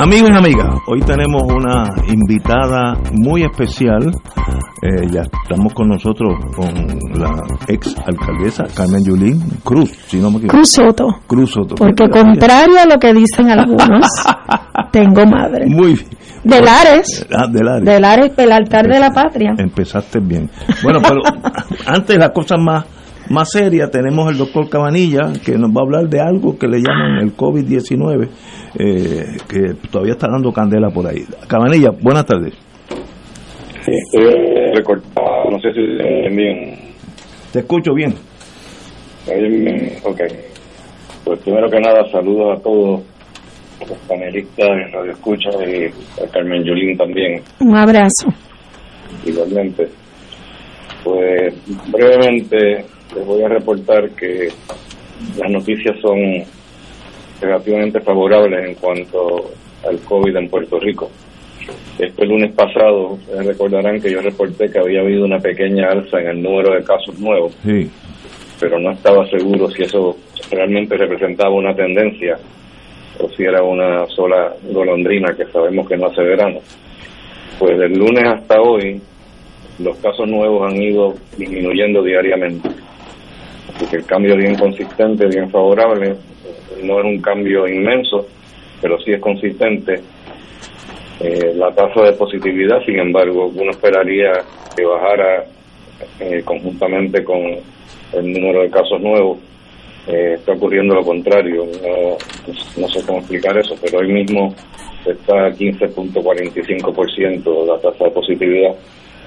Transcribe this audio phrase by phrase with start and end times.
[0.00, 4.10] Amigos y amigas, hoy tenemos una invitada muy especial.
[4.80, 6.72] Eh, ya estamos con nosotros con
[7.20, 7.34] la
[7.68, 10.56] ex alcaldesa Carmen Yulín Cruz, si no me equivoco.
[10.56, 11.06] Cruz Soto.
[11.26, 11.74] Cruz Soto.
[11.74, 14.06] Porque contrario a lo que dicen algunos,
[14.90, 15.66] tengo madre.
[15.66, 16.08] Muy bien.
[16.44, 17.26] De Lares.
[17.36, 17.84] Ah, de Lares.
[17.84, 19.52] De Lares, el altar de la patria.
[19.58, 20.48] Empezaste bien.
[20.82, 21.20] Bueno, pero
[21.86, 22.86] antes las cosas más
[23.30, 26.78] más seria, tenemos el doctor Cabanilla, que nos va a hablar de algo que le
[26.78, 28.28] llaman el COVID-19,
[28.76, 31.22] eh, que todavía está dando candela por ahí.
[31.46, 32.54] Cabanilla, buenas tardes.
[33.84, 36.76] Sí, estoy recortado, no sé si se bien.
[37.52, 38.14] Te escucho bien.
[40.02, 40.20] Ok.
[41.24, 43.00] Pues primero que nada, saludos a todos
[43.88, 45.84] los panelistas de Radio Escucha y
[46.20, 47.42] a Carmen Yulín también.
[47.60, 48.28] Un abrazo.
[49.24, 49.88] Igualmente.
[51.04, 51.54] Pues
[51.92, 54.48] brevemente les voy a reportar que
[55.38, 56.18] las noticias son
[57.40, 59.50] relativamente favorables en cuanto
[59.88, 61.10] al COVID en Puerto Rico.
[61.98, 66.42] Este lunes pasado, recordarán que yo reporté que había habido una pequeña alza en el
[66.42, 67.90] número de casos nuevos, sí.
[68.58, 70.16] pero no estaba seguro si eso
[70.50, 72.38] realmente representaba una tendencia
[73.18, 76.60] o si era una sola golondrina que sabemos que no hace verano.
[77.58, 79.00] Pues del lunes hasta hoy,
[79.78, 82.70] los casos nuevos han ido disminuyendo diariamente
[83.86, 86.16] que el cambio es bien consistente, bien favorable,
[86.82, 88.26] no es un cambio inmenso,
[88.80, 90.00] pero sí es consistente.
[91.20, 94.32] Eh, la tasa de positividad, sin embargo, uno esperaría
[94.74, 95.44] que bajara
[96.18, 97.38] eh, conjuntamente con
[98.12, 99.38] el número de casos nuevos.
[100.06, 102.16] Eh, está ocurriendo lo contrario, no,
[102.80, 104.54] no sé cómo explicar eso, pero hoy mismo
[105.04, 108.74] está a 15.45% la tasa de positividad.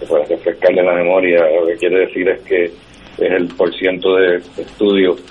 [0.10, 2.72] Para refrescarle la memoria, lo que quiere decir es que
[3.18, 5.22] es el porciento de estudios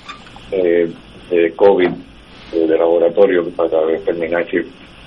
[0.50, 0.90] eh,
[1.30, 1.88] de COVID
[2.52, 4.58] eh, de laboratorio para determinar si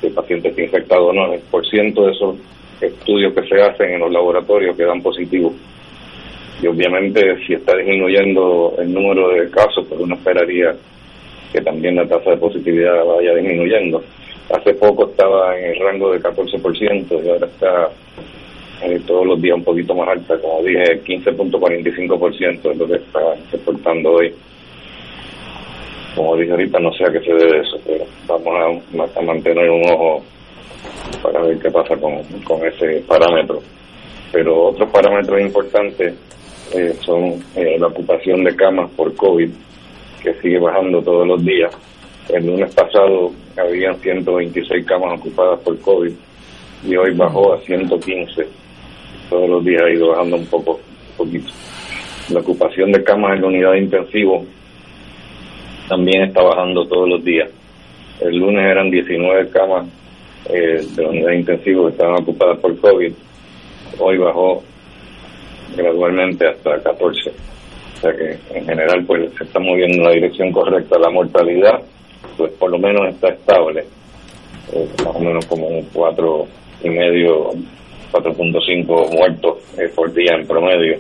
[0.02, 1.34] el paciente está infectado o no.
[1.34, 2.36] El porciento de esos
[2.82, 5.54] estudios que se hacen en los laboratorios que dan positivo.
[6.62, 10.76] Y obviamente si está disminuyendo el número de casos, pues uno esperaría
[11.52, 14.04] que también la tasa de positividad vaya disminuyendo.
[14.54, 17.90] Hace poco estaba en el rango de 14% y ahora está
[18.86, 23.20] eh, todos los días un poquito más alta, como dije, 15.45% es lo que está
[23.52, 24.34] reportando hoy.
[26.16, 28.84] Como dije ahorita, no sé a qué se debe eso, pero vamos
[29.18, 30.24] a, mantener un ojo
[31.22, 33.60] para ver qué pasa con, con ese parámetro.
[34.32, 36.14] Pero otros parámetros importantes
[36.74, 39.50] eh, son eh, la ocupación de camas por COVID,
[40.24, 41.76] que sigue bajando todos los días.
[42.30, 46.12] El lunes pasado habían 126 camas ocupadas por COVID
[46.88, 48.65] y hoy bajó a 115
[49.36, 50.80] todos los días ha ido bajando un poco,
[51.12, 51.52] un poquito.
[52.30, 54.46] La ocupación de camas en la unidad de intensivo
[55.90, 57.50] también está bajando todos los días.
[58.22, 59.88] El lunes eran 19 camas
[60.50, 63.14] eh, de la unidad de intensivo que estaban ocupadas por COVID.
[64.00, 64.64] Hoy bajó
[65.76, 67.30] gradualmente hasta 14.
[67.30, 70.98] O sea que en general pues se está moviendo en la dirección correcta.
[70.98, 71.82] La mortalidad
[72.38, 73.84] pues por lo menos está estable.
[74.72, 76.48] Eh, más o menos como un cuatro
[76.82, 77.52] y medio
[78.16, 80.98] 4.5 muertos eh, por día en promedio,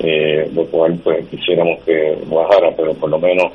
[0.00, 3.52] eh, lo cual pues quisiéramos que bajara, pero por lo menos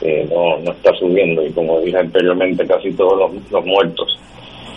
[0.00, 4.18] eh, no, no está subiendo y como dije anteriormente casi todos los, muertos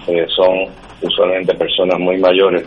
[0.08, 0.66] eh, son
[1.02, 2.66] usualmente personas muy mayores,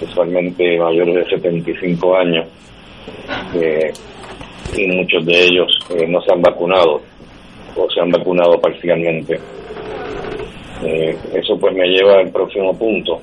[0.00, 2.46] usualmente mayores de 75 años
[4.76, 7.02] y muchos de ellos no se han vacunado
[7.76, 9.38] o se han vacunado parcialmente.
[11.34, 13.20] eso pues me lleva al próximo punto,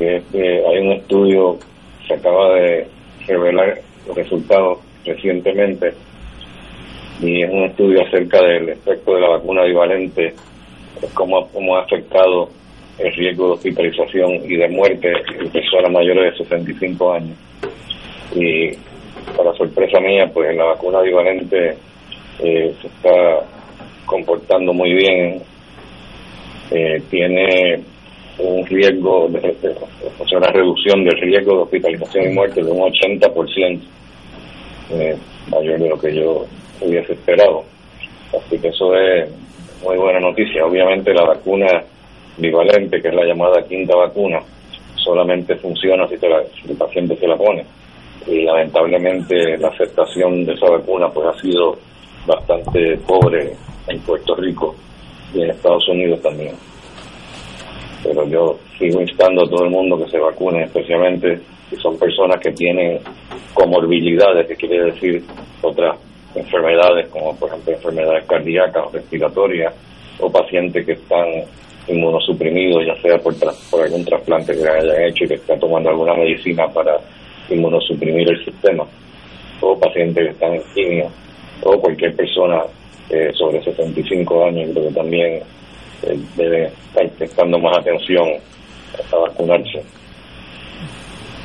[0.00, 1.58] que hay un estudio,
[2.08, 2.86] se acaba de
[3.26, 5.92] revelar los resultados recientemente,
[7.20, 10.34] y es un estudio acerca del efecto de la vacuna bivalente,
[11.12, 12.48] cómo, cómo ha afectado
[12.98, 17.36] el riesgo de hospitalización y de muerte en personas mayores de 65 años.
[18.34, 18.70] Y
[19.36, 21.76] para sorpresa mía, pues la vacuna bivalente
[22.42, 23.46] eh, se está
[24.06, 25.42] comportando muy bien,
[26.70, 27.82] eh, tiene
[28.42, 29.56] un riesgo, de,
[30.18, 33.80] o sea, una reducción del riesgo de hospitalización y muerte de un 80%,
[34.92, 35.16] eh,
[35.50, 36.46] mayor de lo que yo
[36.80, 37.64] hubiese esperado.
[38.36, 39.28] Así que eso es
[39.82, 40.64] muy buena noticia.
[40.64, 41.82] Obviamente la vacuna
[42.38, 44.40] bivalente, que es la llamada quinta vacuna,
[44.96, 47.64] solamente funciona si, el paciente se la pone.
[48.26, 51.78] Y lamentablemente la aceptación de esa vacuna pues ha sido
[52.26, 53.52] bastante pobre
[53.88, 54.74] en Puerto Rico
[55.34, 56.69] y en Estados Unidos también.
[58.02, 62.40] Pero yo sigo instando a todo el mundo que se vacune, especialmente si son personas
[62.40, 62.98] que tienen
[63.54, 65.22] comorbilidades, que quiere decir
[65.62, 65.96] otras
[66.34, 69.74] enfermedades como por ejemplo enfermedades cardíacas o respiratorias
[70.20, 71.26] o pacientes que están
[71.88, 73.34] inmunosuprimidos, ya sea por,
[73.82, 76.98] algún trasplante que hayan hecho y que están tomando alguna medicina para
[77.48, 78.84] inmunosuprimir el sistema,
[79.60, 81.10] o pacientes que están en quimio,
[81.62, 82.62] o cualquier persona
[83.08, 85.42] eh, sobre 65 años, creo que también
[86.02, 88.28] eh, debe estar prestando más atención
[89.12, 89.82] a vacunarse.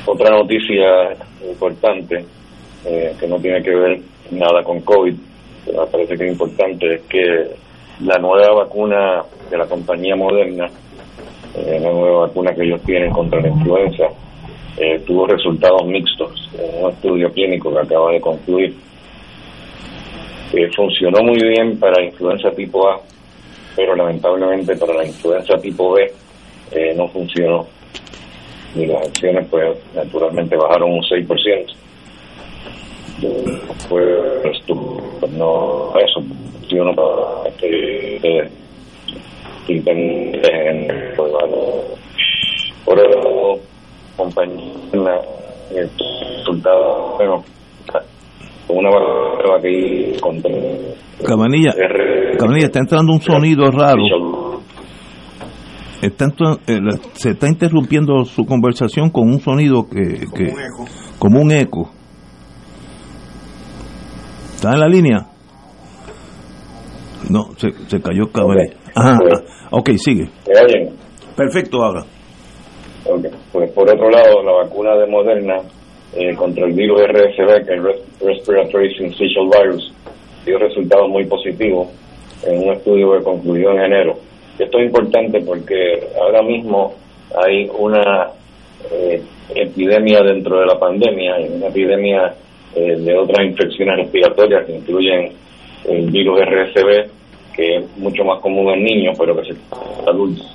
[0.06, 1.16] Otra noticia
[1.48, 2.24] importante,
[2.84, 4.00] eh, que no tiene que ver
[4.30, 5.14] nada con COVID,
[5.64, 7.50] pero me parece que es importante, es que
[8.04, 10.68] la nueva vacuna de la compañía Moderna,
[11.56, 14.04] eh, la nueva vacuna que ellos tienen contra la influenza,
[14.76, 18.74] eh, tuvo resultados mixtos en un estudio clínico que acaba de concluir.
[20.76, 23.00] funcionó muy bien para influenza tipo A,
[23.76, 26.12] pero lamentablemente para la influenza tipo B
[26.72, 27.66] eh, no funcionó.
[28.74, 31.76] Y las acciones, pues, naturalmente bajaron un 6%
[33.88, 36.22] pues no eso
[36.68, 38.50] yo no que eh,
[39.68, 41.32] intenten pues
[42.84, 43.60] por eso
[44.16, 45.20] compañía
[45.70, 45.90] el
[46.38, 47.44] resultado bueno
[48.68, 50.52] una prueba que contra
[51.24, 51.72] Cabanilla,
[52.38, 54.02] Cabanilla está entrando un sonido raro
[56.02, 56.26] está
[56.66, 56.78] eh,
[57.12, 60.52] se está interrumpiendo su conversación con un sonido que, que
[61.18, 61.90] como un eco
[64.56, 65.18] ¿Está en la línea?
[67.28, 68.56] No, se, se cayó cabrón.
[68.94, 70.30] Ajá, pues, ok, sigue.
[71.36, 72.04] Perfecto, ahora.
[73.52, 75.56] Pues por otro lado, la vacuna de Moderna
[76.16, 77.82] eh, contra el virus RSV, que es el
[78.20, 79.92] Respiratory Syncytial Virus,
[80.46, 81.88] dio resultados muy positivos
[82.44, 84.18] en un estudio que concluyó en enero.
[84.58, 86.94] Esto es importante porque ahora mismo
[87.36, 88.28] hay una
[88.90, 89.22] eh,
[89.54, 92.34] epidemia dentro de la pandemia, una epidemia
[92.74, 95.32] eh, de otras infecciones respiratorias que incluyen
[95.84, 99.54] el virus RSV, que es mucho más común en niños, pero que se
[100.06, 100.46] adultos.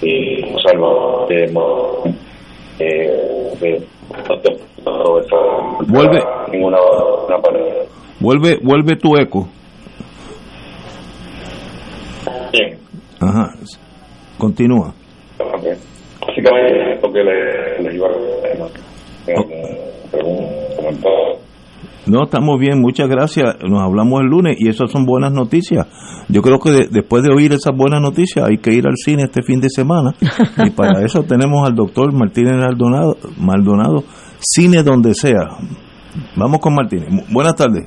[0.00, 1.50] Y salvo de,
[2.80, 3.84] eh,
[5.86, 6.22] vuelve.
[6.52, 6.78] ninguna
[8.20, 9.48] vuelve vuelve tu eco.
[12.52, 12.78] Bien
[13.20, 13.54] ajá.
[14.38, 14.94] Continúa.
[15.38, 15.74] Okay.
[16.20, 18.10] básicamente lo que le, le iba a
[22.08, 23.56] no, estamos bien, muchas gracias.
[23.68, 25.86] Nos hablamos el lunes y esas son buenas noticias.
[26.28, 29.42] Yo creo que después de oír esas buenas noticias hay que ir al cine este
[29.42, 30.14] fin de semana
[30.64, 34.04] y para eso tenemos al doctor Martínez Maldonado, Maldonado,
[34.40, 35.46] cine donde sea.
[36.36, 37.08] Vamos con Martínez.
[37.30, 37.84] Buenas tardes.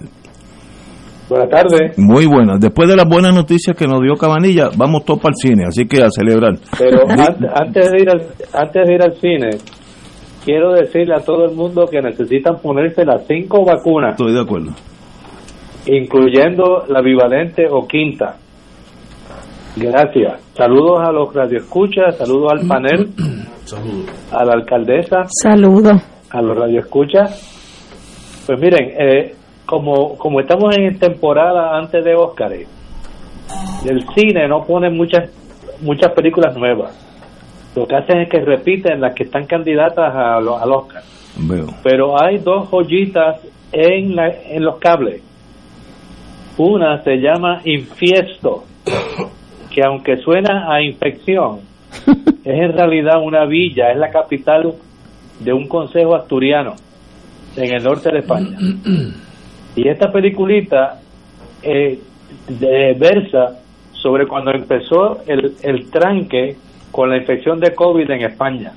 [1.27, 1.98] Buenas tardes.
[1.98, 2.60] Muy buenas.
[2.60, 5.86] Después de las buenas noticias que nos dio Cabanilla, vamos todos para el cine, así
[5.88, 6.55] que a celebrar.
[6.77, 8.22] Pero antes de ir al,
[8.53, 9.50] antes de ir al cine,
[10.43, 14.12] quiero decirle a todo el mundo que necesitan ponerse las cinco vacunas.
[14.12, 14.71] Estoy de acuerdo.
[15.86, 18.38] Incluyendo la bivalente o quinta.
[19.75, 20.41] Gracias.
[20.53, 23.10] Saludos a los radioescuchas, saludos al panel,
[23.63, 24.10] saludos.
[24.31, 25.24] a la alcaldesa.
[25.41, 26.01] Saludos.
[26.29, 28.43] A los radioescuchas.
[28.45, 34.89] Pues miren, eh, como, como estamos en temporada antes de Óscar, el cine no pone
[34.89, 35.29] muchas
[35.81, 37.11] muchas películas nuevas
[37.75, 41.03] lo que hacen es que repiten las que están candidatas a al Oscar.
[41.83, 43.39] Pero hay dos joyitas
[43.71, 45.21] en, la, en los cables.
[46.57, 48.65] Una se llama Infiesto,
[49.73, 51.61] que aunque suena a infección,
[52.43, 54.73] es en realidad una villa, es la capital
[55.39, 56.75] de un consejo asturiano
[57.55, 58.57] en el norte de España.
[59.73, 60.99] Y esta peliculita
[61.63, 61.97] eh,
[62.99, 63.61] versa
[63.93, 66.57] sobre cuando empezó el, el tranque
[66.91, 68.74] con la infección de COVID en España.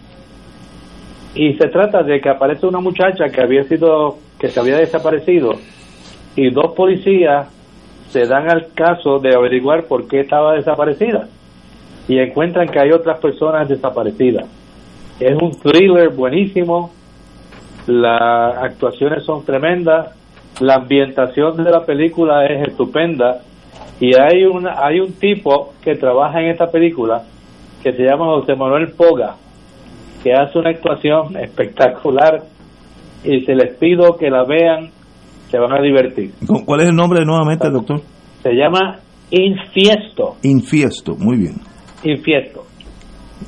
[1.34, 5.54] Y se trata de que aparece una muchacha que había sido, que se había desaparecido
[6.36, 7.48] y dos policías
[8.08, 11.26] se dan al caso de averiguar por qué estaba desaparecida
[12.06, 14.46] y encuentran que hay otras personas desaparecidas.
[15.18, 16.92] Es un thriller buenísimo,
[17.86, 20.14] las actuaciones son tremendas,
[20.60, 23.40] la ambientación de la película es estupenda
[24.00, 27.24] y hay una hay un tipo que trabaja en esta película
[27.84, 29.36] que se llama José Manuel Poga
[30.24, 32.40] que hace una actuación espectacular
[33.22, 34.90] y se les pido que la vean
[35.50, 36.32] se van a divertir
[36.64, 38.00] ¿Cuál es el nombre nuevamente, doctor?
[38.42, 38.98] se llama
[39.30, 41.54] Infiesto Infiesto, muy bien.
[42.02, 42.64] Infiesto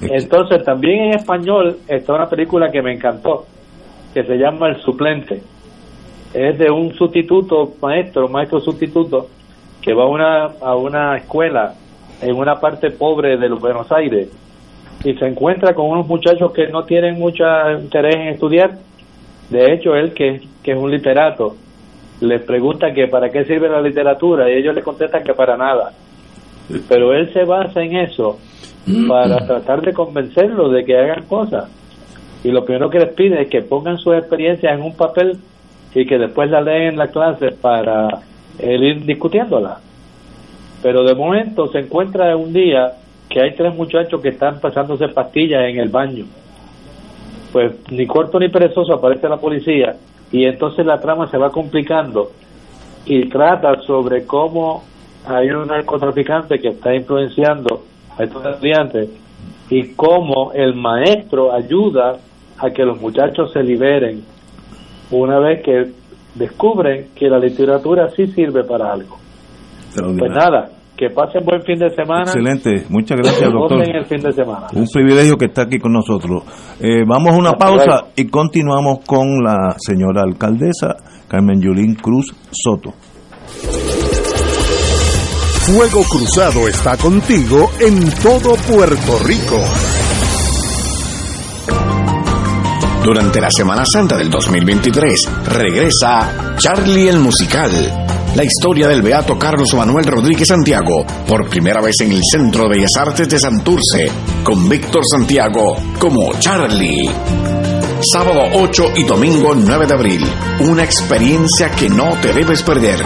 [0.02, 3.47] entonces también en español está una película que me encantó
[4.14, 5.43] que se llama El Suplente
[6.37, 9.28] es de un sustituto maestro, maestro sustituto,
[9.81, 11.75] que va a una, a una escuela
[12.20, 14.28] en una parte pobre de Buenos Aires
[15.04, 17.44] y se encuentra con unos muchachos que no tienen mucho
[17.80, 18.78] interés en estudiar.
[19.50, 21.54] De hecho, él, que, que es un literato,
[22.20, 25.92] les pregunta que para qué sirve la literatura y ellos le contestan que para nada.
[26.88, 28.38] Pero él se basa en eso
[29.08, 31.70] para tratar de convencerlos de que hagan cosas.
[32.42, 35.38] Y lo primero que les pide es que pongan sus experiencias en un papel
[35.94, 38.08] y que después la leen en la clase para
[38.58, 39.80] él ir discutiéndola.
[40.83, 42.92] Pero de momento se encuentra un día
[43.28, 46.26] que hay tres muchachos que están pasándose pastillas en el baño.
[47.52, 49.97] Pues ni corto ni perezoso aparece la policía
[50.30, 52.30] y entonces la trama se va complicando
[53.04, 54.85] y trata sobre cómo
[55.26, 57.83] hay un narcotraficante que está influenciando
[58.18, 59.09] a estos estudiantes
[59.71, 62.18] y cómo el maestro ayuda
[62.59, 64.25] a que los muchachos se liberen
[65.11, 65.90] una vez que
[66.35, 69.18] descubren que la literatura sí sirve para algo.
[70.02, 72.24] Pues nada, que pasen buen fin de semana.
[72.24, 73.82] Excelente, muchas gracias, doctor.
[73.82, 74.66] el fin de semana.
[74.74, 76.42] Un privilegio que está aquí con nosotros.
[76.80, 80.96] Eh, vamos a una pausa y continuamos con la señora alcaldesa
[81.28, 82.94] Carmen Yulín Cruz Soto.
[85.66, 89.60] Fuego Cruzado está contigo en todo Puerto Rico.
[93.04, 98.05] Durante la Semana Santa del 2023 regresa Charlie el Musical,
[98.37, 102.76] la historia del beato Carlos Manuel Rodríguez Santiago, por primera vez en el Centro de
[102.76, 104.11] Bellas Artes de Santurce,
[104.45, 107.11] con Víctor Santiago como Charlie.
[108.12, 110.26] Sábado 8 y domingo 9 de abril,
[110.61, 113.00] una experiencia que no te debes perder.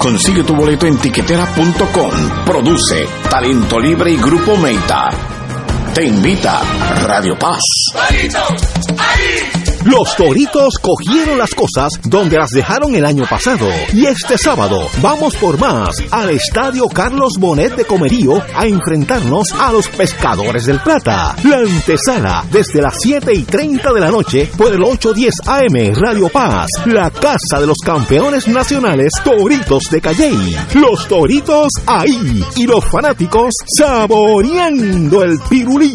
[0.00, 2.44] Consigue tu boleto en tiquetera.com.
[2.44, 5.10] Produce Talento Libre y Grupo Meita.
[5.94, 6.60] Te invita
[7.06, 7.62] Radio Paz.
[9.84, 13.68] Los Toritos cogieron las cosas donde las dejaron el año pasado.
[13.92, 19.72] Y este sábado vamos por más al Estadio Carlos Bonet de Comerío a enfrentarnos a
[19.72, 21.34] los Pescadores del Plata.
[21.42, 26.28] La antesala desde las 7 y 30 de la noche por el 810 AM Radio
[26.28, 26.68] Paz.
[26.86, 30.56] La casa de los campeones nacionales Toritos de Calley.
[30.74, 35.94] Los Toritos ahí y los fanáticos saboreando el pirulí.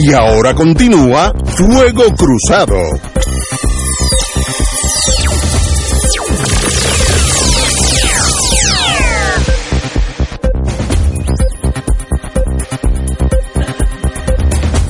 [0.00, 2.76] Y ahora continúa Fuego Cruzado.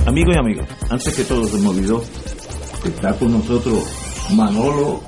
[0.06, 2.02] Amigos y amigas, antes que todo se me olvidó
[2.82, 3.84] que está con nosotros
[4.34, 5.00] Manolo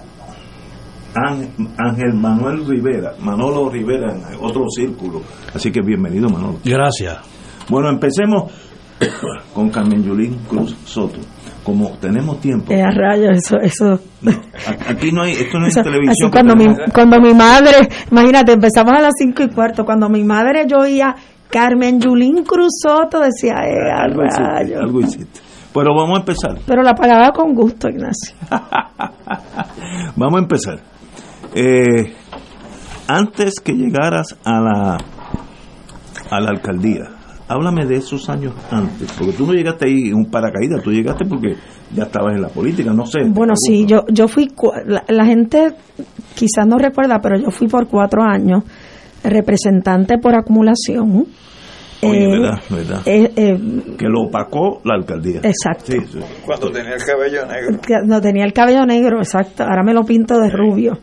[1.15, 5.21] Ángel Manuel Rivera, Manolo Rivera en otro círculo.
[5.53, 6.59] Así que bienvenido Manolo.
[6.65, 7.19] Gracias.
[7.69, 8.51] Bueno, empecemos
[9.55, 11.19] con Carmen Yulín Cruz Soto.
[11.65, 12.73] Como tenemos tiempo.
[12.73, 14.01] Eh, a rayos, eso, eso.
[14.89, 16.31] aquí no hay, esto no es televisión.
[16.31, 20.65] Cuando, mi, cuando mi madre, imagínate, empezamos a las cinco y cuarto, cuando mi madre
[20.67, 21.15] yo oía
[21.51, 25.41] Carmen Yulín Cruz Soto, decía, eh, algo, hiciste, algo hiciste.
[25.73, 26.59] Pero vamos a empezar.
[26.67, 28.35] Pero la pagaba con gusto, Ignacio.
[30.17, 30.81] vamos a empezar.
[31.55, 32.15] Eh,
[33.07, 34.99] antes que llegaras a la
[36.31, 37.20] a la alcaldía,
[37.51, 41.25] háblame de esos años antes, porque tú no llegaste ahí en un paracaídas, tú llegaste
[41.25, 41.57] porque
[41.93, 43.25] ya estabas en la política, no sé.
[43.27, 44.49] Bueno, sí, yo, yo fui,
[45.09, 45.75] la, gente
[46.37, 48.63] quizás no recuerda, pero yo fui por cuatro años
[49.25, 51.27] representante por acumulación.
[52.03, 53.03] Oye, eh, verdad, verdad.
[53.05, 53.59] Eh, eh,
[53.99, 55.41] que lo opacó la alcaldía.
[55.43, 55.93] Exacto.
[56.47, 58.07] Cuando tenía el cabello negro.
[58.07, 59.65] no tenía el cabello negro, exacto.
[59.65, 60.99] Ahora me lo pinto de rubio.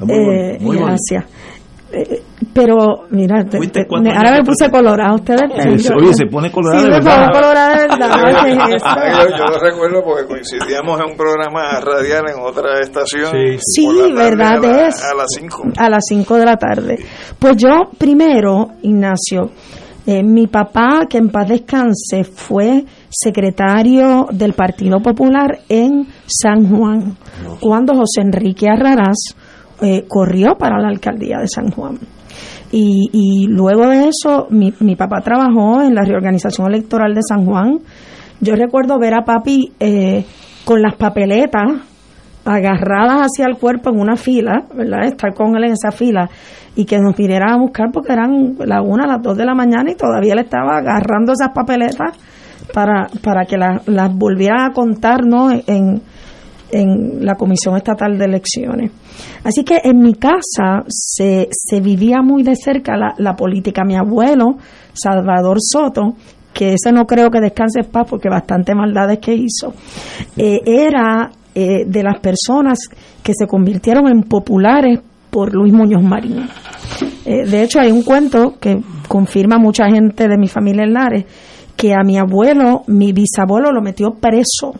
[0.00, 1.24] Muy, gracias.
[1.92, 2.22] Eh,
[2.54, 7.82] pero mira, ahora me puse colorado ustedes oye se pone colorado sí, de verdad, colorado
[7.82, 13.86] de verdad yo, lo recuerdo porque coincidíamos en un programa radial en otra estación sí,
[14.14, 16.98] verdad es a las 5 a las 5 de la tarde.
[17.38, 19.50] Pues yo primero Ignacio
[20.04, 27.16] eh, mi papá que en paz descanse fue secretario del Partido Popular en San Juan
[27.60, 29.36] cuando José Enrique Arraraz
[29.82, 31.98] eh, corrió para la alcaldía de San Juan.
[32.70, 37.44] Y, y luego de eso, mi, mi, papá trabajó en la reorganización electoral de San
[37.44, 37.80] Juan.
[38.40, 40.24] Yo recuerdo ver a papi eh,
[40.64, 41.64] con las papeletas
[42.44, 45.04] agarradas hacia el cuerpo en una fila, ¿verdad?
[45.04, 46.30] Estar con él en esa fila
[46.74, 49.90] y que nos viniera a buscar porque eran la una, las dos de la mañana
[49.90, 52.16] y todavía le estaba agarrando esas papeletas
[52.72, 55.50] para, para que las volviera a contar, ¿no?
[55.50, 56.00] En,
[56.72, 58.90] en la Comisión Estatal de Elecciones.
[59.44, 63.84] Así que en mi casa se, se vivía muy de cerca la, política.
[63.84, 64.56] Mi abuelo,
[64.94, 66.14] Salvador Soto,
[66.52, 69.74] que ese no creo que descanse en paz porque bastante maldades que hizo,
[70.36, 72.78] eh, era eh, de las personas
[73.22, 76.48] que se convirtieron en populares por Luis Muñoz Marín.
[77.24, 81.24] Eh, de hecho, hay un cuento que confirma mucha gente de mi familia en Lares,
[81.76, 84.74] que a mi abuelo, mi bisabuelo lo metió preso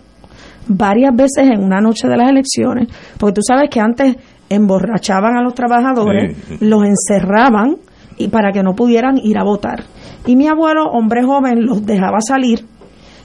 [0.69, 4.17] varias veces en una noche de las elecciones, porque tú sabes que antes
[4.49, 7.77] emborrachaban a los trabajadores, los encerraban
[8.19, 9.85] y para que no pudieran ir a votar.
[10.27, 12.65] Y mi abuelo, hombre joven, los dejaba salir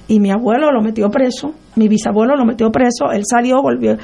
[0.08, 3.98] y mi abuelo lo metió preso, mi bisabuelo lo metió preso, él salió, volvió.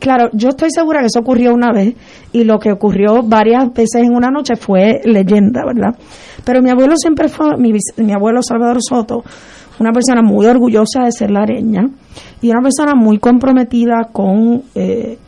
[0.00, 1.94] claro, yo estoy segura que eso ocurrió una vez
[2.32, 5.96] y lo que ocurrió varias veces en una noche fue leyenda, ¿verdad?
[6.44, 9.22] Pero mi abuelo siempre fue, mi, mi abuelo Salvador Soto,
[9.78, 11.88] una persona muy orgullosa de ser lareña
[12.40, 15.18] y una persona muy comprometida con, eh,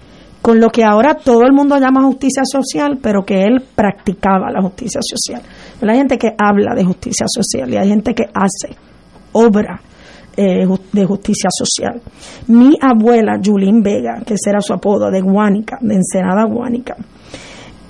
[0.43, 4.63] con lo que ahora todo el mundo llama justicia social, pero que él practicaba la
[4.63, 5.43] justicia social.
[5.81, 8.77] Hay gente que habla de justicia social y hay gente que hace
[9.33, 9.81] obra
[10.37, 12.01] eh, de justicia social.
[12.49, 16.97] Mi abuela, Julín Vega, que ese era su apodo, de Guánica, de Ensenada Guánica,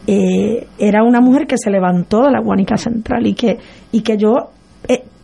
[0.07, 3.59] eh, era una mujer que se levantó de la Guánica Central y que,
[3.93, 4.51] y que yo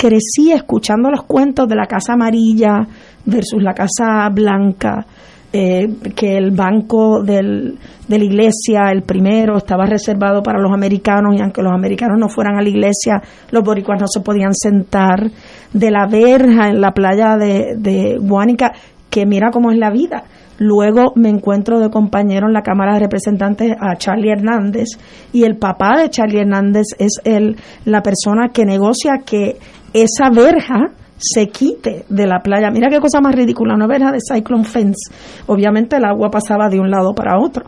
[0.00, 2.86] crecí escuchando los cuentos de la Casa Amarilla
[3.26, 5.04] versus la Casa Blanca,
[5.52, 11.36] eh, que el banco del, de la iglesia, el primero, estaba reservado para los americanos
[11.36, 15.30] y aunque los americanos no fueran a la iglesia, los boricuas no se podían sentar,
[15.70, 18.72] de la verja en la playa de, de Guánica,
[19.10, 20.24] que mira cómo es la vida.
[20.60, 24.88] Luego me encuentro de compañero en la Cámara de Representantes a Charlie Hernández
[25.32, 29.56] y el papá de Charlie Hernández es el, la persona que negocia que
[29.92, 32.70] esa verja se quite de la playa.
[32.70, 35.12] Mira qué cosa más ridícula, una verja de Cyclone Fence.
[35.46, 37.64] Obviamente el agua pasaba de un lado para otro.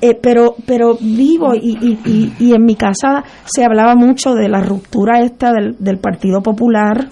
[0.00, 4.60] Eh, pero pero vivo y, y, y, en mi casa se hablaba mucho de la
[4.60, 7.08] ruptura esta del, del Partido Popular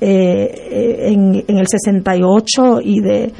[0.00, 3.32] eh, en, en, el 68 y de,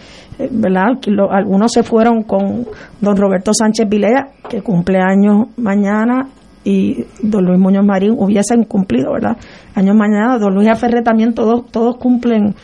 [0.51, 0.99] ¿verdad?
[1.31, 2.67] algunos se fueron con
[3.01, 6.29] don Roberto Sánchez Vilea, que cumple años mañana,
[6.67, 9.37] y don Luis Muñoz Marín hubiesen cumplido, ¿verdad?
[9.77, 12.57] Años mañana, don Luis Aferre también, todos, todos cumplen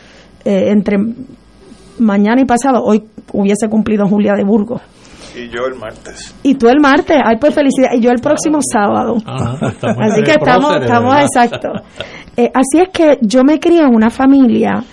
[0.43, 0.97] eh, entre
[1.99, 4.81] mañana y pasado, hoy hubiese cumplido Julia de Burgos.
[5.35, 6.35] Y yo el martes.
[6.43, 9.15] Y tú el martes, ay pues felicidad, y yo el próximo sábado.
[9.25, 11.81] Ah, así que estamos, estamos exactos.
[12.35, 14.83] Eh, así es que yo me crié en una familia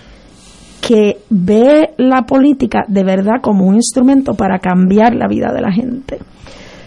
[0.79, 5.71] que ve la política de verdad como un instrumento para cambiar la vida de la
[5.71, 6.19] gente,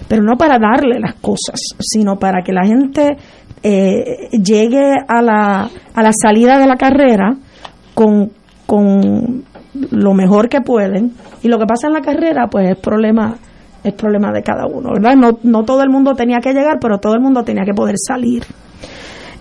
[0.08, 3.16] pero no para darle las cosas, sino para que la gente
[3.62, 7.34] eh, llegue a la, a la salida de la carrera
[7.94, 8.30] con,
[8.66, 9.44] con
[9.90, 11.12] lo mejor que pueden
[11.42, 13.36] y lo que pasa en la carrera pues es problema
[13.82, 15.14] es problema de cada uno, ¿verdad?
[15.14, 17.96] No, no todo el mundo tenía que llegar, pero todo el mundo tenía que poder
[17.98, 18.42] salir.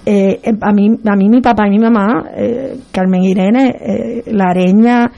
[0.06, 4.50] Eh, eh, a, mí, a mí mi papá y mi mamá, eh, Carmen Irene, la
[4.50, 5.10] areña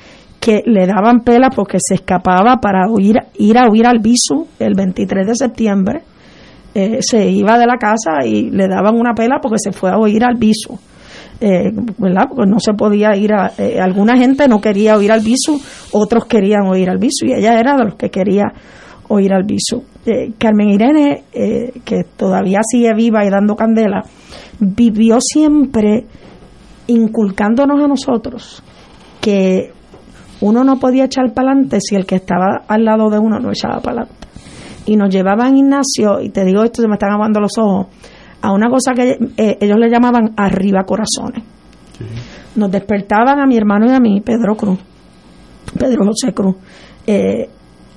[0.46, 4.76] que le daban pela porque se escapaba para ir, ir a huir al viso el
[4.76, 6.04] 23 de septiembre,
[7.00, 10.24] se iba de la casa y le daban una pela porque se fue a oír
[10.24, 10.78] al viso.
[11.40, 12.26] ¿verdad?
[12.30, 13.54] Porque no se podía ir a...
[13.82, 15.60] alguna gente no quería oír al viso,
[15.94, 18.44] otros querían oír al viso y ella era de los que quería
[19.08, 19.82] oír al viso.
[20.38, 21.24] Carmen Irene,
[21.84, 24.04] que todavía sigue viva y dando candela,
[24.60, 26.06] vivió siempre
[26.86, 28.62] inculcándonos a nosotros
[29.20, 29.74] que
[30.46, 33.50] uno no podía echar para adelante si el que estaba al lado de uno no
[33.50, 34.28] echaba para adelante.
[34.86, 37.88] Y nos llevaban Ignacio, y te digo esto, se me están aguando los ojos,
[38.42, 41.44] a una cosa que eh, ellos le llamaban arriba corazones.
[42.56, 44.78] Nos despertaban a mi hermano y a mí, Pedro Cruz,
[45.80, 46.56] Pedro José Cruz,
[47.08, 47.50] eh,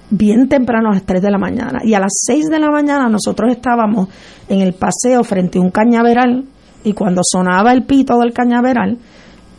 [0.09, 1.81] bien temprano a las 3 de la mañana.
[1.85, 4.09] Y a las 6 de la mañana nosotros estábamos
[4.49, 6.47] en el paseo frente a un cañaveral
[6.83, 8.97] y cuando sonaba el pito del cañaveral,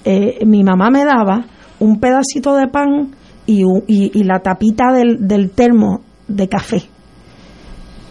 [0.04, 1.46] eh, mi mamá me daba
[1.80, 3.12] un pedacito de pan
[3.46, 6.84] y, y, la tapita del, del, termo de café.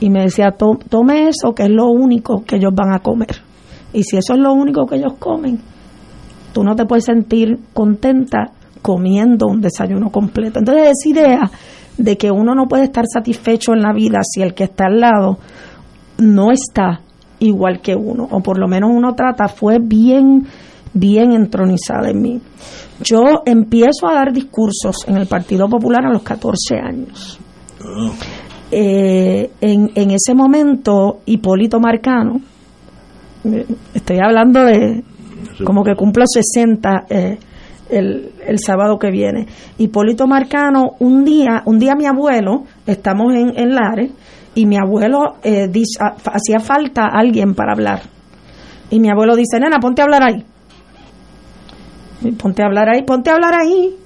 [0.00, 0.54] Y me decía,
[0.88, 3.37] tome eso, que es lo único que ellos van a comer.
[3.92, 5.61] Y si eso es lo único que ellos comen,
[6.52, 8.52] tú no te puedes sentir contenta
[8.83, 10.59] comiendo un desayuno completo.
[10.59, 11.50] Entonces esa idea
[11.96, 15.00] de que uno no puede estar satisfecho en la vida si el que está al
[15.00, 15.38] lado
[16.18, 17.00] no está
[17.40, 20.46] igual que uno, o por lo menos uno trata, fue bien,
[20.98, 22.40] bien entronizada en mí.
[23.02, 27.38] Yo empiezo a dar discursos en el Partido Popular a los 14 años.
[28.70, 32.40] Eh, en, en ese momento, Hipólito Marcano,
[33.44, 35.04] eh, estoy hablando de
[35.64, 37.38] como que cumplo 60 eh,
[37.90, 39.46] el, el, sábado que viene.
[39.78, 44.11] Hipólito Marcano, un día, un día mi abuelo, estamos en, en Lares,
[44.54, 48.02] y mi abuelo eh, dice, hacía falta alguien para hablar.
[48.90, 50.44] Y mi abuelo dice, nena, ponte a hablar ahí.
[52.38, 53.96] Ponte a hablar ahí, ponte a hablar ahí.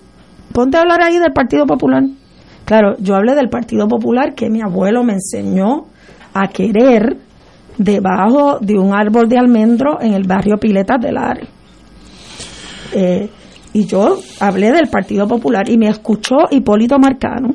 [0.52, 2.02] Ponte a hablar ahí del Partido Popular.
[2.64, 5.86] Claro, yo hablé del Partido Popular que mi abuelo me enseñó
[6.34, 7.16] a querer
[7.78, 11.48] debajo de un árbol de almendro en el barrio Piletas del Lares.
[12.92, 13.30] Eh,
[13.72, 17.54] y yo hablé del Partido Popular y me escuchó Hipólito Marcano.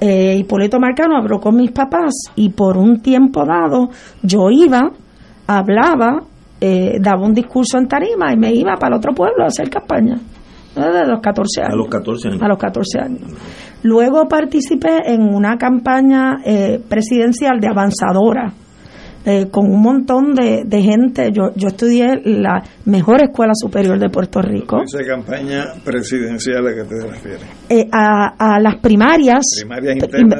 [0.00, 3.90] Eh, Hipólito Marcano habló con mis papás y por un tiempo dado
[4.22, 4.90] yo iba,
[5.46, 6.24] hablaba,
[6.60, 9.70] eh, daba un discurso en tarima y me iba para el otro pueblo a hacer
[9.70, 10.16] campaña.
[10.74, 11.72] De los 14 años.
[11.72, 12.42] A los 14 años.
[12.42, 13.20] A los 14 años.
[13.82, 18.52] Luego participé en una campaña eh, presidencial de avanzadora
[19.22, 21.30] eh, con un montón de, gente.
[21.30, 24.80] Yo, yo estudié la mejor escuela superior de Puerto Rico.
[24.82, 27.42] ¿Esa campaña presidencial a qué te refieres?
[27.68, 29.44] Eh, a, las primarias,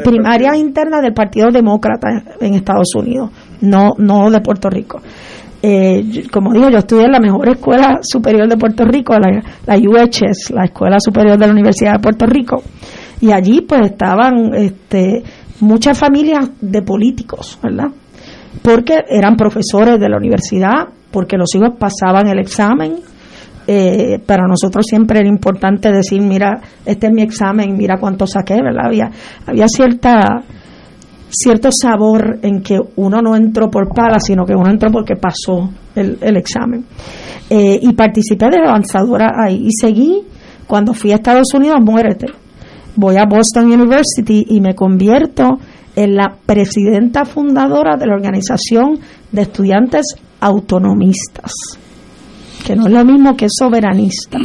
[0.02, 2.08] primarias internas, del Partido Demócrata
[2.40, 3.30] en Estados Unidos,
[3.60, 5.02] no, no de Puerto Rico.
[5.62, 9.76] Eh, como digo, yo estudié en la mejor escuela superior de Puerto Rico, la, la
[9.76, 12.62] UHS, la Escuela Superior de la Universidad de Puerto Rico,
[13.20, 15.22] y allí pues estaban este,
[15.60, 17.88] muchas familias de políticos, ¿verdad?
[18.62, 22.96] porque eran profesores de la universidad, porque los hijos pasaban el examen.
[23.66, 28.54] Eh, para nosotros siempre era importante decir, mira, este es mi examen, mira cuánto saqué,
[28.54, 28.86] ¿verdad?
[28.86, 29.10] Había,
[29.46, 30.42] había cierta
[31.30, 35.70] cierto sabor en que uno no entró por pala, sino que uno entró porque pasó
[35.94, 36.84] el, el examen.
[37.48, 39.66] Eh, y participé de la avanzadora ahí.
[39.66, 40.22] Y seguí,
[40.66, 42.26] cuando fui a Estados Unidos, muérete.
[42.96, 45.58] Voy a Boston University y me convierto
[45.96, 48.98] en la presidenta fundadora de la Organización
[49.32, 51.52] de Estudiantes Autonomistas,
[52.64, 54.38] que no es lo mismo que soberanista.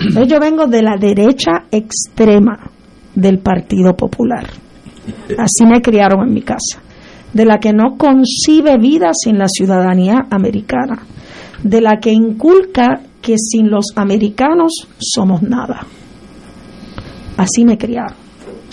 [0.00, 2.58] Entonces yo vengo de la derecha extrema
[3.14, 4.61] del Partido Popular.
[5.38, 6.80] Así me criaron en mi casa.
[7.32, 11.02] De la que no concibe vida sin la ciudadanía americana.
[11.62, 15.86] De la que inculca que sin los americanos somos nada.
[17.36, 18.22] Así me criaron.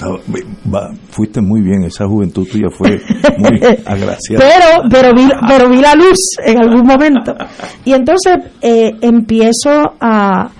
[0.02, 3.02] Ah, fuiste muy bien, esa juventud tuya fue
[3.38, 4.46] muy agraciada.
[4.46, 7.36] Pero, pero, vi, pero vi la luz en algún momento.
[7.84, 10.52] Y entonces eh, empiezo a,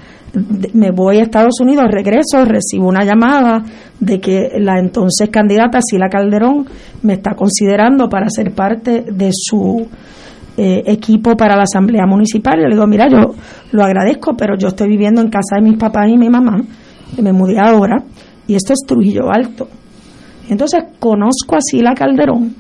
[0.74, 3.64] me voy a Estados Unidos, regreso, recibo una llamada
[4.00, 6.66] de que la entonces candidata Sila Calderón
[7.04, 9.88] me está considerando para ser parte de su
[10.58, 12.60] eh, equipo para la Asamblea Municipal.
[12.60, 13.34] Y le digo, mira, yo
[13.72, 16.62] lo agradezco, pero yo estoy viviendo en casa de mis papás y mi mamá,
[17.22, 18.04] me mudé ahora
[18.48, 19.68] y esto es Trujillo Alto.
[20.50, 22.56] Entonces conozco a Sila Calderón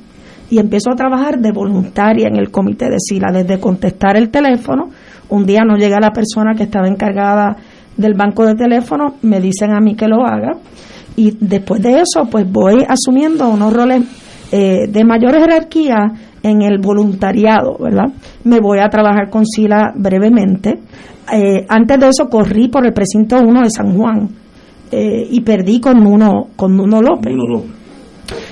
[0.50, 4.90] y empiezo a trabajar de voluntaria en el comité de Sila, desde contestar el teléfono.
[5.30, 7.56] Un día no llega la persona que estaba encargada
[7.98, 10.54] del banco de teléfono, me dicen a mí que lo haga
[11.16, 14.04] y después de eso pues voy asumiendo unos roles
[14.52, 15.98] eh, de mayor jerarquía
[16.42, 18.14] en el voluntariado, ¿verdad?
[18.44, 20.80] Me voy a trabajar con Sila brevemente.
[21.32, 24.30] Eh, antes de eso corrí por el precinto 1 de San Juan
[24.92, 27.34] eh, y perdí con uno, con uno López.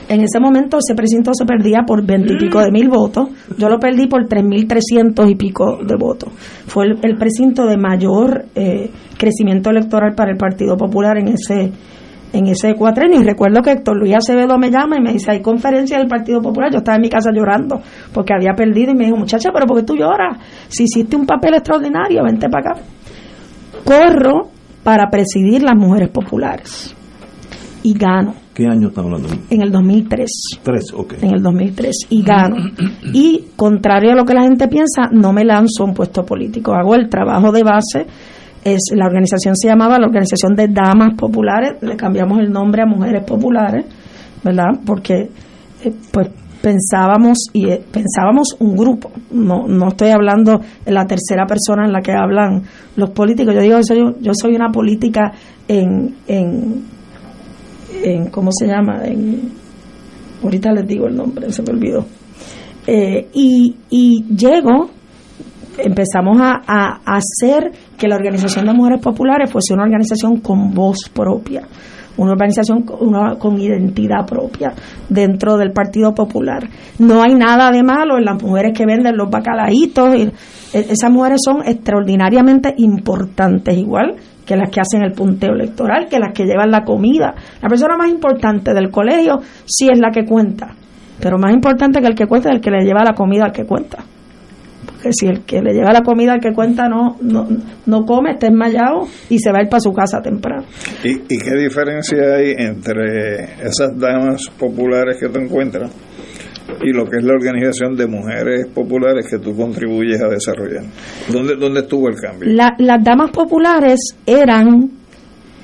[0.10, 4.08] En ese momento ese precinto se perdía por veintipico de mil votos, yo lo perdí
[4.08, 6.32] por tres mil trescientos y pico de votos.
[6.67, 11.72] Fue el, precinto de mayor eh, crecimiento electoral para el Partido Popular en ese
[12.34, 15.42] en ese cuatrenio y recuerdo que Héctor Luis Acevedo me llama y me dice hay
[15.42, 17.82] conferencia del Partido Popular yo estaba en mi casa llorando
[18.13, 20.38] porque había perdido y me dijo muchacha pero ¿por qué tú lloras?
[20.68, 22.82] si hiciste un papel extraordinario vente para acá
[23.84, 24.50] corro
[24.88, 26.96] para presidir las mujeres populares.
[27.84, 28.36] Y gano.
[28.54, 29.44] ¿Qué año estamos hablando?
[29.50, 30.30] En el 2003.
[30.63, 31.16] Tres, ok.
[31.22, 32.08] En el 2003.
[32.10, 32.56] Y gano.
[33.13, 36.74] y contrario a lo que la gente piensa, no me lanzo a un puesto político.
[36.74, 38.08] Hago el trabajo de base.
[38.63, 41.82] Es, la organización se llamaba la Organización de Damas Populares.
[41.82, 43.86] Le cambiamos el nombre a Mujeres Populares,
[44.43, 44.80] ¿verdad?
[44.86, 45.30] Porque,
[45.84, 46.30] eh, pues,
[46.62, 51.93] pensábamos y eh, pensábamos un grupo no no estoy hablando en la tercera persona en
[51.93, 52.63] la que hablan
[52.96, 55.32] los políticos yo digo yo, yo soy una política
[55.67, 56.84] en, en
[58.04, 59.52] en cómo se llama en
[60.43, 62.06] ahorita les digo el nombre se me olvidó
[62.88, 64.89] eh, y, y llego
[65.78, 71.10] empezamos a, a hacer que la organización de mujeres populares fuese una organización con voz
[71.13, 71.68] propia
[72.18, 74.74] una organización con identidad propia
[75.08, 76.68] dentro del Partido Popular.
[77.00, 80.16] No hay nada de malo en las mujeres que venden los bacalaitos.
[80.16, 86.08] Y, e, esas mujeres son extraordinariamente importantes, igual que las que hacen el punteo electoral,
[86.10, 87.36] que las que llevan la comida.
[87.62, 90.74] La persona más importante del colegio sí es la que cuenta,
[91.22, 93.52] pero más importante que el que cuenta es el que le lleva la comida al
[93.52, 93.98] que cuenta
[95.02, 97.47] que si el que le lleva la comida al que cuenta no, no,
[97.86, 100.63] no come, está enmayado y se va a ir para su casa temprano.
[101.04, 105.91] ¿Y, ¿Y qué diferencia hay entre esas damas populares que tú encuentras
[106.82, 110.84] y lo que es la organización de mujeres populares que tú contribuyes a desarrollar?
[111.32, 112.50] ¿Dónde, dónde estuvo el cambio?
[112.50, 114.91] las damas populares eran,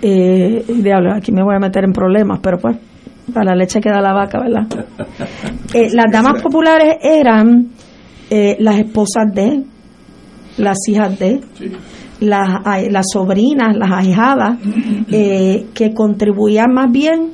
[0.01, 0.63] eh,
[1.15, 2.77] aquí me voy a meter en problemas, pero pues,
[3.33, 4.67] para la leche queda la vaca, ¿verdad?
[5.73, 7.69] Eh, las damas populares eran
[8.36, 9.63] eh, las esposas de,
[10.58, 11.39] las hijas de,
[12.19, 14.58] las, las sobrinas, las ahijadas,
[15.12, 17.30] eh, que contribuían más bien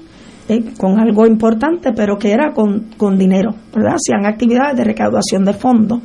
[0.50, 3.94] eh, con algo importante, pero que era con, con dinero, ¿verdad?
[3.96, 6.02] Hacían actividades de recaudación de fondos,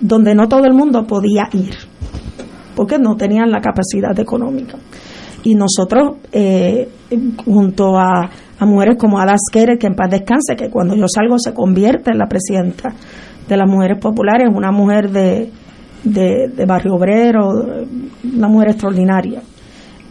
[0.00, 1.74] donde no todo el mundo podía ir,
[2.76, 4.78] porque no tenían la capacidad económica.
[5.42, 6.18] Y nosotros,
[7.44, 11.36] junto a, a mujeres como Ada Skerer, que en paz descanse, que cuando yo salgo
[11.36, 12.94] se convierte en la presidenta
[13.48, 15.50] de las mujeres populares, una mujer de,
[16.04, 17.48] de, barrio obrero,
[18.34, 19.42] una mujer extraordinaria.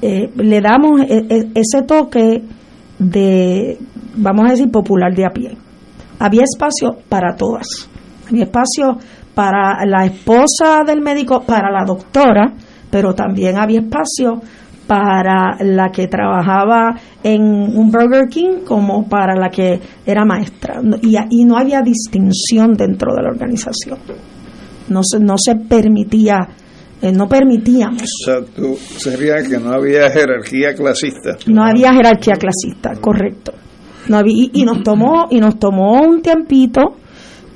[0.02, 2.44] Eh, le damos e, e, ese toque
[2.98, 3.78] de,
[4.16, 5.58] vamos a decir, popular de a pie.
[6.20, 7.90] Había espacio para todas.
[8.30, 8.98] Había espacio
[9.34, 12.54] para la esposa del médico, para la doctora,
[12.90, 14.42] pero también había espacio
[14.88, 20.82] para la que trabajaba en un Burger King como para la que era maestra.
[21.02, 23.98] Y, y no había distinción dentro de la organización.
[24.90, 26.40] No se, no se permitía,
[27.02, 28.04] eh, no permitíamos.
[28.04, 31.38] O sea, tú sería que no había jerarquía clasista.
[31.48, 33.54] No había jerarquía clasista, correcto.
[34.10, 36.98] No había, y, nos tomó y nos tomó un tiempito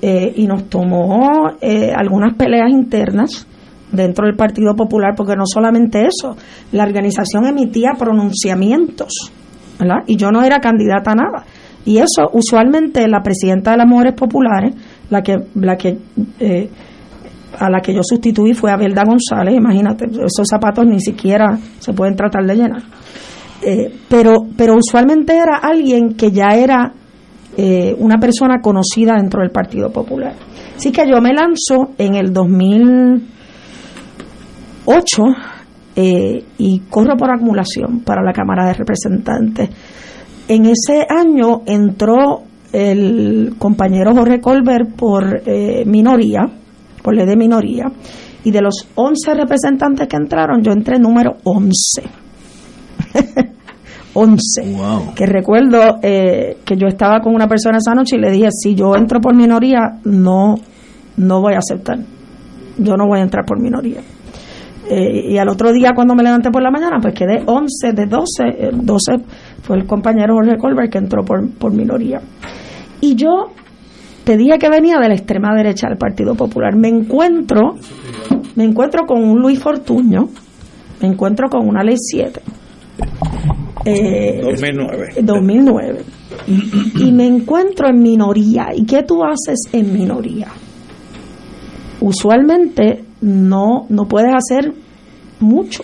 [0.01, 3.47] eh, y nos tomó eh, algunas peleas internas
[3.95, 6.35] dentro del Partido Popular, porque no solamente eso,
[6.71, 9.31] la organización emitía pronunciamientos,
[9.79, 10.03] ¿verdad?
[10.07, 11.45] Y yo no era candidata a nada.
[11.85, 14.73] Y eso, usualmente, la presidenta de las Mujeres Populares,
[15.09, 15.97] la que, la que
[16.39, 16.69] eh,
[17.59, 22.15] a la que yo sustituí fue Abelda González, imagínate, esos zapatos ni siquiera se pueden
[22.15, 22.83] tratar de llenar.
[23.61, 26.91] Eh, pero, pero usualmente era alguien que ya era
[27.57, 30.33] eh, una persona conocida dentro del Partido Popular.
[30.75, 32.33] Así que yo me lanzo en el
[34.85, 35.23] 2008
[35.95, 39.69] eh, y corro por acumulación para la Cámara de Representantes.
[40.47, 45.41] En ese año entró el compañero Jorge Colbert por
[45.85, 46.41] minoría,
[47.01, 47.85] por ley de minoría,
[48.45, 52.03] y de los 11 representantes que entraron, yo entré número 11.
[54.13, 54.75] 11.
[55.15, 58.75] Que recuerdo eh, que yo estaba con una persona esa noche y le dije, si
[58.75, 60.55] yo entro por minoría, no,
[61.17, 61.97] no voy a aceptar.
[62.77, 64.01] Yo no voy a entrar por minoría.
[64.89, 68.05] Eh, y al otro día cuando me levanté por la mañana, pues quedé 11 de
[68.05, 68.69] 12.
[68.73, 69.11] 12
[69.61, 72.21] fue el compañero Jorge Colbert que entró por, por minoría.
[73.01, 73.51] Y yo
[74.23, 76.75] te dije que venía de la extrema derecha del Partido Popular.
[76.75, 77.75] Me encuentro,
[78.55, 80.29] me encuentro con un Luis Fortuño,
[81.01, 82.41] me encuentro con una ley 7.
[83.85, 85.13] 2009.
[85.21, 86.03] 2009.
[86.47, 88.69] Y, me encuentro en minoría.
[88.75, 90.47] ¿Y qué tú haces en minoría?
[92.01, 94.73] Usualmente no, no puedes hacer
[95.39, 95.83] mucho,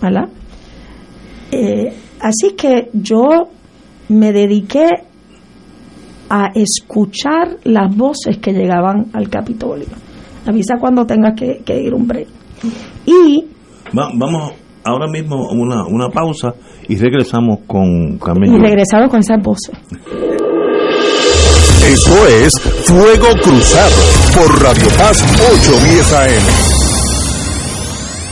[0.00, 0.28] ¿verdad?
[1.50, 3.48] Eh, así que yo
[4.08, 4.86] me dediqué
[6.30, 9.86] a escuchar las voces que llegaban al Capitolio.
[10.46, 12.28] Avisa cuando tengas que, ir un break.
[13.04, 13.44] Y
[13.92, 14.52] vamos
[14.84, 16.54] ahora mismo una, una pausa
[16.88, 18.54] y regresamos con Carmen.
[18.54, 19.76] Y regresamos con esas voces.
[21.84, 22.52] Eso es
[22.92, 23.96] Fuego Cruzado
[24.34, 26.81] por Radio Paz 810 AM.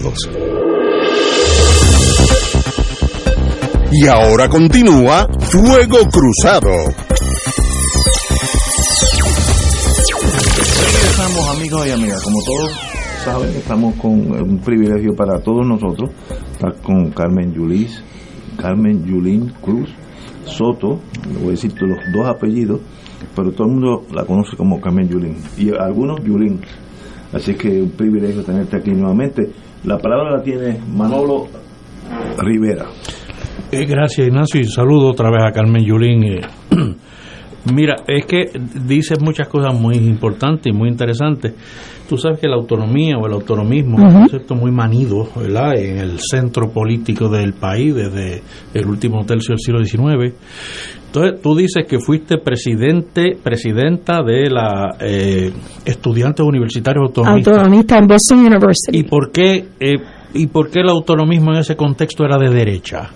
[0.00, 0.56] 269-2442.
[3.92, 6.72] Y ahora continúa Fuego Cruzado.
[10.92, 12.72] Regresamos amigos y amigas, como todos
[13.24, 16.10] saben, estamos con un privilegio para todos nosotros,
[16.52, 18.02] estar con Carmen Yulis,
[18.56, 19.90] Carmen Yulín Cruz
[20.44, 21.00] Soto,
[21.40, 22.80] voy a decir los dos apellidos,
[23.34, 26.60] pero todo el mundo la conoce como Carmen Yulín, y algunos Yulín.
[27.32, 29.50] Así que un privilegio tenerte aquí nuevamente.
[29.86, 31.46] La palabra la tiene Manolo
[32.38, 32.86] Rivera.
[33.70, 36.24] Eh, gracias Ignacio y saludo otra vez a Carmen Yulín.
[36.24, 36.40] Eh,
[37.72, 38.44] Mira, es que
[38.84, 41.54] dices muchas cosas muy importantes y muy interesantes.
[42.08, 45.76] Tú sabes que la autonomía o el autonomismo es un concepto muy manido ¿verdad?
[45.76, 48.42] en el centro político del país desde
[48.74, 50.34] el último tercio del siglo XIX.
[51.06, 55.52] Entonces, tú dices que fuiste presidente, presidenta de la eh,
[55.84, 57.54] Estudiantes Universitarios Autonomistas.
[57.54, 58.98] Autonomista en Boston University.
[58.98, 59.94] ¿Y por qué, eh,
[60.34, 63.08] y por qué el autonomismo en ese contexto era de derecha?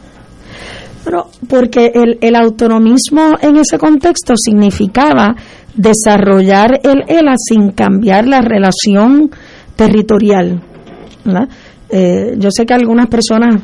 [1.05, 5.35] Pero porque el, el autonomismo en ese contexto significaba
[5.75, 9.31] desarrollar el ELA sin cambiar la relación
[9.77, 10.61] territorial.
[11.25, 11.49] ¿verdad?
[11.89, 13.63] Eh, yo sé que algunas personas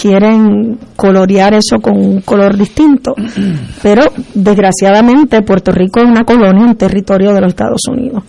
[0.00, 3.14] quieren colorear eso con un color distinto,
[3.82, 8.22] pero desgraciadamente Puerto Rico es una colonia, un territorio de los Estados Unidos.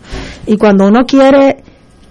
[0.47, 1.57] Y cuando uno quiere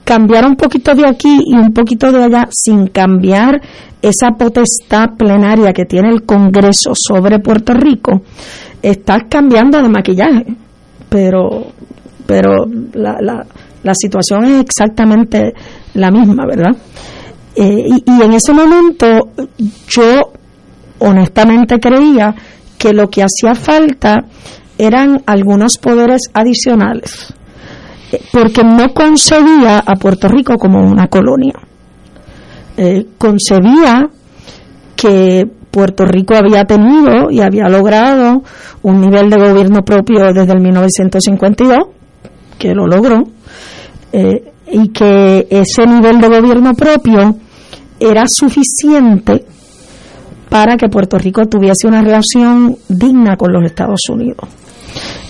[0.04, 3.61] cambiar un poquito de aquí y un poquito de allá sin cambiar
[4.00, 8.22] esa potestad plenaria que tiene el Congreso sobre Puerto Rico,
[8.80, 10.46] estás cambiando de maquillaje,
[11.09, 11.66] pero,
[12.26, 13.44] pero la, la,
[13.82, 15.52] la situación es exactamente
[15.94, 16.76] la misma, ¿verdad?
[17.61, 19.30] Eh, y, en ese momento
[19.88, 20.30] yo
[21.00, 22.32] honestamente creía
[22.78, 24.26] que lo que hacía falta
[24.78, 27.34] eran algunos poderes adicionales,
[28.12, 31.54] eh, porque no concebía a Puerto Rico como una colonia.
[32.76, 34.09] Eh, concebía
[34.94, 38.44] que Puerto Rico había tenido y había logrado
[38.82, 41.78] un nivel de gobierno propio desde el 1952,
[42.56, 43.24] que lo logró,
[44.12, 47.34] eh, y que ese nivel de gobierno propio
[48.01, 49.44] era suficiente
[50.49, 54.49] para que Puerto Rico tuviese una relación digna con los Estados Unidos.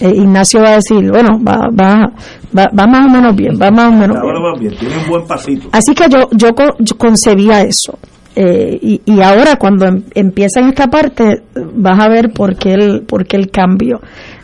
[0.01, 2.13] Eh, Ignacio va a decir, bueno, va, va,
[2.57, 5.09] va, va, más o menos bien, va más o menos Ahora va bien, tiene un
[5.09, 5.69] buen pasito.
[5.73, 7.99] Así que yo, yo, yo concebía eso.
[8.37, 11.43] Eh, y, y ahora cuando em- empieza en esta parte
[11.75, 14.01] vas a ver por qué el, por qué el cambio.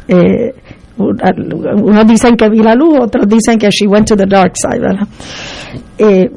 [0.08, 0.52] Eh,
[0.96, 4.80] unos dicen que vi la luz, otros dicen que she went to the dark side,
[4.80, 5.06] ¿verdad?
[5.98, 6.30] Eh,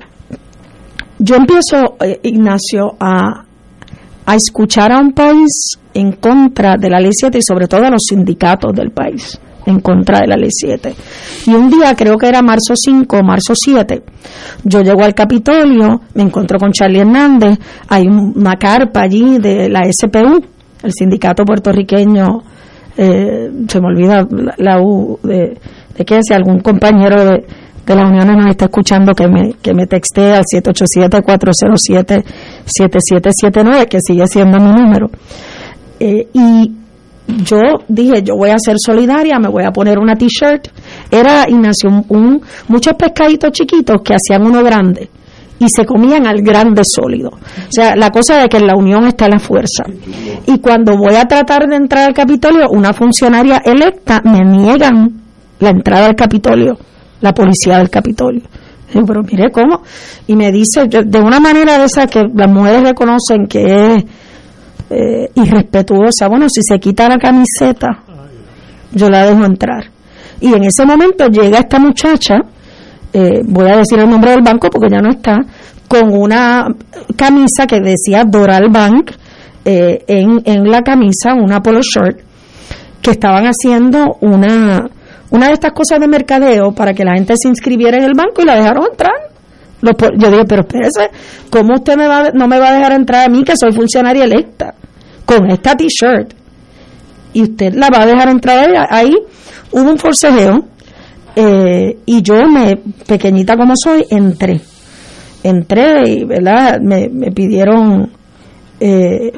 [1.20, 3.44] yo empiezo, eh, Ignacio, a,
[4.26, 7.90] a escuchar a un país en contra de la ley 7 y sobre todo a
[7.90, 10.96] los sindicatos del país en contra de la ley 7.
[11.48, 14.02] Y un día, creo que era marzo 5 o marzo 7,
[14.64, 17.58] yo llego al Capitolio, me encuentro con Charlie Hernández,
[17.90, 20.42] hay un- una carpa allí de la SPU,
[20.84, 22.44] el sindicato puertorriqueño,
[22.96, 25.58] eh, se me olvida la, la U, de,
[25.98, 27.46] de que si algún compañero de,
[27.96, 30.44] de la Unión nos está escuchando que me, que me al
[32.68, 35.10] 787-407-7779, que sigue siendo mi número.
[36.00, 36.72] Eh, y
[37.44, 40.68] yo dije, yo voy a ser solidaria, me voy a poner una t-shirt.
[41.12, 45.10] Era, Ignacio, un, un- muchos pescaditos chiquitos que hacían uno grande
[45.60, 47.30] y se comían al grande sólido.
[47.32, 49.84] O sea, la cosa de que en la unión está la fuerza.
[50.46, 55.14] Y cuando voy a tratar de entrar al Capitolio, una funcionaria electa me niegan
[55.60, 56.78] la entrada al Capitolio,
[57.22, 58.44] la policía del Capitolio.
[58.94, 59.82] Pero mire cómo.
[60.28, 64.04] Y me dice, de una manera de esa que las mujeres reconocen que es
[64.90, 66.28] eh, irrespetuosa.
[66.30, 68.04] Bueno, si se quita la camiseta,
[68.94, 69.86] yo la dejo entrar.
[70.40, 72.38] Y en ese momento llega esta muchacha,
[73.12, 75.40] eh, voy a decir el nombre del banco porque ya no está,
[75.88, 76.68] con una
[77.16, 79.12] camisa que decía Doral Bank
[79.66, 82.20] eh, en, en la camisa, una polo shirt,
[83.02, 84.90] que estaban haciendo una,
[85.32, 88.42] una de estas cosas de mercadeo para que la gente se inscribiera en el banco
[88.42, 89.14] y la dejaron entrar.
[89.82, 91.10] Yo dije, pero espérese,
[91.50, 94.24] ¿cómo usted me va, no me va a dejar entrar a mí que soy funcionaria
[94.24, 94.74] electa
[95.26, 96.34] con esta t-shirt?
[97.34, 98.88] Y usted la va a dejar entrar.
[98.90, 99.14] Ahí
[99.72, 100.66] hubo un forcejeo
[101.36, 104.60] eh, y yo, me pequeñita como soy, entré.
[105.44, 106.80] Entré y, ¿verdad?
[106.82, 108.12] Me, me pidieron...
[108.80, 109.32] Eh,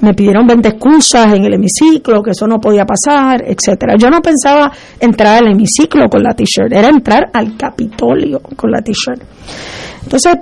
[0.00, 3.94] me pidieron 20 excusas en el hemiciclo, que eso no podía pasar, etcétera.
[3.98, 4.70] Yo no pensaba
[5.00, 9.22] entrar al hemiciclo con la t-shirt, era entrar al Capitolio con la t-shirt.
[10.02, 10.38] Entonces,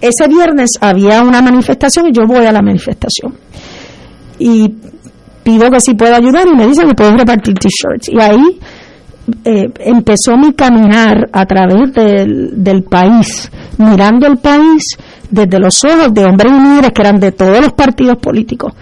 [0.00, 3.34] ese viernes había una manifestación y yo voy a la manifestación.
[4.38, 4.68] Y
[5.42, 8.08] pido que si puedo ayudar y me dicen que puedo repartir t-shirts.
[8.08, 8.60] Y ahí
[9.44, 14.82] eh, empezó mi caminar a través del, del país, mirando el país
[15.30, 18.72] desde los ojos de hombres y mujeres que eran de todos los partidos políticos,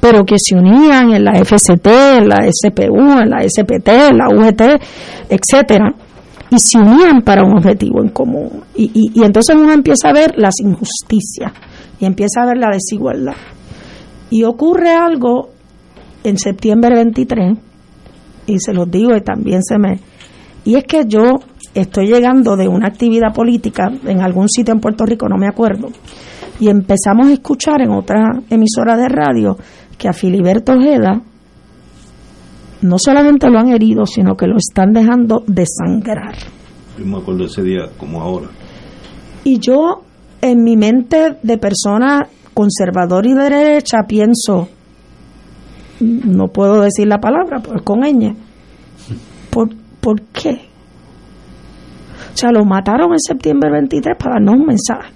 [0.00, 4.28] pero que se unían en la FCT, en la SPU, en la SPT, en la
[4.28, 4.62] UGT,
[5.28, 5.94] etcétera,
[6.50, 8.64] y se unían para un objetivo en común.
[8.74, 11.52] Y, entonces uno empieza a ver las injusticias
[11.98, 13.36] y empieza a ver la desigualdad.
[14.30, 15.50] Y ocurre algo
[16.24, 17.56] en septiembre 23,
[18.46, 20.00] y se los digo y también se me...
[20.64, 21.40] Y es que yo
[21.74, 25.88] estoy llegando de una actividad política en algún sitio en Puerto Rico, no me acuerdo,
[26.60, 29.56] y empezamos a escuchar en otra emisora de radio
[29.98, 31.22] que a Filiberto Ojeda
[32.82, 36.34] no solamente lo han herido, sino que lo están dejando desangrar.
[36.98, 38.48] Yo me acuerdo ese día como ahora.
[39.44, 40.02] Y yo,
[40.40, 44.68] en mi mente de persona conservadora y de derecha, pienso,
[46.00, 48.34] no puedo decir la palabra, pues con ñ.
[49.50, 49.68] ¿Por,
[50.00, 50.71] ¿Por qué?
[52.32, 55.12] O sea, lo mataron en septiembre 23 para darnos un mensaje.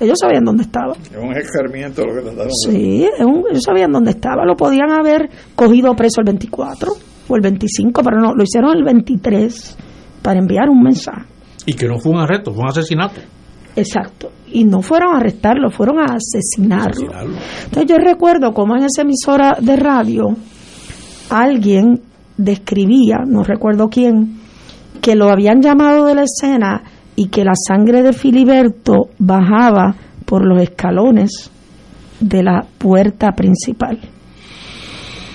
[0.00, 0.94] Ellos sabían dónde estaba.
[0.94, 2.50] Es un escarmiento lo que trataron.
[2.52, 4.44] Sí, es un- ellos sabían dónde estaba.
[4.44, 6.92] Lo podían haber cogido preso el 24
[7.28, 9.76] o el 25, pero no, lo hicieron el 23
[10.22, 11.22] para enviar un mensaje.
[11.66, 13.20] Y que no fue un arresto, fue un asesinato.
[13.76, 14.30] Exacto.
[14.52, 17.06] Y no fueron a arrestarlo, fueron a asesinarlo.
[17.64, 20.34] Entonces yo recuerdo como en esa emisora de radio
[21.30, 22.00] alguien
[22.36, 24.40] describía, no recuerdo quién,
[25.02, 26.82] que lo habían llamado de la escena
[27.16, 31.50] y que la sangre de Filiberto bajaba por los escalones
[32.20, 33.98] de la puerta principal.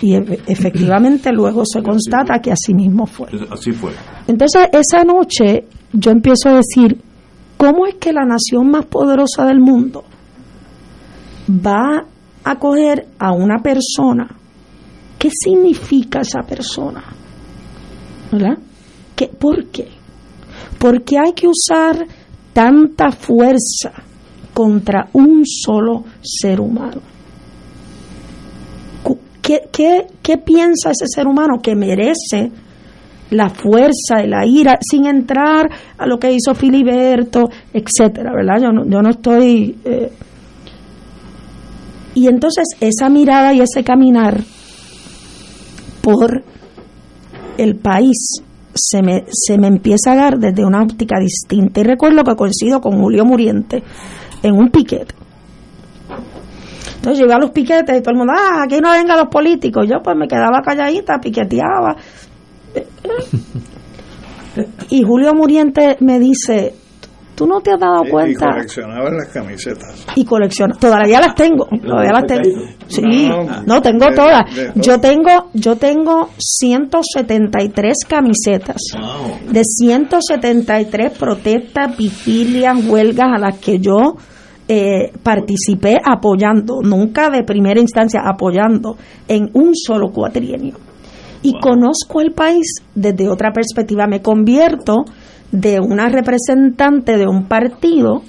[0.01, 3.27] Y e- efectivamente luego se constata que así mismo fue.
[3.51, 3.91] Así fue.
[4.27, 7.01] Entonces, esa noche yo empiezo a decir,
[7.57, 10.05] ¿cómo es que la nación más poderosa del mundo
[11.49, 12.05] va
[12.43, 14.29] a coger a una persona?
[15.19, 17.03] ¿Qué significa esa persona?
[18.31, 18.59] ¿Verdad?
[19.17, 19.87] ¿Qué, ¿Por qué?
[20.79, 22.05] ¿Por qué hay que usar
[22.53, 23.91] tanta fuerza
[24.53, 27.01] contra un solo ser humano?
[29.03, 32.51] Cu- ¿Qué, qué, qué piensa ese ser humano que merece
[33.31, 38.61] la fuerza y la ira, sin entrar a lo que hizo Filiberto, etcétera, ¿verdad?
[38.61, 39.75] Yo no, yo no estoy.
[39.83, 40.11] eh.
[42.15, 44.41] Y entonces esa mirada y ese caminar
[46.01, 46.43] por
[47.57, 48.41] el país
[48.77, 51.81] se me, se me empieza a dar desde una óptica distinta.
[51.81, 53.83] Y recuerdo que coincido con Julio Muriente
[54.43, 55.15] en un piquete.
[56.95, 59.87] Entonces llegué a los piquetes y todo el mundo, ah, aquí no vengan los políticos.
[59.87, 61.95] Yo pues me quedaba calladita, piqueteaba.
[64.89, 66.73] Y Julio Muriente me dice,
[67.37, 68.47] ¿tú no te has dado Y- Y cuenta?
[68.51, 70.05] coleccionaban las camisetas.
[70.15, 70.73] Y colecciona.
[70.75, 71.67] Todavía las tengo.
[71.67, 72.61] Todavía las tengo.
[72.87, 74.55] Sí, No, no, tengo de- todas.
[74.55, 78.77] de- Yo tengo, yo tengo 173 camisetas
[79.51, 84.15] de 173 protestas, vigilias, huelgas a las que yo
[84.69, 88.97] eh, participé apoyando, nunca de primera instancia apoyando
[89.29, 90.75] en un solo cuatrienio.
[91.41, 94.07] Y conozco el país desde otra perspectiva.
[94.07, 95.05] Me convierto
[95.51, 98.21] de una representante de un partido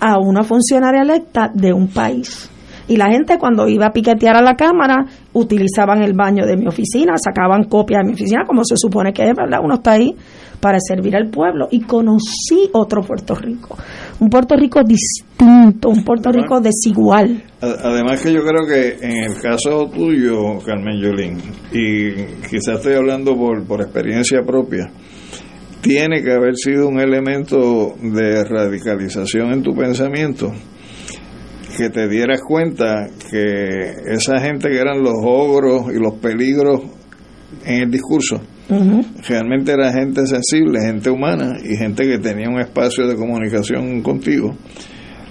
[0.00, 2.50] a una funcionaria electa de un país.
[2.88, 6.68] Y la gente cuando iba a piquetear a la Cámara utilizaban el baño de mi
[6.68, 9.58] oficina, sacaban copias de mi oficina, como se supone que es, ¿verdad?
[9.62, 10.14] Uno está ahí
[10.60, 11.66] para servir al pueblo.
[11.70, 13.76] Y conocí otro Puerto Rico,
[14.20, 17.42] un Puerto Rico distinto, un Puerto Rico desigual.
[17.60, 21.38] Además que yo creo que en el caso tuyo, Carmen Yolín,
[21.72, 22.12] y
[22.48, 24.88] quizás estoy hablando por, por experiencia propia,
[25.80, 30.52] tiene que haber sido un elemento de radicalización en tu pensamiento
[31.76, 36.80] que te dieras cuenta que esa gente que eran los ogros y los peligros
[37.64, 38.40] en el discurso,
[39.28, 44.56] realmente era gente sensible, gente humana y gente que tenía un espacio de comunicación contigo.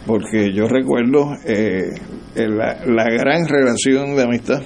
[0.06, 1.90] Porque yo recuerdo eh,
[2.36, 4.62] la, la gran relación de amistad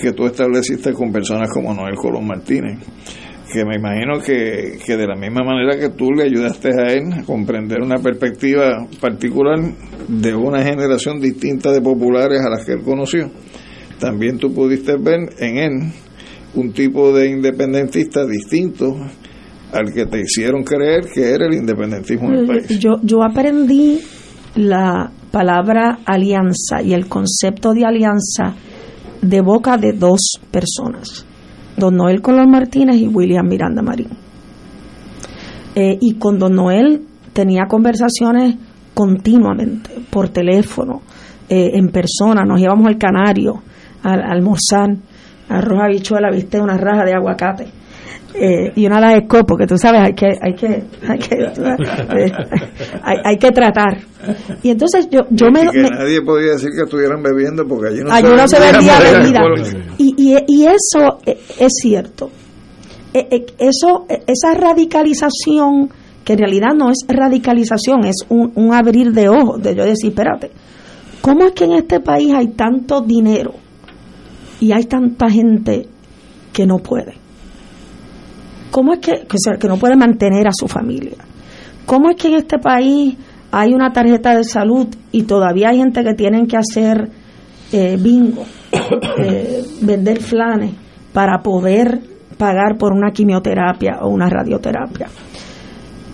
[0.00, 2.78] que tú estableciste con personas como Noel Colón Martínez,
[3.52, 7.12] que me imagino que, que de la misma manera que tú le ayudaste a él
[7.12, 9.58] a comprender una perspectiva particular
[10.08, 13.30] de una generación distinta de populares a las que él conoció,
[13.98, 15.92] también tú pudiste ver en él
[16.54, 18.94] un tipo de independentista distinto
[19.72, 22.78] al que te hicieron creer que era el independentismo del país.
[22.78, 24.00] Yo, yo aprendí
[24.56, 28.54] la palabra alianza y el concepto de alianza
[29.22, 31.24] de boca de dos personas,
[31.82, 34.06] don Noel Colón Martínez y William Miranda Marín.
[35.74, 37.02] Eh, y con don Noel
[37.32, 38.54] tenía conversaciones
[38.94, 41.02] continuamente, por teléfono,
[41.48, 43.62] eh, en persona, nos íbamos al Canario,
[44.04, 44.90] al, a almorzar,
[45.48, 47.66] arroz habichuela, viste, una raja de aguacate.
[48.34, 51.36] Eh, y una la de copo, que tú sabes, hay que, hay que, hay que,
[53.02, 53.98] hay, hay que tratar.
[54.62, 57.88] Y entonces yo, yo me, y que me- nadie podía decir que estuvieran bebiendo porque
[57.88, 59.40] allí no Allí no se vendía bebida.
[59.98, 62.30] Y, y, y eso eh, es cierto.
[63.14, 65.90] Eh, eh, Eso, esa radicalización,
[66.24, 70.10] que en realidad no es radicalización, es un, un abrir de ojos, de yo decir,
[70.10, 70.50] espérate,
[71.20, 73.52] ¿cómo es que en este país hay tanto dinero
[74.60, 75.88] y hay tanta gente
[76.52, 77.14] que no puede?
[78.72, 79.26] ¿Cómo es que,
[79.60, 81.18] que, no puede mantener a su familia?
[81.84, 83.14] ¿Cómo es que en este país
[83.50, 87.10] hay una tarjeta de salud y todavía hay gente que tienen que hacer
[87.70, 88.44] eh, bingo,
[89.18, 90.72] eh, vender flanes
[91.12, 92.00] para poder
[92.38, 95.08] pagar por una quimioterapia o una radioterapia.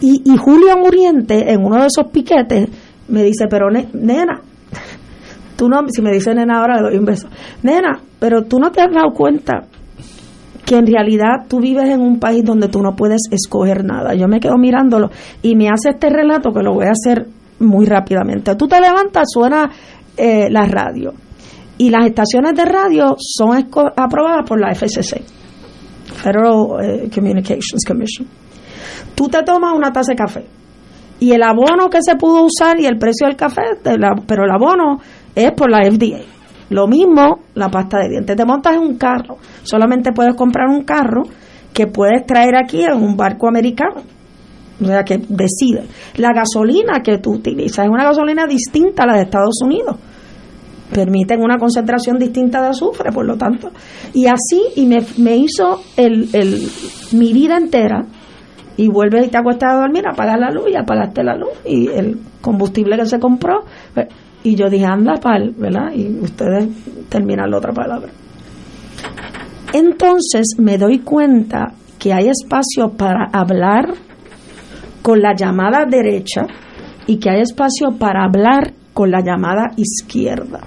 [0.00, 2.68] Y, y Julio Muriente, en uno de esos piquetes,
[3.06, 4.42] me dice, pero nena,
[5.56, 7.28] tú no, si me dice nena ahora le doy un beso,
[7.62, 9.68] nena, pero tú no te has dado cuenta
[10.68, 14.14] que en realidad tú vives en un país donde tú no puedes escoger nada.
[14.14, 15.08] Yo me quedo mirándolo
[15.40, 17.26] y me hace este relato que lo voy a hacer
[17.60, 18.54] muy rápidamente.
[18.54, 19.70] Tú te levantas, suena
[20.14, 21.14] eh, la radio
[21.78, 23.56] y las estaciones de radio son
[23.96, 25.22] aprobadas por la FCC,
[26.04, 28.28] Federal eh, Communications Commission.
[29.14, 30.44] Tú te tomas una taza de café
[31.18, 35.00] y el abono que se pudo usar y el precio del café, pero el abono
[35.34, 36.37] es por la FDA.
[36.70, 38.36] Lo mismo la pasta de dientes.
[38.36, 41.22] Te montas en un carro, solamente puedes comprar un carro
[41.72, 44.02] que puedes traer aquí en un barco americano.
[44.80, 45.86] O sea, que decide.
[46.16, 49.96] La gasolina que tú utilizas es una gasolina distinta a la de Estados Unidos.
[50.92, 53.70] Permiten una concentración distinta de azufre, por lo tanto.
[54.14, 56.68] Y así, y me, hizo el, el,
[57.12, 58.06] mi vida entera.
[58.76, 61.50] Y vuelves y te acuestas a dormir, apagas la luz y apagaste la luz.
[61.66, 63.64] Y el combustible que se compró.
[64.48, 65.92] Pues, y yo dije, anda, pal, ¿verdad?
[65.94, 66.68] Y ustedes
[67.08, 68.10] terminan la otra palabra.
[69.72, 73.92] Entonces me doy cuenta que hay espacio para hablar
[75.02, 76.46] con la llamada derecha
[77.06, 80.60] y que hay espacio para hablar con la llamada izquierda.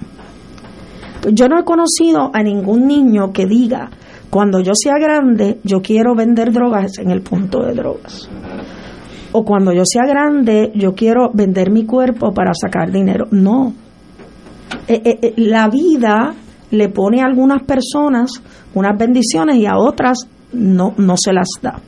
[1.32, 3.90] Yo no he conocido a ningún niño que diga,
[4.30, 8.28] cuando yo sea grande, yo quiero vender drogas en el punto de drogas
[9.32, 13.26] o cuando yo sea grande yo quiero vender mi cuerpo para sacar dinero.
[13.30, 13.72] No.
[14.88, 16.34] Eh, eh, eh, la vida
[16.70, 18.42] le pone a algunas personas
[18.74, 20.18] unas bendiciones y a otras
[20.52, 21.80] no, no se las da.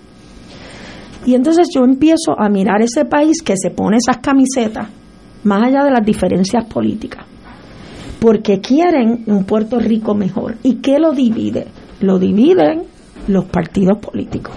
[1.26, 4.88] Y entonces yo empiezo a mirar ese país que se pone esas camisetas,
[5.44, 7.24] más allá de las diferencias políticas,
[8.20, 10.56] porque quieren un Puerto Rico mejor.
[10.62, 11.66] ¿Y qué lo divide?
[12.00, 12.82] Lo dividen
[13.28, 14.54] los partidos políticos.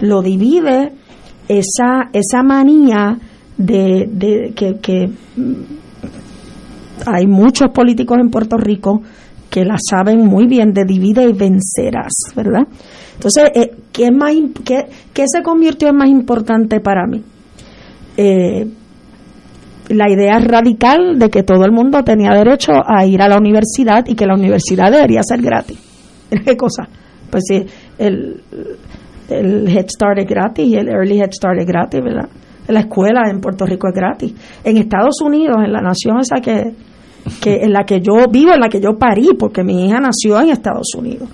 [0.00, 0.92] Lo divide
[1.48, 3.18] esa, esa manía
[3.56, 5.52] de, que, mm,
[7.06, 9.02] hay muchos políticos en Puerto Rico
[9.50, 12.66] que la saben muy bien de divide y vencerás, ¿verdad?
[13.14, 14.32] Entonces, eh, ¿qué, más,
[14.64, 17.22] qué, ¿qué, se convirtió en más importante para mí?
[18.16, 18.66] Eh,
[19.88, 24.04] la idea radical de que todo el mundo tenía derecho a ir a la universidad
[24.06, 25.78] y que la universidad debería ser gratis.
[26.44, 26.88] ¿Qué cosa?
[27.30, 27.64] Pues sí,
[27.98, 28.42] el,
[29.28, 32.28] el Head Start es gratis y el Early Head Start es gratis, ¿verdad?
[32.68, 34.34] La escuela en Puerto Rico es gratis.
[34.62, 36.74] En Estados Unidos, en la nación esa que,
[37.40, 40.40] que en la que yo vivo, en la que yo parí, porque mi hija nació
[40.40, 41.28] en Estados Unidos,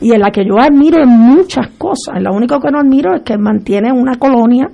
[0.00, 2.20] y en la que yo admiro muchas cosas.
[2.20, 4.70] Lo único que no admiro es que mantiene una colonia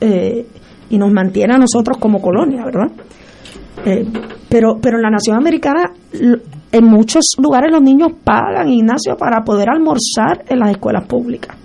[0.00, 0.46] eh,
[0.90, 2.90] y nos mantiene a nosotros como colonia, ¿verdad?
[3.84, 4.04] Eh,
[4.48, 5.92] pero, pero en la nación americana,
[6.72, 11.56] en muchos lugares los niños pagan, Ignacio, para poder almorzar en las escuelas públicas.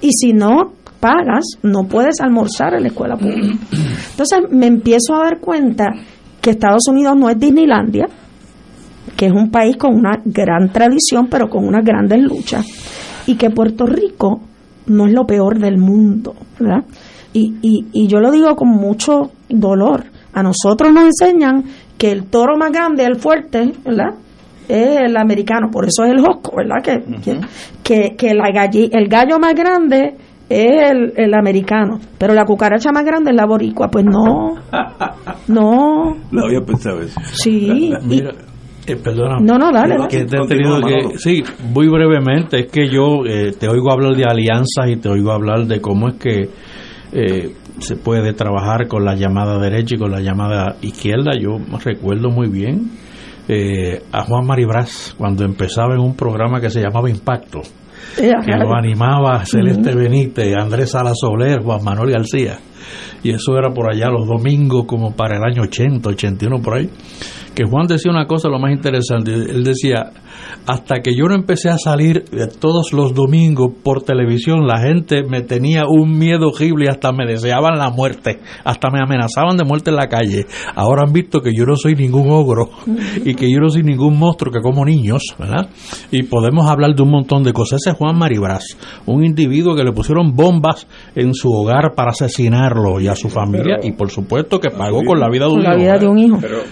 [0.00, 3.58] Y si no pagas, no puedes almorzar en la escuela pública.
[4.10, 5.86] Entonces me empiezo a dar cuenta
[6.40, 8.06] que Estados Unidos no es Disneylandia,
[9.16, 12.66] que es un país con una gran tradición, pero con unas grandes luchas,
[13.26, 14.40] y que Puerto Rico
[14.86, 16.84] no es lo peor del mundo, ¿verdad?
[17.32, 20.04] Y, y, y yo lo digo con mucho dolor.
[20.32, 21.64] A nosotros nos enseñan
[21.98, 24.14] que el toro más grande, el fuerte, ¿verdad?
[24.70, 26.82] Es el americano, por eso es el Josco, ¿verdad?
[26.82, 27.40] Que,
[27.82, 30.14] que, que, la el gallo más grande
[30.48, 33.88] es el, el, americano, pero la cucaracha más grande es la boricua.
[33.88, 34.54] Pues no,
[35.48, 36.16] no.
[36.30, 37.20] Lo había pensado eso.
[37.24, 37.92] Sí.
[38.04, 38.30] Mira,
[38.86, 39.38] eh, perdona.
[39.40, 39.96] No, no, dale.
[40.08, 41.42] Que te tenido que, sí,
[41.72, 45.66] muy brevemente, es que yo eh, te oigo hablar de alianzas y te oigo hablar
[45.66, 46.48] de cómo es que
[47.12, 51.32] eh, se puede trabajar con la llamada derecha y con la llamada izquierda.
[51.38, 52.90] Yo recuerdo muy bien
[53.52, 57.62] eh, a Juan Maribraz cuando empezaba en un programa que se llamaba Impacto,
[58.16, 62.58] que lo animaba Celeste Benítez, Andrés Sala Soler, Juan Manuel García.
[63.22, 66.88] Y eso era por allá los domingos, como para el año 80, 81, por ahí
[67.54, 69.32] que Juan decía una cosa lo más interesante.
[69.32, 70.10] Él decía,
[70.66, 72.24] hasta que yo no empecé a salir
[72.60, 77.26] todos los domingos por televisión, la gente me tenía un miedo horrible y hasta me
[77.26, 80.46] deseaban la muerte, hasta me amenazaban de muerte en la calle.
[80.74, 82.70] Ahora han visto que yo no soy ningún ogro
[83.24, 85.68] y que yo no soy ningún monstruo que como niños, ¿verdad?
[86.10, 87.80] Y podemos hablar de un montón de cosas.
[87.80, 88.64] Ese es Juan Maribras,
[89.06, 93.78] un individuo que le pusieron bombas en su hogar para asesinarlo y a su familia
[93.82, 96.38] y por supuesto que pagó con la vida de un, hijo, vida de un hijo.
[96.40, 96.62] Pero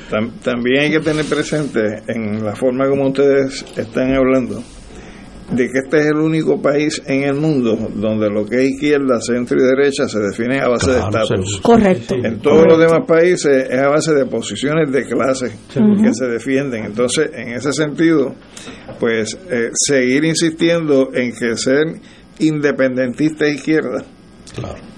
[0.43, 4.63] también hay que tener presente en la forma como ustedes están hablando
[5.51, 9.19] de que este es el único país en el mundo donde lo que es izquierda,
[9.21, 11.61] centro y derecha se define a base de estatus.
[11.63, 12.17] Correcto.
[12.23, 16.85] En todos los demás países es a base de posiciones de clase que se defienden.
[16.85, 18.35] Entonces, en ese sentido,
[19.01, 21.87] pues eh, seguir insistiendo en que ser
[22.41, 24.05] independentista e izquierda,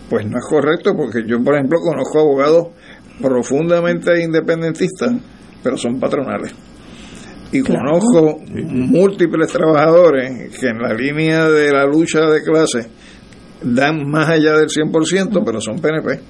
[0.09, 2.69] pues no es correcto porque yo, por ejemplo, conozco abogados
[3.23, 5.13] profundamente independentistas,
[5.63, 6.53] pero son patronales
[7.53, 12.89] y conozco múltiples trabajadores que en la línea de la lucha de clase
[13.63, 16.21] dan más allá del 100%, pero son PNP.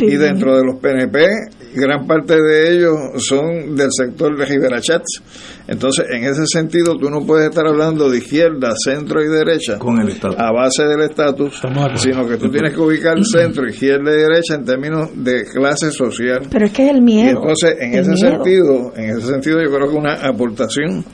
[0.00, 1.26] Y dentro de los PNP,
[1.74, 2.94] gran parte de ellos
[3.26, 5.22] son del sector de Rivera Chats.
[5.66, 10.00] Entonces, en ese sentido, tú no puedes estar hablando de izquierda, centro y derecha Con
[10.00, 11.60] el a base del estatus,
[11.96, 16.40] sino que tú tienes que ubicar centro, izquierda y derecha en términos de clase social.
[16.50, 17.26] Pero es que es el miedo.
[17.26, 18.30] Y entonces, en el ese miedo.
[18.30, 21.04] sentido, en ese sentido, yo creo que una aportación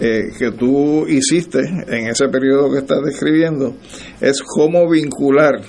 [0.00, 3.74] eh, que tú hiciste en ese periodo que estás describiendo
[4.20, 5.60] es cómo vincular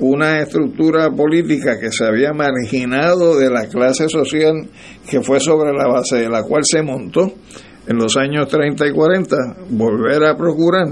[0.00, 4.54] una estructura política que se había marginado de la clase social
[5.08, 7.32] que fue sobre la base de la cual se montó
[7.86, 9.36] en los años 30 y 40,
[9.70, 10.86] volver a procurar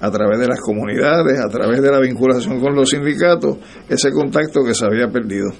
[0.00, 4.60] a través de las comunidades, a través de la vinculación con los sindicatos, ese contacto
[4.64, 5.50] que se había perdido.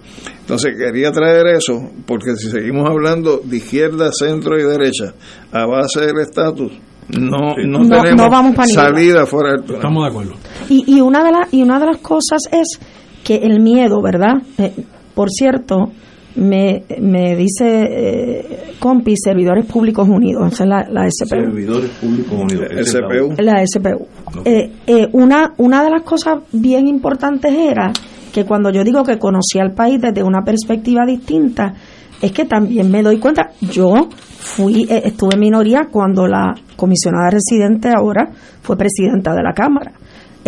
[0.40, 5.12] Entonces quería traer eso, porque si seguimos hablando de izquierda, centro y derecha,
[5.52, 6.72] a base del estatus,
[7.18, 9.76] no, no, No- tenemos no vamos salida fuera del túnel.
[9.76, 10.32] Estamos de acuerdo.
[10.68, 12.78] Y, y una de las y una de las cosas es
[13.24, 14.42] que el miedo, ¿verdad?
[14.58, 14.72] Eh,
[15.14, 15.90] por cierto,
[16.38, 21.28] me, me dice eh, compi Servidores Públicos Unidos, esa es la, la SPU.
[21.28, 22.68] Servidores Públicos Unidos.
[22.70, 23.34] La SPU.
[23.38, 24.06] La SPU.
[24.44, 27.92] Eh, eh, una, una de las cosas bien importantes era
[28.32, 31.74] que cuando yo digo que conocí al país desde una perspectiva distinta,
[32.20, 34.08] es que también me doy cuenta, yo
[34.38, 38.30] fui, eh, estuve en minoría cuando la comisionada residente ahora
[38.62, 39.92] fue presidenta de la Cámara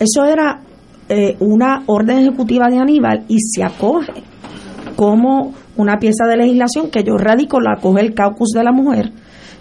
[0.00, 0.60] Eso era
[1.08, 4.22] eh, una orden ejecutiva de Aníbal y se acoge
[4.96, 9.12] como una pieza de legislación que yo radico, la acoge el caucus de la mujer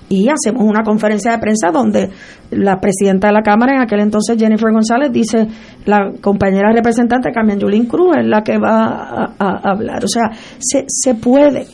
[0.10, 2.10] y hacemos una conferencia de prensa donde
[2.52, 5.48] la presidenta de la Cámara, en aquel entonces Jennifer González, dice,
[5.86, 10.04] la compañera representante Carmen Yulín Cruz es la que va a, hablar.
[10.04, 11.66] O sea, se, se puede,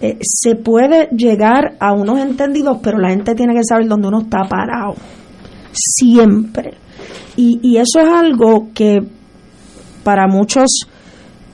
[0.00, 4.22] eh, se puede llegar a unos entendidos, pero la gente tiene que saber dónde uno
[4.22, 4.94] está parado.
[5.72, 6.74] Siempre.
[7.36, 8.98] Y, y eso es algo que
[10.06, 10.86] para muchos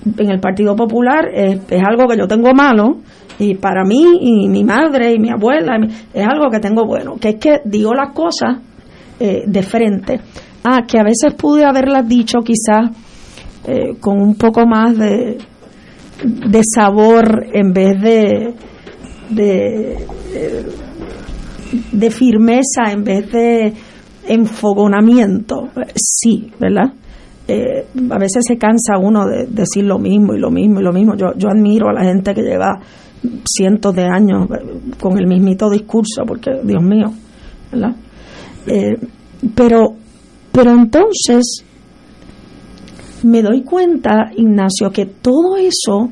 [0.05, 2.99] en el Partido Popular es, algo que yo tengo malo
[3.39, 5.79] y para mí y mi madre y mi abuela
[6.13, 8.59] es algo que tengo bueno, que es que digo las cosas
[9.19, 10.21] eh, de frente.
[10.65, 12.91] Ah, que a veces pude haberlas dicho quizás
[13.67, 15.39] eh, con un poco más de,
[16.23, 18.55] de sabor en vez de,
[19.31, 20.67] de, de,
[21.91, 23.73] de firmeza, en vez de
[24.29, 25.71] enfogonamiento.
[25.95, 26.93] Sí, ¿verdad?
[27.49, 30.93] Eh, a veces se cansa uno de decir lo mismo y lo mismo y lo
[30.93, 31.17] mismo.
[31.17, 32.81] Yo, yo admiro a la gente que lleva
[33.45, 37.13] cientos de años eh, con el mismito discurso, porque Dios mío,
[37.71, 37.97] ¿verdad?
[38.67, 38.97] Eh,
[39.55, 39.95] pero,
[40.53, 41.65] pero entonces
[43.25, 46.11] me doy cuenta, Ignacio, que todo eso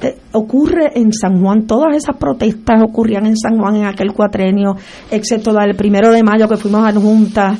[0.00, 4.76] eh, ocurre en San Juan, todas esas protestas ocurrían en San Juan en aquel cuatrenio,
[5.10, 7.58] excepto la del primero de mayo que fuimos a juntas.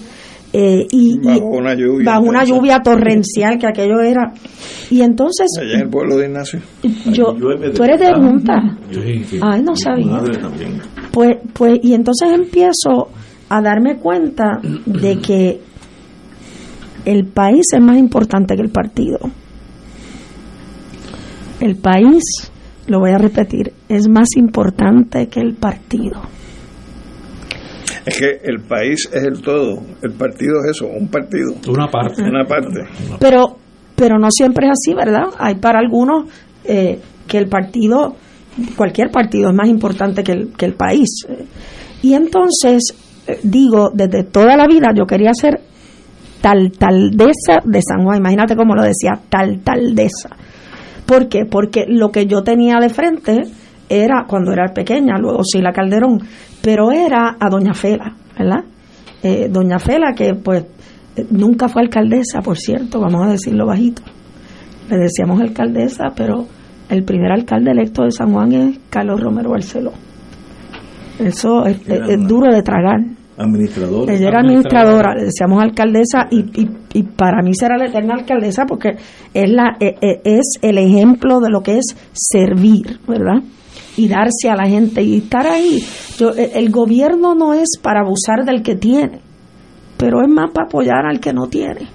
[0.53, 4.33] Eh, y, Bajo una lluvia bajo una lluvia torrencial que aquello era.
[4.91, 6.61] Y entonces Allá en el pueblo de Ignacio.
[7.13, 8.55] yo de tú eres de junta
[9.43, 10.07] ay no sabía.
[10.07, 10.81] madre también.
[11.13, 13.09] pues pues y entonces empiezo
[13.51, 15.61] a darme cuenta de que
[17.05, 19.19] el país es más importante que el partido.
[21.61, 22.23] El país
[22.87, 26.23] lo voy a repetir es más importante que el partido
[28.09, 29.83] Es que el país es el todo.
[30.03, 31.53] El partido es eso, un partido.
[31.69, 32.23] Una parte.
[32.23, 32.81] Una parte.
[33.21, 33.57] pero
[33.99, 35.25] pero no siempre es así, ¿verdad?
[35.39, 36.27] Hay para algunos
[36.65, 38.15] eh, que el partido,
[38.77, 41.27] cualquier partido es más importante que el, que el país.
[42.01, 42.95] Y entonces,
[43.27, 45.61] eh, digo, desde toda la vida yo quería ser
[46.41, 50.31] tal taldesa de San Juan, imagínate cómo lo decía, tal taldesa.
[51.05, 51.45] ¿Por qué?
[51.45, 53.43] Porque lo que yo tenía de frente
[53.89, 56.21] era, cuando era pequeña, luego sí la Calderón,
[56.63, 58.65] pero era a Doña Fela, ¿verdad?
[59.23, 60.65] Eh, Doña Fela, que pues
[61.31, 64.03] nunca fue alcaldesa, por cierto, vamos a decirlo bajito.
[64.91, 66.47] Le decíamos alcaldesa, pero
[66.89, 69.93] el primer alcalde electo de San Juan es Carlos Romero Barceló.
[71.19, 71.81] Eso es,
[72.27, 73.01] duro de tragar.
[73.37, 74.13] Administradora.
[74.13, 78.97] Ella era administradora, le decíamos alcaldesa y, y, para mí será la eterna alcaldesa porque
[79.33, 83.43] es, la, e, e, es el ejemplo de lo que es servir, ¿verdad?
[83.99, 85.83] Y darse a la gente y estar ahí.
[86.19, 89.21] Yo, e, el gobierno no es para abusar del que tiene,
[89.97, 91.89] pero es más para apoyar al que no tiene.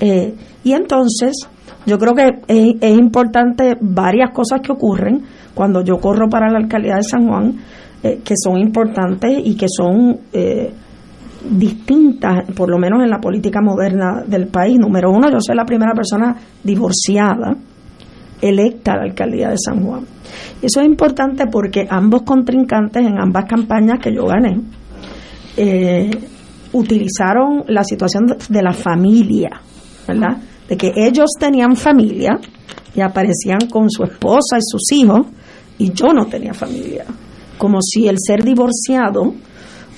[0.00, 1.48] Eh, y entonces,
[1.86, 5.22] yo creo que es, importante varias cosas que ocurren
[5.54, 7.56] cuando yo corro para la alcaldía de San Juan,
[8.02, 10.72] eh, que son importantes y que son eh,
[11.50, 14.78] distintas, por lo menos en la política moderna del país.
[14.78, 17.56] Número uno, yo soy la primera persona divorciada
[18.40, 20.06] electa a la alcaldía de San Juan.
[20.62, 24.60] Eso es importante porque ambos contrincantes en ambas campañas que yo gané,
[25.56, 26.10] eh,
[26.72, 29.60] utilizaron la situación de la familia,
[30.06, 30.36] ¿verdad?
[30.68, 32.38] De que ellos tenían familia
[32.94, 35.26] y aparecían con su esposa y sus hijos
[35.78, 37.04] y yo no tenía familia.
[37.58, 39.34] Como si el ser divorciado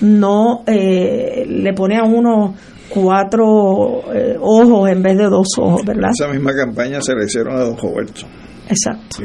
[0.01, 2.55] no eh, le pone a uno
[2.93, 6.11] cuatro eh, ojos en vez de dos ojos, ¿verdad?
[6.13, 8.23] Esa misma campaña se le hicieron a don Roberto.
[8.69, 9.19] Exacto.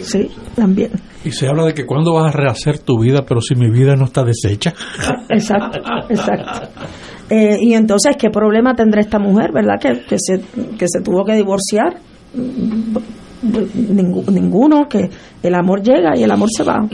[0.00, 0.90] Sí, también.
[1.24, 3.94] Y se habla de que cuando vas a rehacer tu vida, pero si mi vida
[3.96, 4.72] no está deshecha.
[5.28, 6.68] Exacto, exacto.
[7.30, 9.74] Eh, y entonces, ¿qué problema tendrá esta mujer, verdad?
[9.80, 10.40] Que, que, se,
[10.78, 11.98] que se tuvo que divorciar.
[13.42, 15.10] ninguno, que
[15.42, 16.88] el amor llega y el amor se va.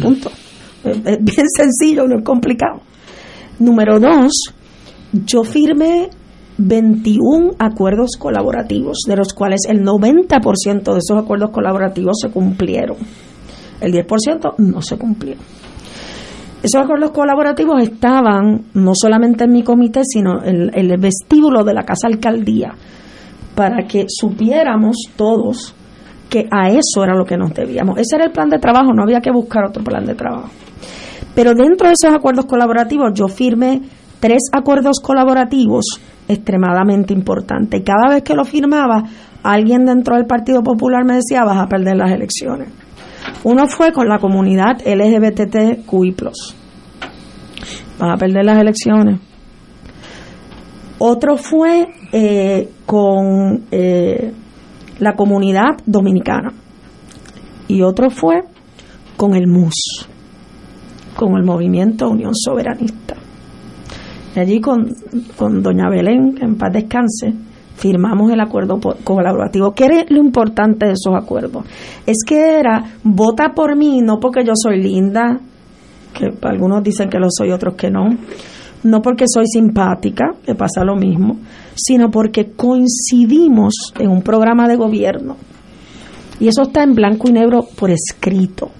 [0.00, 0.30] Punto.
[0.82, 2.80] Es bien sencillo, no es complicado.
[3.58, 4.32] Número dos,
[5.12, 6.10] yo firmé
[6.58, 12.96] 21 acuerdos colaborativos, de los cuales el 90% de esos acuerdos colaborativos se cumplieron.
[13.80, 15.36] El 10% no se cumplió.
[16.62, 21.84] Esos acuerdos colaborativos estaban no solamente en mi comité, sino en, el vestíbulo de la
[21.84, 22.74] Casa Alcaldía,
[23.54, 25.74] para que supiéramos todos
[26.28, 27.98] que a eso era lo que nos debíamos.
[27.98, 30.50] Ese era el plan de trabajo, no había que buscar otro plan de trabajo.
[31.34, 33.80] Pero dentro de esos acuerdos colaborativos yo firmé
[34.20, 37.80] tres acuerdos colaborativos extremadamente importantes.
[37.80, 39.02] Y cada vez que lo firmaba,
[39.42, 42.68] alguien dentro del Partido Popular me decía, vas a perder las elecciones.
[43.44, 46.14] Uno fue con la comunidad LGBTQI+.
[47.98, 49.20] Vas a perder las elecciones.
[50.98, 54.32] Otro fue eh, con eh,
[54.98, 56.52] la comunidad dominicana.
[57.68, 58.42] Y otro fue
[59.16, 60.08] con el MUS,
[61.16, 63.19] con el movimiento Unión Soberanista.
[64.36, 64.94] Allí con,
[65.36, 67.34] con doña Belén, que en paz descanse,
[67.76, 69.72] firmamos el acuerdo colaborativo.
[69.72, 71.64] ¿Qué era lo importante de esos acuerdos?
[72.06, 75.40] Es que era, vota por mí, no porque yo soy linda,
[76.12, 78.10] que algunos dicen que lo soy, otros que no,
[78.82, 81.38] no porque soy simpática, que pasa lo mismo,
[81.74, 85.36] sino porque coincidimos en un programa de gobierno.
[86.38, 88.70] Y eso está en blanco y negro por escrito.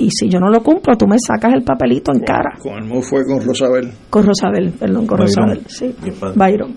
[0.00, 2.56] Y si yo no lo cumplo, tú me sacas el papelito en cara.
[2.58, 3.92] Con el fue con Rosabel.
[4.08, 5.94] Con Rosabel, perdón, con Rosabel, sí.
[6.34, 6.74] Byron.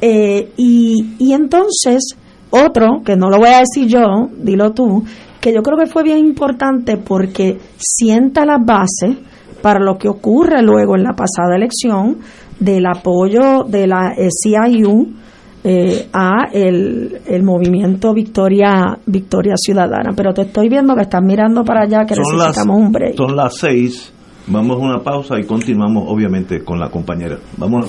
[0.00, 2.16] Eh, y, y entonces,
[2.50, 5.04] otro, que no lo voy a decir yo, dilo tú,
[5.40, 9.16] que yo creo que fue bien importante porque sienta las bases
[9.60, 12.18] para lo que ocurre luego en la pasada elección
[12.60, 15.23] del apoyo de la CIU
[15.64, 20.12] eh, a el, el, movimiento Victoria Victoria Ciudadana.
[20.14, 23.16] Pero te estoy viendo que estás mirando para allá, que necesitamos un break.
[23.16, 24.12] Son las seis,
[24.46, 27.38] vamos a una pausa y continuamos obviamente con la compañera.
[27.56, 27.86] Vamos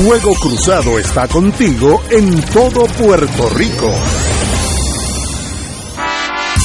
[0.00, 3.90] Fuego Cruzado está contigo en todo Puerto Rico.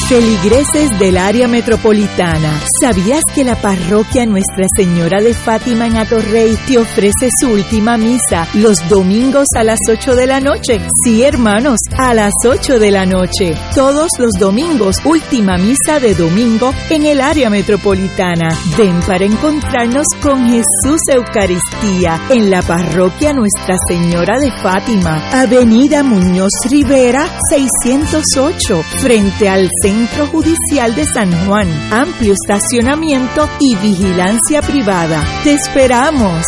[0.08, 6.78] Feligreses del área metropolitana, ¿sabías que la parroquia Nuestra Señora de Fátima en Atorrey te
[6.78, 10.80] ofrece su última misa los domingos a las 8 de la noche?
[11.04, 13.58] Sí, hermanos, a las 8 de la noche.
[13.74, 18.56] Todos los domingos, última misa de domingo en el área metropolitana.
[18.78, 26.52] Ven para encontrarnos con Jesús Eucaristía en la parroquia Nuestra Señora de Fátima, Avenida Muñoz
[26.70, 31.70] Rivera, 608, frente al centro Centro Judicial de San Juan.
[31.90, 35.24] Amplio estacionamiento y vigilancia privada.
[35.42, 36.44] ¡Te esperamos!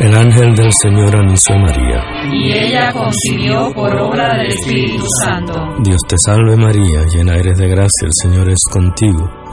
[0.00, 2.04] El ángel del Señor anunció a María.
[2.32, 5.52] Y ella concibió por obra del Espíritu Santo.
[5.80, 9.43] Dios te salve María, llena eres de gracia, el Señor es contigo.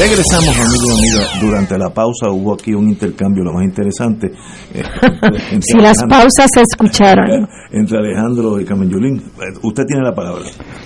[0.00, 1.40] Regresamos, amigos y amigas.
[1.42, 4.28] Durante la pausa hubo aquí un intercambio, lo más interesante.
[4.72, 4.82] eh,
[5.52, 7.46] entre Si las pausas se escucharan.
[7.70, 9.18] Entre Alejandro y Carmen Yulín.
[9.18, 10.44] Eh, Usted tiene la palabra.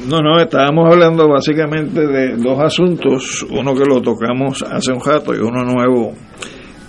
[0.08, 5.32] No, no, estábamos hablando básicamente de dos asuntos, uno que lo tocamos hace un rato
[5.32, 6.12] y uno nuevo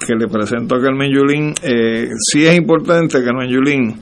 [0.06, 1.54] que le presento a Carmen Yulín.
[1.62, 4.00] Eh, sí es importante, Carmen Yulín,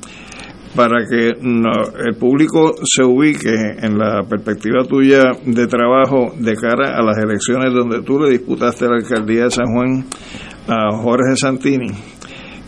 [0.76, 6.98] para que no- el público se ubique en la perspectiva tuya de trabajo de cara
[6.98, 10.06] a las elecciones donde tú le disputaste la alcaldía de San Juan
[10.68, 11.92] a Jorge Santini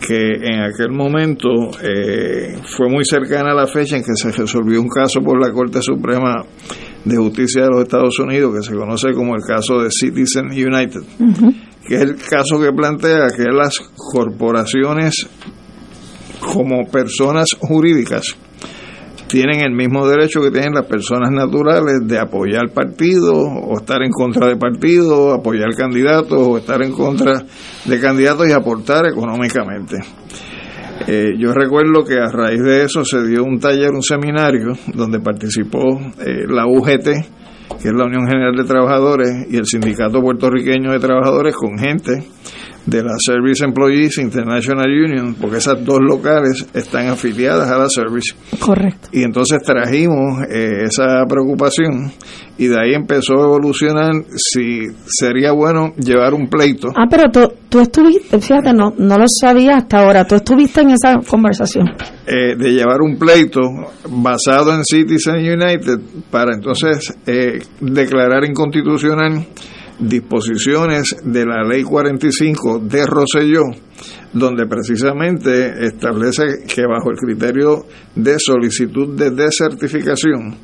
[0.06, 1.48] que en aquel momento
[1.82, 5.50] eh, fue muy cercana a la fecha en que se resolvió un caso por la
[5.52, 6.44] Corte Suprema
[7.04, 11.00] de Justicia de los Estados Unidos que se conoce como el caso de Citizen United,
[11.88, 13.78] que es el caso que plantea que las
[14.12, 15.28] corporaciones
[16.52, 18.36] como personas jurídicas
[19.28, 24.10] tienen el mismo derecho que tienen las personas naturales de apoyar partidos o estar en
[24.10, 27.42] contra de partidos, apoyar candidatos o estar en contra
[27.84, 29.96] de candidatos y aportar económicamente.
[31.08, 35.20] Eh, yo recuerdo que a raíz de eso se dio un taller, un seminario, donde
[35.20, 37.04] participó eh, la UGT,
[37.82, 42.24] que es la Unión General de Trabajadores, y el Sindicato Puertorriqueño de Trabajadores, con gente
[42.86, 48.34] de la Service Employees International Union, porque esas dos locales están afiliadas a la Service.
[48.60, 49.08] Correcto.
[49.12, 52.12] Y entonces trajimos eh, esa preocupación
[52.58, 56.88] y de ahí empezó a evolucionar si sería bueno llevar un pleito.
[56.96, 60.90] Ah, pero tú, tú estuviste, fíjate, no, no lo sabía hasta ahora, tú estuviste en
[60.90, 61.86] esa conversación.
[62.26, 63.60] eh, de llevar un pleito
[64.08, 65.98] basado en Citizen United
[66.30, 69.44] para entonces eh, declarar inconstitucional
[69.98, 73.62] disposiciones de la ley 45 de Rosselló,
[74.32, 80.56] donde precisamente establece que bajo el criterio de solicitud de desertificación,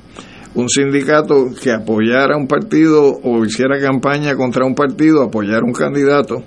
[0.54, 6.44] un sindicato que apoyara un partido o hiciera campaña contra un partido, apoyara un candidato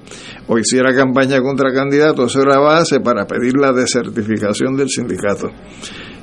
[0.48, 5.50] o hiciera campaña contra candidato, eso era base para pedir la desertificación del sindicato.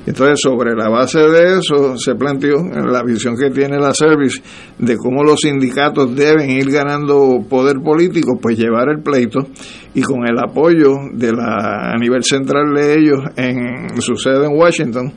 [0.05, 4.41] Entonces, sobre la base de eso, se planteó la visión que tiene la Service
[4.77, 9.39] de cómo los sindicatos deben ir ganando poder político, pues llevar el pleito
[9.93, 14.57] y con el apoyo de la a nivel central de ellos en su sede en
[14.57, 15.13] Washington,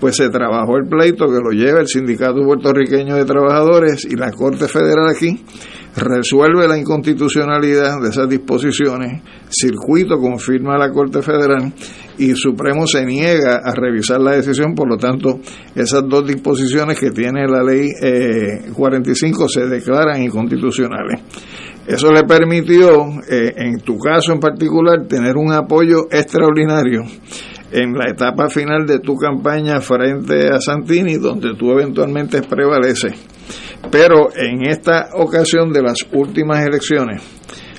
[0.00, 4.30] pues se trabajó el pleito que lo lleva el Sindicato Puertorriqueño de Trabajadores y la
[4.30, 5.44] Corte Federal aquí
[5.96, 11.72] resuelve la inconstitucionalidad de esas disposiciones, circuito confirma la Corte Federal
[12.20, 15.40] y Supremo se niega a revisar la decisión, por lo tanto,
[15.74, 17.88] esas dos disposiciones que tiene la ley
[18.72, 21.20] 45 se declaran inconstitucionales.
[21.86, 27.04] Eso le permitió, en tu caso en particular, tener un apoyo extraordinario
[27.72, 33.14] en la etapa final de tu campaña frente a Santini, donde tú eventualmente prevaleces.
[33.90, 37.22] Pero en esta ocasión de las últimas elecciones,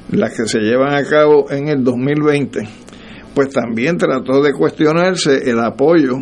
[0.10, 2.68] las que se llevan a cabo en el 2020,
[3.34, 6.18] pues también trató de cuestionarse el apoyo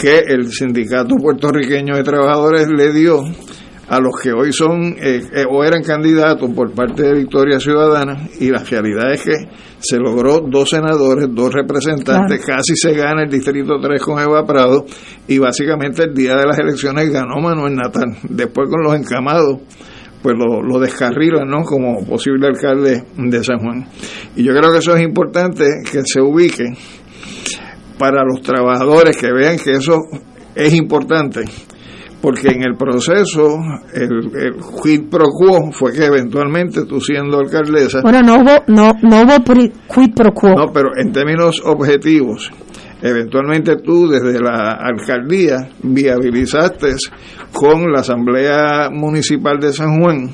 [0.00, 3.22] que el Sindicato Puertorriqueño de Trabajadores le dio
[3.88, 8.26] a los que hoy son eh, eh, o eran candidatos por parte de Victoria Ciudadana
[8.40, 9.48] y la realidad es que
[9.80, 14.86] se logró dos senadores, dos representantes, casi se gana el Distrito 3 con Eva Prado
[15.28, 18.16] y básicamente el día de las elecciones ganó Manuel Natal.
[18.30, 19.58] Después con los encamados
[20.22, 21.64] pues lo, lo descarrilan ¿no?
[21.64, 23.86] como posible alcalde de San Juan.
[24.36, 26.64] Y yo creo que eso es importante que se ubique
[27.98, 29.98] para los trabajadores que vean que eso
[30.54, 31.44] es importante
[32.20, 33.58] porque en el proceso
[33.92, 38.92] el, el quid pro quo fue que eventualmente tú siendo alcaldesa bueno no hubo no
[39.02, 42.50] no hubo quid pro quo no pero en términos objetivos
[43.02, 46.94] eventualmente tú desde la alcaldía viabilizaste
[47.52, 50.30] con la asamblea municipal de San Juan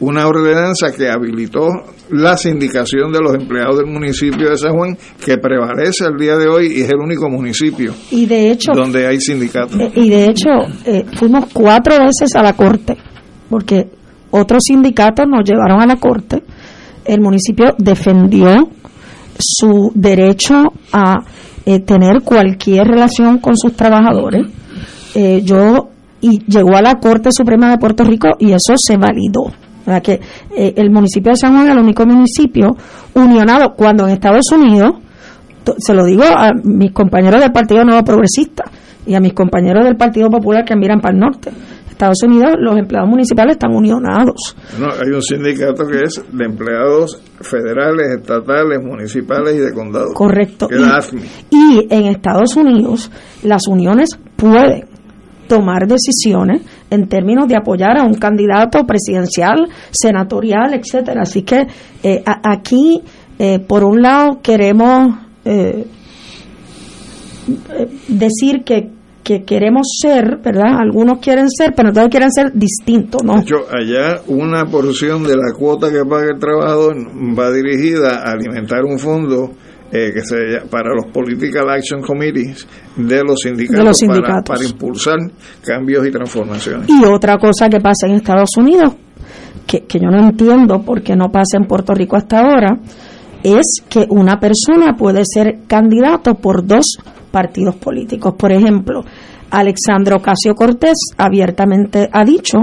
[0.00, 1.68] una ordenanza que habilitó
[2.10, 6.48] la sindicación de los empleados del municipio de San Juan, que prevalece al día de
[6.48, 9.78] hoy y es el único municipio y de hecho, donde hay sindicatos.
[9.80, 10.50] Eh, y de hecho,
[10.84, 12.96] eh, fuimos cuatro veces a la corte,
[13.48, 13.88] porque
[14.30, 16.42] otros sindicatos nos llevaron a la corte.
[17.04, 18.68] El municipio defendió
[19.38, 21.18] su derecho a
[21.66, 24.46] eh, tener cualquier relación con sus trabajadores.
[25.44, 25.88] yo
[26.20, 29.52] y llegó a la Corte Suprema de Puerto Rico y eso se validó
[30.02, 30.20] que
[30.56, 32.76] eh, el municipio de San Juan es el único municipio
[33.14, 34.92] unionado cuando en Estados Unidos,
[35.78, 38.64] se lo digo a mis compañeros del Partido Nuevo Progresista
[39.06, 41.50] y a mis compañeros del Partido Popular que miran para el norte.
[41.94, 44.56] Estados Unidos, los empleados municipales están unionados.
[44.78, 50.12] No, hay un sindicato que es de empleados federales, estatales, municipales y de condados.
[50.14, 50.68] Correcto.
[50.70, 53.10] y, y en Estados Unidos,
[53.42, 54.86] las uniones pueden
[55.46, 61.22] tomar decisiones en términos de apoyar a un candidato presidencial, senatorial, etcétera.
[61.22, 61.66] Así que
[62.02, 63.02] eh, aquí,
[63.38, 65.14] eh, por un lado, queremos
[65.44, 65.86] eh,
[68.08, 68.90] decir que,
[69.24, 70.76] que queremos ser, ¿verdad?
[70.78, 73.36] Algunos quieren ser, pero todos quieren ser distintos, ¿no?
[73.36, 76.94] De hecho, allá una porción de la cuota que paga el trabajador
[77.36, 79.50] va dirigida a alimentar un fondo
[79.90, 80.36] eh, que se,
[80.70, 84.00] para los Political Action Committees de los sindicatos,
[84.46, 85.18] Para, impulsar
[85.64, 86.88] cambios y transformaciones.
[86.88, 88.94] Y otra cosa que pasa en Estados Unidos,
[89.66, 92.78] que, que yo no entiendo por qué no pasa en Puerto Rico hasta ahora,
[93.42, 96.98] es que una persona puede ser candidato por dos
[97.34, 98.34] partidos políticos.
[98.38, 99.04] Por ejemplo,
[99.50, 102.58] Alexandro Ocasio Cortés abiertamente ha dicho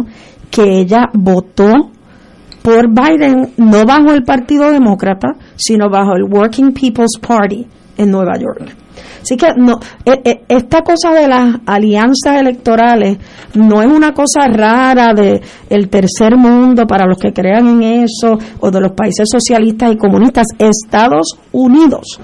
[0.49, 1.91] que ella votó
[2.61, 7.67] por Biden, no bajo el Partido Demócrata, sino bajo el Working People's Party
[7.97, 8.77] en Nueva York.
[9.21, 9.73] Así que no,
[10.05, 13.17] e, e, esta cosa de las alianzas electorales
[13.55, 18.37] no es una cosa rara de el tercer mundo para los que crean en eso
[18.59, 20.47] o de los países socialistas y comunistas.
[20.57, 22.19] Estados Unidos,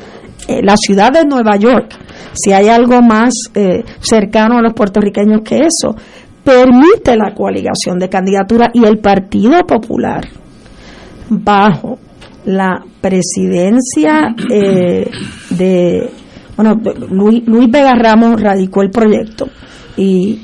[0.48, 1.94] eh, la ciudad de Nueva York,
[2.38, 5.96] si hay algo más eh, cercano a los puertorriqueños que eso,
[6.44, 10.26] permite la coaligación de candidatura y el Partido Popular
[11.30, 12.00] bajo
[12.46, 15.10] la presidencia eh,
[15.50, 16.10] de
[16.56, 16.80] bueno
[17.10, 19.48] Luis, Luis Vega Ramos radicó el proyecto
[19.98, 20.40] y,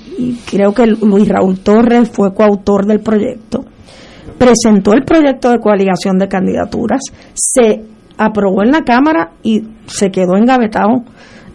[0.49, 3.63] creo que Luis Raúl Torres fue coautor del proyecto
[4.37, 7.01] presentó el proyecto de coaligación de candidaturas
[7.33, 7.81] se
[8.17, 11.03] aprobó en la cámara y se quedó engavetado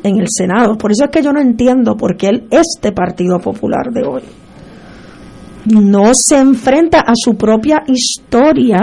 [0.08, 0.76] en el Senado.
[0.76, 4.22] Por eso es que yo no entiendo por qué el, este Partido Popular de hoy
[5.66, 8.78] no se enfrenta a su propia historia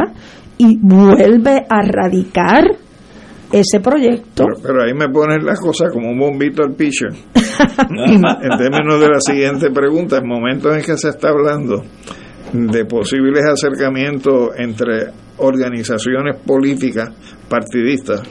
[0.57, 2.64] y vuelve a radicar
[3.52, 4.45] ese proyecto.
[4.61, 7.10] Pero, ahí me pones las cosas como un bombito al pitcher.
[7.11, 11.84] en términos de la siguiente pregunta, en momentos en que se está hablando
[12.53, 15.07] de posibles acercamientos entre
[15.38, 17.10] organizaciones políticas
[17.49, 18.22] partidistas,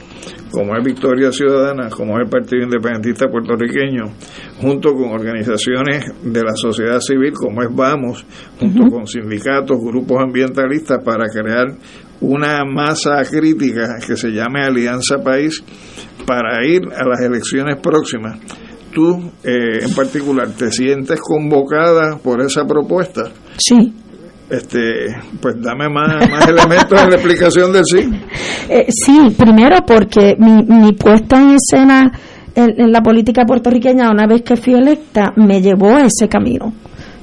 [0.55, 4.05] como es Victoria Ciudadana, como es el Partido Independentista Puertorriqueño,
[4.61, 8.25] junto con organizaciones de la sociedad civil, como es Vamos,
[8.57, 11.75] junto con sindicatos, grupos ambientalistas, para crear
[12.21, 15.61] una masa crítica que se llame Alianza País
[16.25, 18.39] para ir a las elecciones próximas.
[18.93, 23.29] Tú, eh, en particular, ¿te sientes convocada por esa propuesta?
[23.57, 24.04] Sí
[24.49, 25.07] este
[25.41, 28.09] pues dame más, más elementos en la explicación del sí
[28.69, 32.11] eh, sí primero porque mi, mi puesta en escena
[32.55, 36.73] en, la política puertorriqueña, una vez que fui electa, me llevó a ese camino,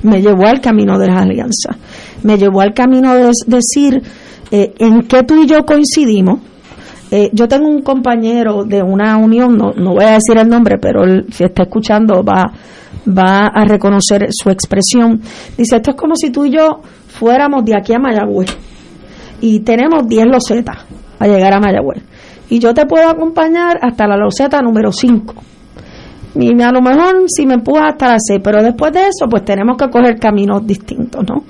[0.02, 1.76] me llevó al camino de las alianzas,
[2.22, 4.02] me llevó al camino de decir
[4.50, 6.40] eh, en qué tú y yo coincidimos.
[7.10, 10.78] Eh, yo tengo un compañero de una unión, no, no voy a decir el nombre,
[10.78, 12.52] pero él, si está escuchando va,
[13.06, 15.20] va a reconocer su expresión.
[15.56, 16.80] Dice, esto es como si tú y yo
[17.22, 18.48] fuéramos de aquí a Mayagüez
[19.40, 20.78] y tenemos 10 losetas
[21.20, 22.02] a llegar a Mayagüez.
[22.50, 25.34] Y yo te puedo acompañar hasta la loseta número 5.
[26.34, 29.44] Y a lo mejor si me empujas hasta la 6, pero después de eso, pues
[29.44, 31.44] tenemos que coger caminos distintos, ¿no?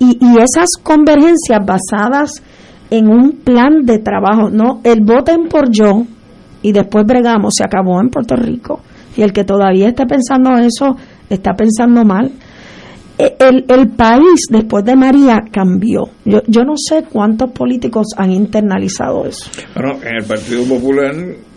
[0.00, 2.42] Y, y esas convergencias basadas
[2.90, 6.02] en un plan de trabajo, no el voten por yo
[6.62, 8.80] y después bregamos, se acabó en Puerto Rico.
[9.16, 10.96] Y el que todavía esté pensando eso,
[11.30, 12.32] está pensando mal.
[13.24, 16.04] E- El, el país después de María cambió.
[16.24, 19.50] Yo, yo no sé cuántos políticos han internalizado eso.
[19.74, 21.14] Bueno, en el Partido Popular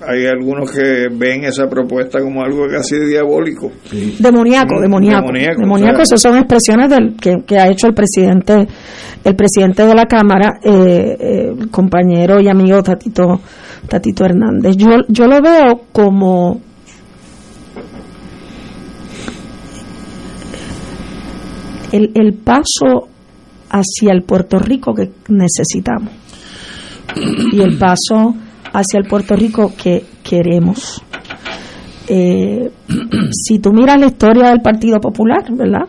[0.07, 3.71] hay algunos que ven esa propuesta como algo casi diabólico.
[4.19, 5.21] Demoníaco, Mm, demoníaco.
[5.27, 8.67] demoníaco, Demoníaco, o sea, esas son expresiones del, que, que ha hecho el presidente,
[9.23, 13.39] el presidente de la Cámara, eh, eh, el compañero y amigo Tatito,
[13.87, 14.75] Tatito Hernández.
[14.77, 16.61] Yo, yo lo veo como
[21.95, 23.07] el, el paso
[23.69, 26.11] hacia el Puerto Rico que necesitamos
[27.51, 28.35] y el paso
[28.73, 31.01] hacia el Puerto Rico que queremos.
[32.07, 32.69] Eh,
[33.31, 35.88] si tú miras la historia del Partido Popular, ¿verdad?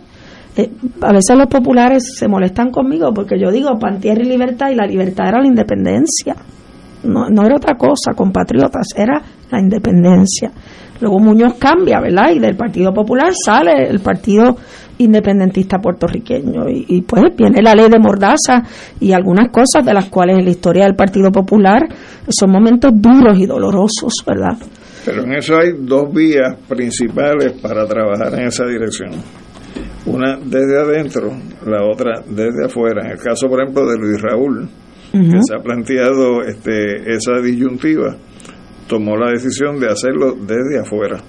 [0.56, 0.70] Eh,
[1.02, 4.86] a veces los populares se molestan conmigo porque yo digo pan, y libertad y la
[4.86, 6.36] libertad era la independencia.
[7.02, 9.20] No, no era otra cosa, compatriotas, era
[9.50, 10.50] la independencia.
[11.00, 12.30] Luego Muñoz cambia, ¿verdad?
[12.34, 14.56] Y del Partido Popular sale el Partido
[14.98, 16.68] Independentista Puertorriqueño.
[16.68, 18.62] Y, y pues viene la ley de Mordaza
[19.00, 21.82] y algunas cosas de las cuales en la historia del Partido Popular
[22.28, 24.56] son momentos duros y dolorosos, ¿verdad?
[25.06, 29.10] Pero en eso hay dos vías principales para trabajar en esa dirección.
[30.06, 31.30] Una desde adentro,
[31.64, 33.04] la otra desde afuera.
[33.04, 34.68] En el caso, por ejemplo, de Luis Raúl,
[35.12, 38.16] que se ha planteado este, esa disyuntiva,
[38.88, 41.22] tomó la decisión de hacerlo desde afuera.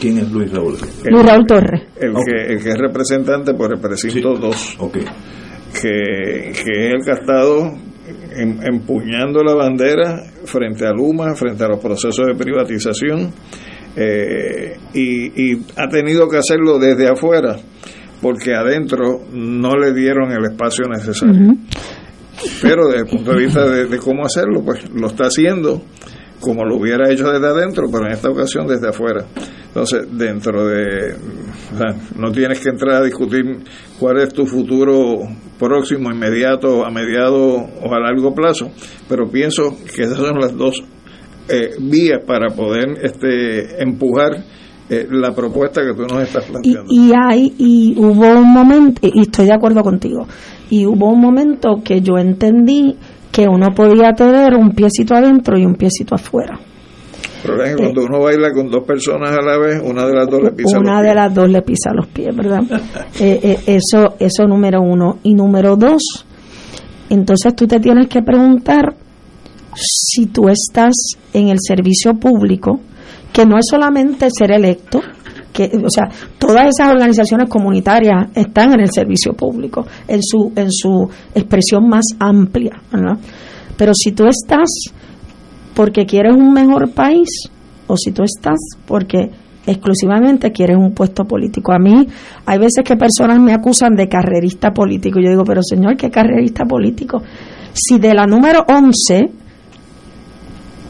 [0.00, 0.76] ¿Quién es Luis Raúl?
[1.04, 1.82] Luis Raúl Torres.
[1.96, 4.78] El, que, el que es representante por el precinto 2.
[4.92, 5.00] Que,
[5.82, 7.72] que es el que ha estado
[8.36, 13.32] em- empuñando la bandera frente a Luma, frente a los procesos de privatización,
[13.96, 17.56] eh, y, y ha tenido que hacerlo desde afuera,
[18.22, 21.54] porque adentro no le dieron el espacio necesario.
[22.62, 25.82] Pero desde el punto de vista de, de cómo hacerlo, pues lo está haciendo
[26.40, 29.24] como lo hubiera hecho desde adentro, pero en esta ocasión desde afuera.
[29.66, 31.14] Entonces, dentro de...
[31.14, 33.44] o sea, no tienes que entrar a discutir
[33.98, 35.18] cuál es tu futuro
[35.58, 38.70] próximo, inmediato, a mediado o a largo plazo,
[39.08, 40.82] pero pienso que esas son las dos
[41.48, 44.44] eh, vías para poder este, empujar
[44.88, 46.84] eh, la propuesta que tú nos estás Y, planteando.
[46.92, 50.26] y hay, y hubo un momento, y estoy de acuerdo contigo,
[50.68, 52.96] y hubo un momento que yo entendí
[53.30, 56.58] que uno podía tener un piecito adentro y un piecito afuera.
[57.42, 60.28] Problema es que cuando uno baila con dos personas a la vez, una de las
[60.28, 61.14] dos le pisa Una los de pies.
[61.16, 62.62] las dos le pisa los pies, ¿verdad?
[63.20, 65.18] Eh, eh, eso, eso número uno.
[65.22, 66.26] Y número dos,
[67.08, 68.94] entonces tú te tienes que preguntar
[69.74, 70.94] si tú estás
[71.32, 72.80] en el servicio público,
[73.32, 75.00] que no es solamente ser electo,
[75.64, 76.08] o sea,
[76.38, 82.04] todas esas organizaciones comunitarias están en el servicio público, en su, en su expresión más
[82.18, 83.18] amplia, ¿verdad?
[83.76, 84.68] Pero si tú estás
[85.74, 87.28] porque quieres un mejor país
[87.86, 89.30] o si tú estás porque
[89.66, 91.72] exclusivamente quieres un puesto político.
[91.72, 92.06] A mí
[92.46, 95.20] hay veces que personas me acusan de carrerista político.
[95.20, 97.22] Yo digo, pero señor, ¿qué carrerista político?
[97.72, 99.30] Si de la número 11,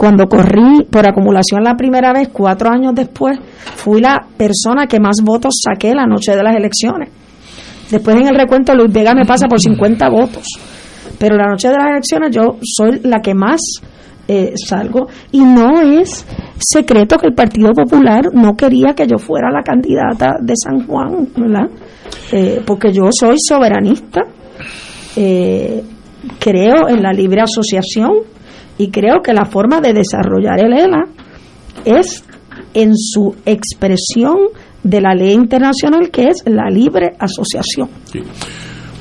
[0.01, 3.39] cuando corrí por acumulación la primera vez, cuatro años después,
[3.77, 7.11] fui la persona que más votos saqué la noche de las elecciones.
[7.91, 10.47] Después en el recuento Luis Vega me pasa por 50 votos.
[11.19, 13.61] Pero la noche de las elecciones yo soy la que más
[14.27, 19.51] eh, salgo y no es secreto que el Partido Popular no quería que yo fuera
[19.51, 21.69] la candidata de San Juan, ¿verdad?
[22.33, 24.23] Eh, porque yo soy soberanista,
[25.15, 25.85] eh,
[26.39, 28.40] creo en la libre asociación
[28.81, 31.05] y creo que la forma de desarrollar el ELA
[31.85, 32.25] es
[32.73, 34.39] en su expresión
[34.83, 37.91] de la ley internacional que es la libre asociación.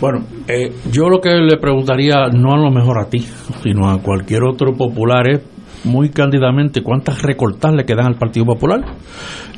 [0.02, 3.26] Bueno, eh, yo lo que le preguntaría, no a lo mejor a ti,
[3.64, 5.44] sino a cualquier otro popular, es
[5.86, 8.82] muy cándidamente cuántas recortas le quedan al Partido Popular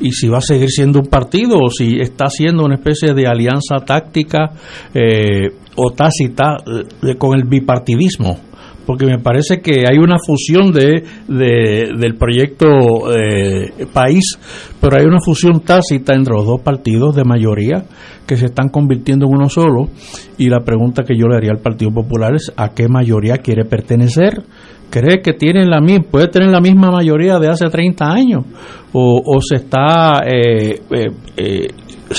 [0.00, 3.26] y si va a seguir siendo un partido o si está siendo una especie de
[3.26, 4.52] alianza táctica
[4.94, 6.58] eh, o tácita
[7.02, 8.51] eh, con el bipartidismo.
[8.92, 12.66] Porque me parece que hay una fusión de, del proyecto
[13.10, 14.38] eh, país,
[14.82, 17.84] pero hay una fusión tácita entre los dos partidos de mayoría
[18.26, 19.88] que se están convirtiendo en uno solo.
[20.36, 23.64] Y la pregunta que yo le haría al Partido Popular es a qué mayoría quiere
[23.64, 24.42] pertenecer.
[24.90, 28.44] ¿Cree que tiene la misma, puede tener la misma mayoría de hace 30 años?
[28.92, 31.06] ¿O, o se está eh, eh,
[31.38, 31.68] eh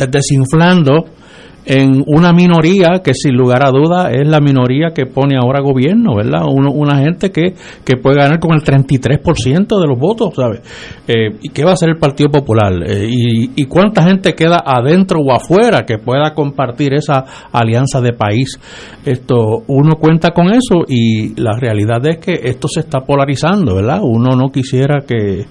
[0.10, 1.06] desinflando?
[1.66, 6.16] En una minoría que sin lugar a duda es la minoría que pone ahora gobierno,
[6.16, 6.42] ¿verdad?
[6.46, 7.54] una gente que,
[7.86, 10.62] que puede ganar con el 33% de los votos, ¿sabes?
[11.08, 12.74] Eh, ¿Y qué va a hacer el Partido Popular?
[12.86, 18.14] Eh, y, y, cuánta gente queda adentro o afuera que pueda compartir esa alianza de
[18.14, 18.60] país?
[19.06, 24.00] Esto, uno cuenta con eso y la realidad es que esto se está polarizando, ¿verdad?
[24.02, 25.46] Uno no quisiera que,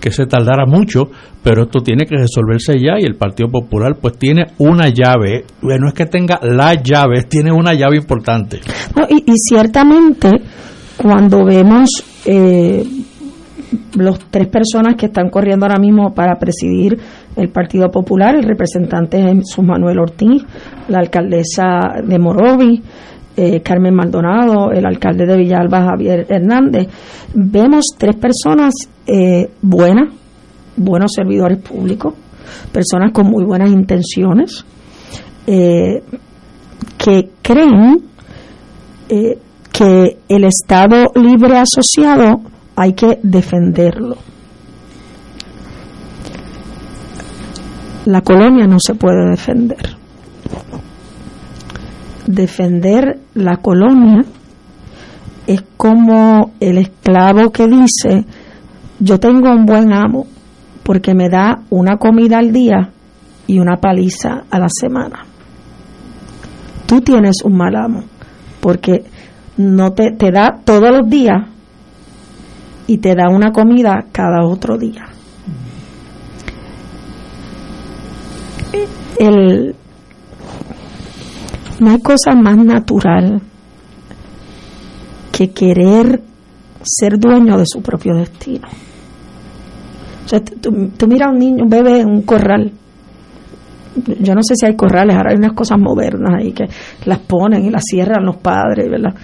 [0.00, 1.10] que se tardara mucho,
[1.44, 5.88] pero esto tiene que resolverse ya y el Partido Popular pues tiene una llave, no
[5.88, 8.60] es que tenga la llave, tiene una llave importante.
[9.08, 10.30] y, ciertamente
[10.96, 11.90] cuando vemos
[12.24, 12.84] eh,
[13.96, 16.98] los tres personas que están corriendo ahora mismo para presidir
[17.36, 20.42] el Partido Popular, el representante Jesús Manuel Ortiz,
[20.88, 22.82] la alcaldesa de Morovi,
[23.36, 26.86] eh, Carmen Maldonado, el alcalde de Villalba, Javier Hernández,
[27.34, 28.74] vemos tres personas
[29.06, 30.14] eh, buenas,
[30.76, 32.14] buenos servidores públicos,
[32.72, 34.64] personas con muy buenas intenciones,
[35.46, 36.02] eh,
[36.96, 38.02] que creen
[39.08, 39.38] eh,
[39.72, 42.40] que el Estado libre asociado
[42.76, 44.16] hay que defenderlo.
[48.06, 49.96] La colonia no se puede defender.
[52.26, 54.24] Defender la colonia
[55.46, 58.26] es como el esclavo que dice,
[59.00, 60.26] yo tengo un buen amo,
[60.82, 62.90] porque me da una comida al día
[63.46, 65.24] y una paliza a la semana.
[66.86, 68.04] Tú tienes un mal amo
[68.60, 69.04] porque
[69.56, 71.48] no te, te da todos los días
[72.86, 75.06] y te da una comida cada otro día.
[79.18, 79.74] El,
[81.80, 83.40] no hay cosa más natural
[85.32, 86.22] que querer
[86.82, 88.68] ser dueño de su propio destino.
[90.24, 90.72] O sea, tú,
[91.06, 92.72] miras a un niño, un bebé en un corral.
[94.20, 96.64] Yo no sé si hay corrales, ahora hay unas cosas modernas ahí que
[97.04, 99.14] las ponen y las cierran los padres, ¿verdad?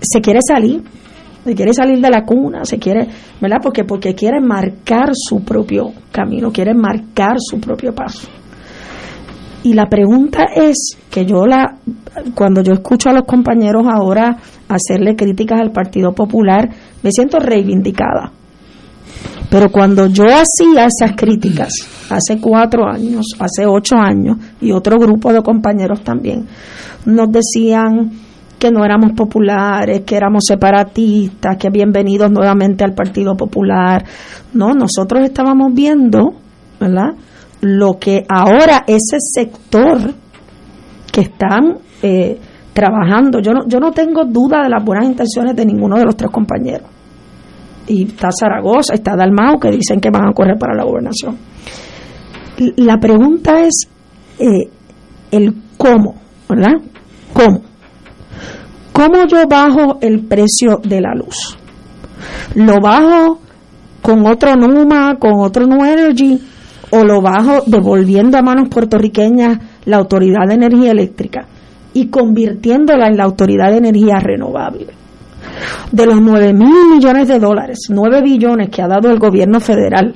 [0.00, 0.82] Se quiere salir,
[1.44, 3.06] se quiere salir de la cuna, se quiere,
[3.40, 3.58] ¿verdad?
[3.62, 8.28] Porque, porque quiere marcar su propio camino, quiere marcar su propio paso.
[9.64, 11.76] Y la pregunta es que yo la,
[12.34, 14.36] cuando yo escucho a los compañeros ahora
[14.68, 16.68] hacerle críticas al Partido Popular,
[17.02, 18.32] me siento reivindicada
[19.52, 21.68] pero cuando yo hacía esas críticas,
[22.08, 26.46] hace cuatro años, hace ocho años, y otro grupo de compañeros también,
[27.04, 28.10] nos decían
[28.58, 34.02] que no éramos populares, que éramos separatistas, que bienvenidos nuevamente al Partido Popular.
[34.54, 36.32] No, nosotros estábamos viendo,
[36.80, 37.10] ¿verdad?
[37.60, 40.14] Lo que ahora ese sector
[41.12, 42.40] que están eh,
[42.72, 46.16] trabajando, yo no, yo no tengo duda de las buenas intenciones de ninguno de los
[46.16, 46.88] tres compañeros
[47.86, 51.36] y está Zaragoza, está Dalmau, que dicen que van a correr para la gobernación.
[52.76, 53.88] La pregunta es
[54.38, 54.68] eh,
[55.30, 56.14] el cómo,
[56.48, 56.74] ¿verdad?
[57.32, 57.62] ¿Cómo?
[58.92, 61.58] ¿Cómo yo bajo el precio de la luz?
[62.54, 63.40] ¿Lo bajo
[64.02, 66.40] con otro NUMA, con otro New Energy,
[66.90, 71.46] o lo bajo devolviendo a manos puertorriqueñas la Autoridad de Energía Eléctrica
[71.94, 75.01] y convirtiéndola en la Autoridad de Energía Renovable?
[75.90, 80.14] De los 9 mil millones de dólares, 9 billones que ha dado el gobierno federal,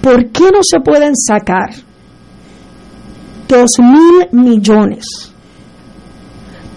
[0.00, 1.70] ¿por qué no se pueden sacar
[3.48, 5.32] 2 mil millones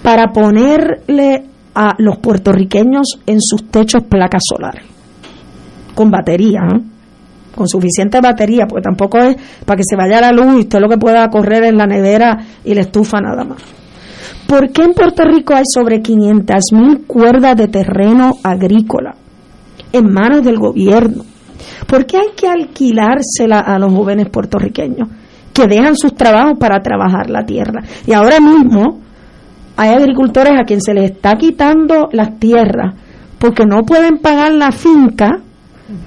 [0.01, 1.45] para ponerle
[1.75, 4.85] a los puertorriqueños en sus techos placas solares?
[5.93, 6.61] Con batería,
[7.53, 10.89] con suficiente batería, porque tampoco es para que se vaya la luz y usted lo
[10.89, 13.82] que pueda correr en la nevera y la estufa nada más.
[14.47, 19.15] ¿Por qué en Puerto Rico hay sobre 500.000 cuerdas de terreno agrícola
[19.91, 21.23] en manos del gobierno?
[21.87, 25.09] ¿Por qué hay que alquilársela a los jóvenes puertorriqueños
[25.53, 27.83] que dejan sus trabajos para trabajar la tierra?
[28.05, 28.99] Y ahora mismo
[29.75, 32.95] hay agricultores a quien se les está quitando las tierras
[33.39, 35.41] porque no pueden pagar la finca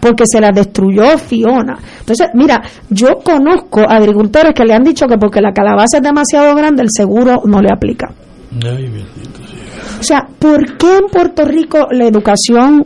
[0.01, 1.79] porque se la destruyó Fiona.
[2.01, 6.55] Entonces, mira, yo conozco agricultores que le han dicho que porque la calabaza es demasiado
[6.55, 8.13] grande, el seguro no le aplica.
[9.99, 12.85] O sea, ¿por qué en Puerto Rico la educación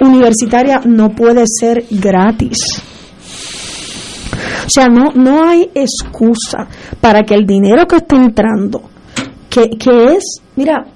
[0.00, 2.58] universitaria no puede ser gratis?
[4.66, 6.66] O sea, no, no hay excusa
[7.00, 8.82] para que el dinero que está entrando,
[9.50, 10.86] que, que es, mira,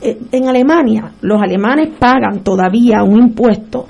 [0.00, 3.86] eh, en Alemania, los alemanes pagan todavía un impuesto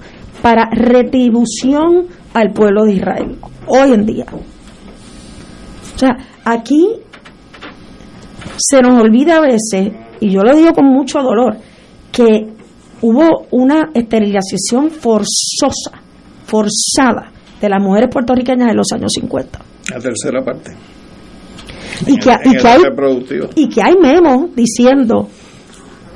[0.46, 3.36] para retribución al pueblo de Israel,
[3.66, 4.26] hoy en día.
[4.32, 6.86] O sea, aquí
[8.56, 11.56] se nos olvida a veces, y yo lo digo con mucho dolor,
[12.12, 12.46] que
[13.02, 16.00] hubo una esterilización forzosa,
[16.44, 19.58] forzada, de las mujeres puertorriqueñas en los años 50.
[19.90, 20.70] La tercera parte.
[22.06, 22.82] Y que, y hay,
[23.56, 25.28] y que hay memos diciendo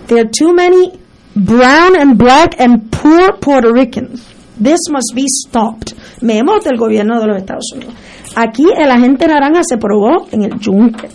[0.06, 0.99] there are too many
[1.44, 4.26] brown and black and poor Puerto Ricans.
[4.58, 5.94] This must be stopped.
[6.20, 7.94] Memos del gobierno de los Estados Unidos.
[8.36, 11.08] Aquí el agente naranja se probó en el yunque.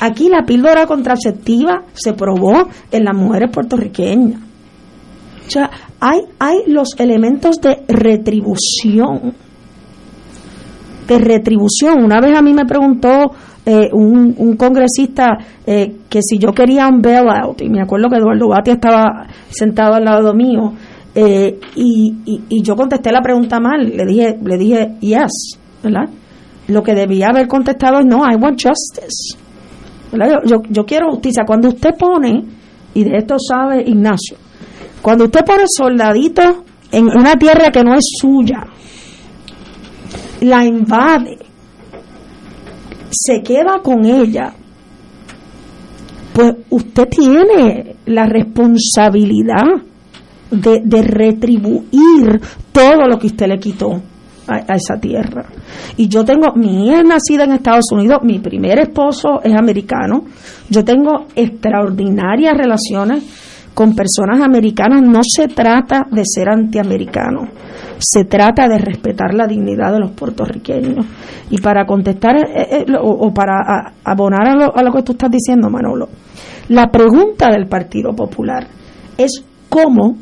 [0.00, 4.40] Aquí la píldora contraceptiva se probó en las mujeres puertorriqueñas.
[5.46, 5.70] O sea,
[6.00, 9.34] hay, hay los elementos de retribución.
[11.06, 12.04] De retribución.
[12.04, 13.32] Una vez a mí me preguntó
[13.64, 18.16] eh, un, un congresista eh, que si yo quería un bailout, y me acuerdo que
[18.16, 20.72] Eduardo Batia estaba sentado al lado mío,
[21.14, 22.14] eh, y,
[22.48, 26.08] y, yo contesté la pregunta mal, le dije, le dije yes, ¿verdad?
[26.68, 29.36] Lo que debía haber contestado es no, I want justice.
[30.10, 30.40] ¿verdad?
[30.44, 31.44] Yo, yo, yo quiero justicia.
[31.46, 32.44] Cuando usted pone,
[32.94, 34.38] y de esto sabe Ignacio,
[35.02, 38.64] cuando usted pone soldaditos en una tierra que no es suya,
[40.40, 41.38] la invade,
[43.12, 44.54] se queda con ella,
[46.32, 49.82] pues usted tiene la responsabilidad
[50.50, 52.40] de, de retribuir
[52.72, 54.02] todo lo que usted le quitó
[54.46, 55.44] a, esa tierra.
[55.96, 60.24] Y yo tengo, mi hija nacida en Estados Unidos, mi primer esposo es americano,
[60.68, 63.24] yo tengo extraordinarias relaciones
[63.74, 67.48] con personas americanas, no se trata de ser antiamericano,
[68.02, 71.06] se trata de respetar la dignidad de los puertorriqueños.
[71.50, 76.08] Y para contestar eh, eh, o, para abonar a lo, que tú estás diciendo, Manolo,
[76.68, 78.66] la pregunta del Partido Popular
[79.16, 80.16] es cómo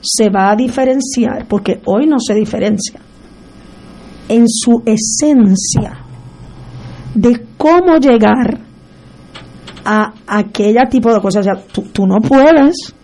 [0.00, 3.00] se va a diferenciar, porque hoy no se diferencia,
[4.28, 5.98] en su esencia
[7.14, 8.60] de cómo llegar
[9.84, 11.46] a aquella tipo de cosas.
[11.46, 12.94] O sea, tú no puedes,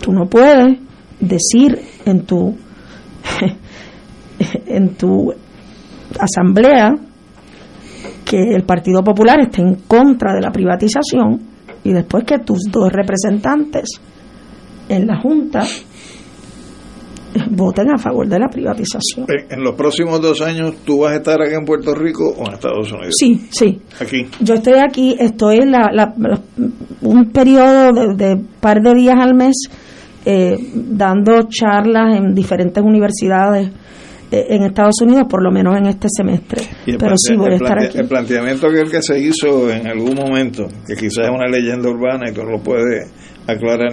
[0.00, 0.78] tú no puedes
[1.20, 2.54] decir en tu
[4.66, 5.32] en tu
[6.18, 6.94] asamblea
[8.24, 11.40] que el Partido Popular esté en contra de la privatización
[11.84, 13.88] y después que tus dos representantes
[14.88, 15.64] en la Junta
[17.50, 19.26] voten a favor de la privatización.
[19.28, 22.46] En, en los próximos dos años, ¿tú vas a estar aquí en Puerto Rico o
[22.48, 23.14] en Estados Unidos?
[23.18, 23.78] Sí, sí.
[24.00, 24.26] Aquí.
[24.40, 26.14] Yo estoy aquí, estoy en la-
[27.02, 29.54] un periodo de, de par de días al mes
[30.26, 33.70] eh, dando charlas en diferentes universidades
[34.32, 36.62] eh, en Estados Unidos, por lo menos en este semestre.
[36.84, 37.96] El Pero sí voy a el estar aquí.
[37.98, 42.28] El planteamiento que, que se hizo en algún momento, que quizás es una leyenda urbana
[42.28, 43.08] y tú lo puedes
[43.46, 43.92] aclarar,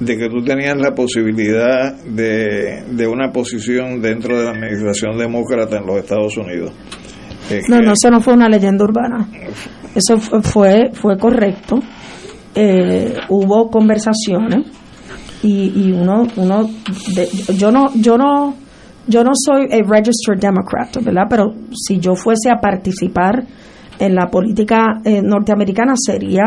[0.00, 5.76] de que tú tenías la posibilidad de, de una posición dentro de la administración demócrata
[5.76, 6.72] en los Estados Unidos.
[7.68, 9.28] No, que- no, eso no fue una leyenda urbana.
[9.94, 11.78] Eso fue, fue, fue correcto.
[12.54, 14.66] Eh, hubo conversaciones
[15.42, 16.64] y, y uno, uno
[17.14, 18.54] de- yo no, yo no,
[19.06, 21.24] yo no soy a registered Democrat, ¿verdad?
[21.28, 23.44] Pero si yo fuese a participar
[23.98, 26.44] en la política eh, norteamericana sería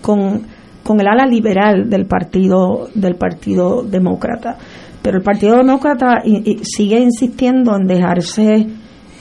[0.00, 0.42] con,
[0.82, 4.56] con el ala liberal del partido del partido demócrata.
[5.02, 6.22] Pero el partido demócrata
[6.62, 8.66] sigue insistiendo en dejarse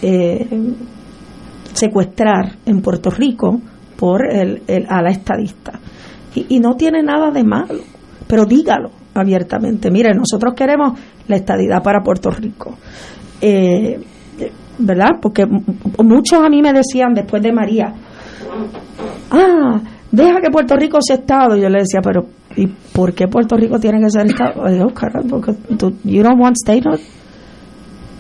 [0.02, 0.48] eh,
[1.74, 3.62] secuestrar en Puerto Rico
[3.98, 5.80] por el, el ala estadista.
[6.36, 7.82] Y, y no tiene nada de malo,
[8.28, 9.92] pero dígalo abiertamente.
[9.92, 12.78] Mire, nosotros queremos la estadidad para Puerto Rico.
[13.42, 14.00] Eh,
[14.80, 15.18] ¿Verdad?
[15.22, 17.94] Porque muchos a mí me decían después de María,
[19.32, 19.82] ah,
[20.12, 21.58] deja que Puerto sea sea Estado.
[21.58, 22.26] Y yo le decía, pero
[22.56, 24.54] ¿y por qué Puerto Rico tiene que ser Estado?
[24.74, 25.54] Y yo, "Caramba, porque
[26.06, 26.56] you don't want.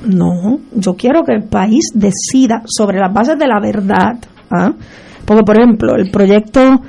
[0.05, 4.17] No, yo quiero que el país decida sobre las bases de la verdad.
[4.49, 4.73] ¿ah?
[5.25, 6.81] Porque, por ejemplo, el proyecto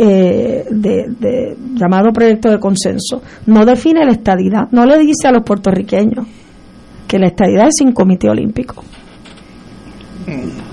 [0.00, 5.32] eh, de, de- llamado proyecto de consenso no define la estadidad, no le dice a
[5.32, 6.26] los puertorriqueños
[7.06, 8.84] que la estadidad es sin comité olímpico.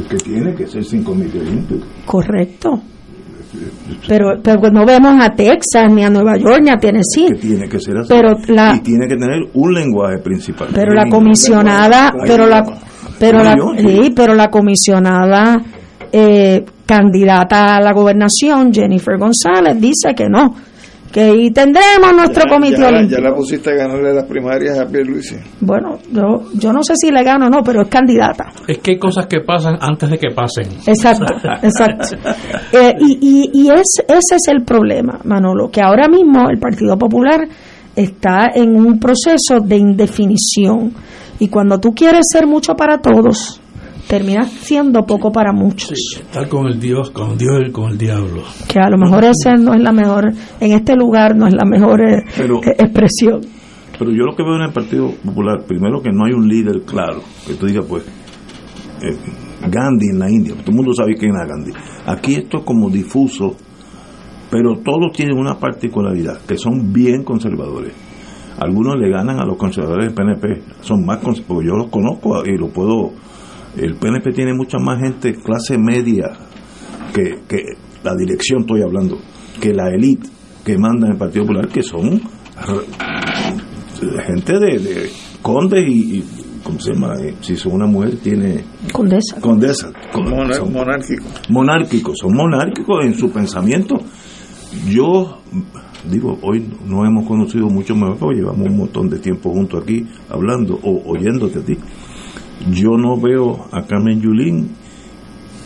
[0.09, 1.85] Que tiene que ser sin comité olímpico.
[2.05, 2.81] Correcto.
[4.07, 7.27] Pero, pero pues no vemos a Texas, ni a Nueva York, ni a Tennessee.
[7.29, 8.09] Que tiene que ser así.
[8.09, 10.67] Pero la- y tiene que tener un lenguaje principal.
[10.73, 12.63] Pero la comisionada, pero la,
[13.17, 15.61] pero la, sí, pero la comisionada
[16.11, 20.55] eh, candidata a la gobernación, Jennifer González, dice que no,
[21.11, 23.21] que y tendremos nuestro Ya- comité ya, olímpico.
[23.21, 25.35] ya la pusiste a ganarle las primarias a Pierluisi.
[25.61, 28.51] Bueno, yo, yo no sé si le gano o no, pero es candidata.
[28.67, 30.67] Es que hay cosas que pasan antes de que pasen.
[30.85, 31.33] Exacto,
[31.63, 32.17] exacto.
[32.73, 36.97] Eh, y y, y es, ese es el problema, Manolo, que ahora mismo el Partido
[36.97, 37.47] Popular
[37.95, 40.91] está en un proceso de indefinición.
[41.39, 43.61] Y cuando tú quieres ser mucho para todos,
[44.07, 45.93] terminas siendo poco para muchos.
[46.19, 48.43] Estar con el Dios, con Dios y con el diablo.
[48.67, 51.65] Que a lo mejor ese no es la mejor, en este lugar no es la
[51.65, 53.41] mejor eh, Pero- eh, expresión.
[53.97, 56.81] Pero yo lo que veo en el Partido Popular, primero que no hay un líder
[56.85, 58.03] claro, que tú digas, pues,
[59.01, 59.15] eh,
[59.69, 61.71] Gandhi en la India, todo el mundo sabe quién era Gandhi.
[62.05, 63.55] Aquí esto es como difuso,
[64.51, 67.93] pero todos tienen una particularidad, que son bien conservadores.
[68.59, 72.57] Algunos le ganan a los conservadores del PNP, son más conservadores, yo los conozco y
[72.57, 73.11] lo puedo...
[73.77, 76.31] El PNP tiene mucha más gente clase media
[77.13, 77.57] que, que
[78.03, 79.17] la dirección, estoy hablando,
[79.61, 80.29] que la élite
[80.63, 82.21] que manda en el Partido Popular, que son
[84.25, 85.09] gente de, de
[85.41, 86.23] condes y, y,
[86.63, 87.13] ¿cómo se llama?
[87.21, 89.39] Eh, Si son una mujer, tiene Condesa.
[89.39, 89.91] condesa.
[90.13, 91.23] Monar- Son monárquico.
[91.49, 93.95] monárquicos, son monárquicos en su pensamiento.
[94.89, 95.37] Yo
[96.09, 100.05] digo, hoy no hemos conocido mucho mejor, porque llevamos un montón de tiempo juntos aquí
[100.29, 101.77] hablando o oyéndote a ti.
[102.71, 104.69] Yo no veo a Carmen Yulín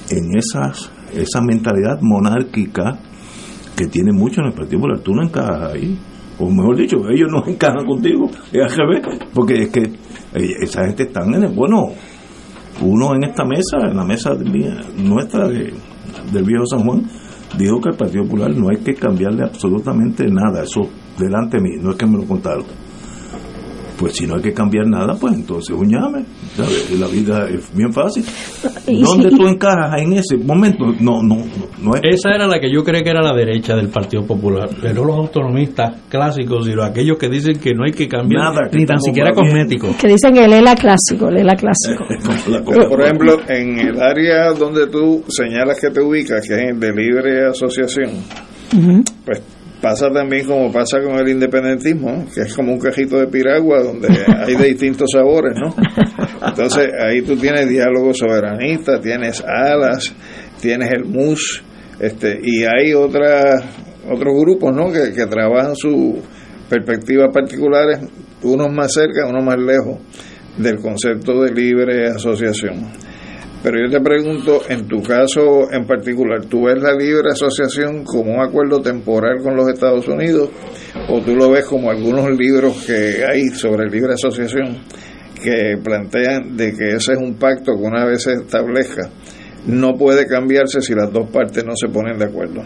[0.09, 2.99] en esas, esa mentalidad monárquica
[3.75, 4.99] que tiene mucho en el Partido Popular.
[4.99, 5.97] Tú no encajas ahí.
[6.39, 8.29] O mejor dicho, ellos no encajan contigo.
[8.51, 9.01] Es al revés.
[9.33, 11.53] Porque es que eh, esa gente están en el.
[11.55, 11.85] Bueno,
[12.81, 14.31] uno en esta mesa, en la mesa
[14.97, 15.73] nuestra de-
[16.33, 17.03] del viejo San Juan,
[17.57, 20.63] dijo que el Partido Popular no hay que cambiarle absolutamente nada.
[20.63, 20.81] Eso
[21.17, 22.65] delante de mí, no es que me lo contaron.
[23.99, 26.23] Pues si no hay que cambiar nada, pues entonces un llame.
[26.55, 26.91] ¿sabes?
[26.97, 28.23] La vida es bien fácil.
[28.87, 30.85] ¿Dónde tú encajas en ese momento?
[31.01, 32.19] No, no, no, no es.
[32.19, 35.17] Esa era la que yo creía que era la derecha del Partido Popular, pero los
[35.17, 38.85] autonomistas clásicos y los aquellos que dicen que no hay que cambiar Nada, que ni
[38.85, 39.95] tan siquiera cosméticos.
[39.97, 42.05] Que dicen el ELA clásico, el ELA clásico.
[42.65, 46.93] Pero, por ejemplo, en el área donde tú señalas que te ubicas, que es de
[46.93, 48.11] libre asociación,
[49.25, 49.41] pues
[49.81, 54.07] pasa también como pasa con el independentismo, que es como un cajito de piragua donde
[54.45, 55.75] hay de distintos sabores, ¿no?
[56.45, 60.13] Entonces ahí tú tienes diálogo soberanista, tienes alas,
[60.61, 61.63] tienes el MUS,
[61.99, 63.63] este, y hay otras
[64.09, 64.91] otros grupos, ¿no?
[64.91, 66.15] Que, que trabajan sus
[66.69, 67.99] perspectivas particulares,
[68.43, 69.99] unos más cerca, unos más lejos
[70.57, 73.08] del concepto de libre asociación.
[73.61, 78.35] Pero yo te pregunto, en tu caso en particular, ¿tú ves la libre asociación como
[78.35, 80.49] un acuerdo temporal con los Estados Unidos
[81.09, 84.77] o tú lo ves como algunos libros que hay sobre libre asociación
[85.43, 89.09] que plantean de que ese es un pacto que una vez se establezca
[89.65, 92.63] no puede cambiarse si las dos partes no se ponen de acuerdo?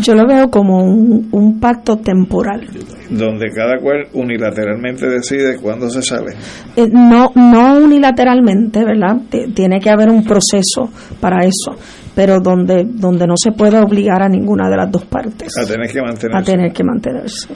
[0.00, 2.66] Yo lo veo como un, un pacto temporal.
[3.10, 6.32] Donde cada cual unilateralmente decide cuándo se sale.
[6.76, 9.16] Eh, no, no unilateralmente, ¿verdad?
[9.30, 10.90] T- Tiene que haber un proceso
[11.20, 11.72] para eso,
[12.14, 15.90] pero donde, donde no se puede obligar a ninguna de las dos partes A tener
[15.90, 16.52] que a mantenerse.
[16.52, 17.48] tener que mantenerse.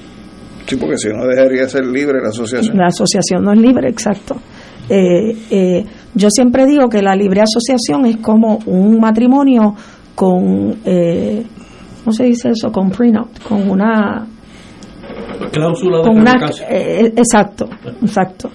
[0.67, 2.77] Sí, porque si no dejaría ser libre la asociación.
[2.77, 4.37] La asociación no es libre, exacto.
[4.89, 5.85] Eh, eh,
[6.15, 9.75] yo siempre digo que la libre asociación es como un matrimonio
[10.15, 11.45] con, eh,
[12.11, 12.73] ¿cómo se dice eso?
[12.73, 14.27] Con prenup, con una
[15.53, 16.69] Cláusula de con una revocación.
[16.71, 17.69] eh, exacto
[18.03, 18.51] exacto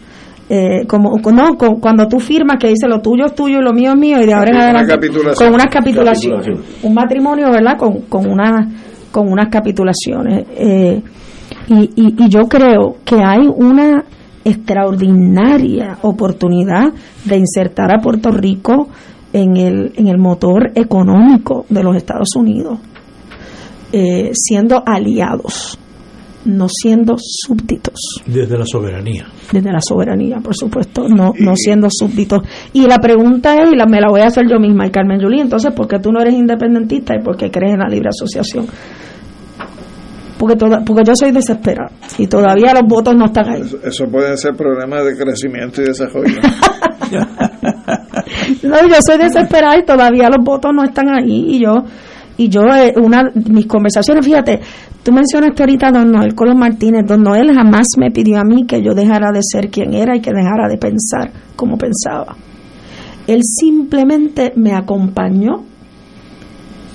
[0.47, 3.73] Eh, como no con- cuando tú firmas que dice lo tuyo es tuyo y lo
[3.73, 4.93] mío es mío y de ahora en adelante
[5.35, 6.61] con unas capitulaciones Capitulación.
[6.83, 8.69] un matrimonio verdad con, con una
[9.11, 11.01] con unas capitulaciones Eh,
[11.67, 14.03] y, y, y yo creo que hay una
[14.43, 16.93] extraordinaria oportunidad
[17.25, 18.89] de insertar a Puerto Rico
[19.33, 22.79] en el, en el motor económico de los Estados Unidos,
[23.91, 25.77] eh, siendo aliados,
[26.45, 29.25] no siendo súbditos Desde la soberanía.
[29.51, 32.43] desde la soberanía, por supuesto, no, no siendo súbditos.
[32.73, 35.19] Y la pregunta es, y la, me la voy a hacer yo misma, y Carmen
[35.19, 38.09] Yulín, entonces, ¿por qué tú no eres independentista y por qué crees en la libre
[38.09, 38.67] asociación?
[40.37, 43.61] Porque, toda, porque yo soy desesperada y todavía los votos no están ahí.
[43.61, 46.35] Eso, eso pueden ser problemas de crecimiento y desarrollo.
[48.63, 51.83] No, yo soy desesperada y todavía los votos no están ahí y yo
[52.37, 54.59] y yo eh, una mis conversaciones, fíjate,
[55.03, 58.65] tú mencionaste ahorita a don Noel Colón Martínez, don Noel jamás me pidió a mí
[58.65, 62.35] que yo dejara de ser quien era y que dejara de pensar como pensaba.
[63.27, 65.63] Él simplemente me acompañó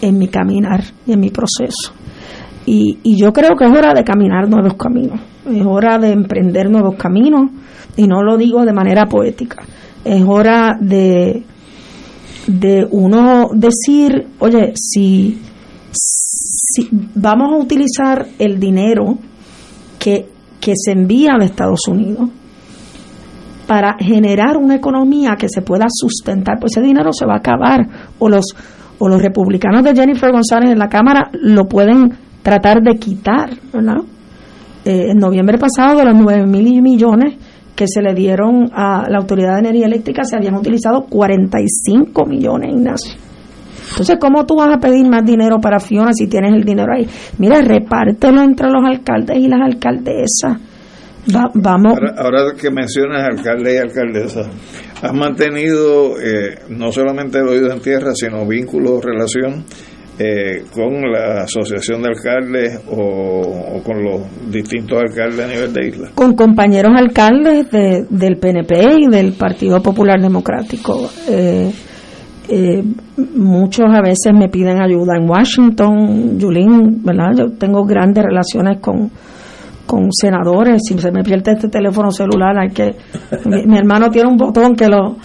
[0.02, 1.92] en mi caminar y en mi proceso.
[2.66, 6.70] Y, y yo creo que es hora de caminar nuevos caminos, es hora de emprender
[6.70, 7.50] nuevos caminos,
[7.96, 9.62] y no lo digo de manera poética,
[10.04, 11.42] es hora de,
[12.46, 15.40] de uno decir, oye, si,
[15.92, 19.18] si vamos a utilizar el dinero
[19.98, 20.28] que,
[20.60, 22.28] que se envía de Estados Unidos
[23.66, 27.86] para generar una economía que se pueda sustentar, pues ese dinero se va a acabar
[28.18, 28.54] o los
[29.00, 32.12] o los republicanos de Jennifer González en la Cámara lo pueden
[32.42, 34.02] tratar de quitar, ¿verdad?
[34.84, 37.34] Eh, en noviembre pasado de los 9 mil millones
[37.74, 42.74] que se le dieron a la Autoridad de Energía Eléctrica se habían utilizado 45 millones,
[42.74, 43.14] Ignacio.
[43.90, 47.09] Entonces, ¿cómo tú vas a pedir más dinero para Fiona si tienes el dinero ahí?
[47.38, 50.59] Mira, repártelo entre los alcaldes y las alcaldesas.
[51.55, 51.94] vamos.
[52.16, 54.42] Ahora, que mencionas alcalde y alcaldesa,
[55.02, 59.64] has mantenido eh, no solamente el oído en tierra, sino vínculos, relación
[60.19, 64.20] eh, con la asociación de alcaldes o, con los
[64.51, 66.11] distintos alcaldes a nivel de isla?
[66.15, 71.11] Con compañeros alcaldes de, del PNP y del Partido Popular Democrático.
[71.28, 71.73] Eh,
[72.49, 72.85] eh,
[73.35, 77.31] muchos a veces me piden ayuda en Washington, Yulín, ¿verdad?
[77.39, 79.11] Yo tengo grandes relaciones con,
[79.87, 80.82] con senadores.
[80.87, 82.97] Si se me pierde este teléfono celular, hay que.
[83.47, 85.16] mi, hermano tiene un botón que lo.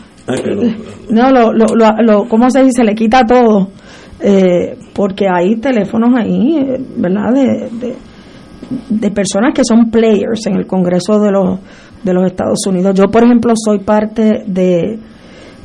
[1.10, 2.84] no, lo, lo, lo, ¿cómo se dice?
[2.84, 3.70] Le quita todo
[4.19, 6.57] eh, porque hay teléfonos ahí,
[6.95, 7.33] ¿verdad?
[7.33, 7.95] De,
[8.89, 11.59] de, personas que son players en el Congreso de los,
[12.03, 12.95] de los Estados Unidos.
[12.95, 14.99] Yo, por ejemplo, soy parte de,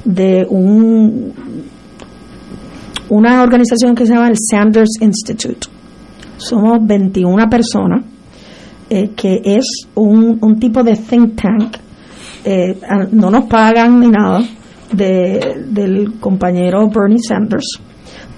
[0.04, 1.32] de un,
[3.08, 5.68] una organización que se llama el Sanders Institute.
[6.36, 8.04] Somos 21 personas,
[8.88, 9.64] eh, que es
[9.94, 11.76] un, un tipo de think tank.
[12.44, 12.78] Eh,
[13.12, 14.42] no nos pagan ni nada
[14.92, 17.80] de, del compañero Bernie Sanders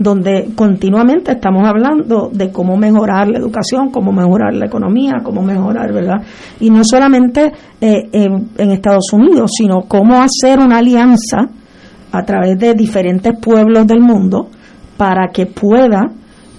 [0.02, 5.92] donde continuamente estamos hablando de cómo mejorar la educación, cómo mejorar la economía, cómo mejorar,
[5.92, 6.22] ¿verdad?
[6.60, 11.48] Y no solamente eh, en, Estados Unidos, sino cómo hacer una alianza
[12.10, 14.48] a través de diferentes pueblos del mundo
[14.96, 16.10] para que pueda,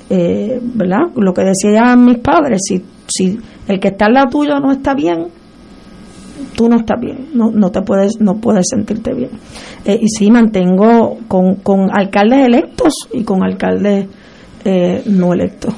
[0.10, 1.12] eh, ¿verdad?
[1.16, 3.38] Lo que decían mis padres, si, si
[3.68, 5.28] el que está al lado tuyo no está bien,
[6.56, 9.32] tú no estás bien, no, no te puedes, no puedes sentirte bien.
[9.86, 14.08] Eh, y sí mantengo con, con alcaldes electos y con alcaldes
[14.66, 15.74] eh, no electos.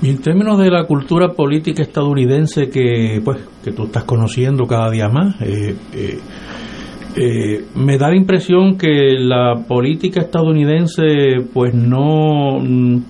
[0.00, 4.90] Y en términos de la cultura política estadounidense que pues que tú estás conociendo cada
[4.90, 5.74] día más, eh,
[7.74, 11.02] me da la impresión que la política estadounidense
[11.52, 13.02] pues no mm,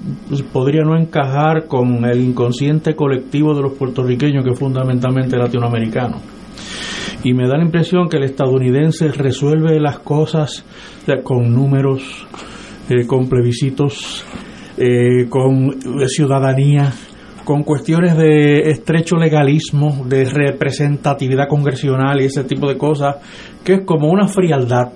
[0.52, 6.16] podría no encajar con el inconsciente colectivo de los puertorriqueños que es fundamentalmente latinoamericano
[7.24, 10.64] y me da la impresión que el estadounidense resuelve las cosas
[11.22, 12.26] con números,
[12.88, 14.24] eh, con plebiscitos,
[14.76, 15.76] eh, con
[16.06, 16.92] ciudadanía,
[17.48, 23.16] con cuestiones de estrecho legalismo, de representatividad congresional y ese tipo de cosas,
[23.64, 24.92] que es como una frialdad,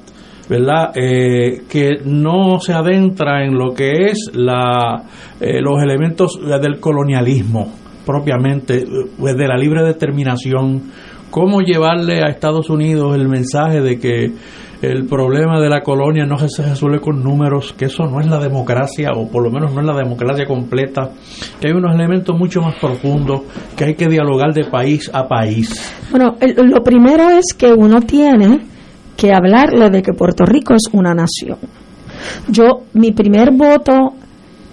[0.50, 0.92] ¿verdad?
[0.94, 5.02] Eh, que no se adentra en lo que es la,
[5.40, 7.72] los elementos del colonialismo
[8.04, 10.90] propiamente, de la libre determinación,
[11.30, 14.30] cómo llevarle a Estados Unidos el mensaje de que
[14.82, 18.40] el problema de la colonia no se resuelve con números, que eso no es la
[18.40, 21.10] democracia, o por lo menos no es la democracia completa,
[21.60, 23.42] que hay unos elementos mucho más profundos,
[23.76, 25.70] que hay que dialogar de país a país.
[26.10, 28.60] Bueno, lo primero es que uno tiene
[29.16, 31.58] que hablarle de que Puerto Rico es una nación.
[32.48, 34.14] Yo, mi primer voto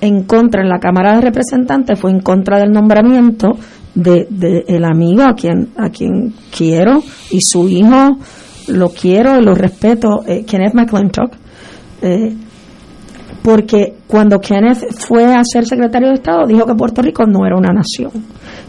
[0.02, 3.58] en contra en la Cámara de Representantes fue en contra del nombramiento
[3.94, 4.28] de,
[4.68, 8.18] el amigo a quien a quien quiero y su hijo
[8.70, 11.34] lo quiero y lo respeto eh, Kenneth McClintock
[12.02, 12.34] eh,
[13.44, 17.56] porque cuando Kenneth fue a ser secretario de Estado dijo que Puerto Rico no era
[17.56, 18.12] una nación.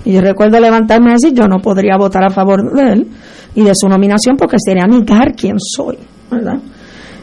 [0.04, 3.06] Y yo recuerdo levantarme y decir yo no podría votar a favor de él
[3.54, 5.98] y de su nominación porque sería negar quién soy
[6.30, 6.60] verdad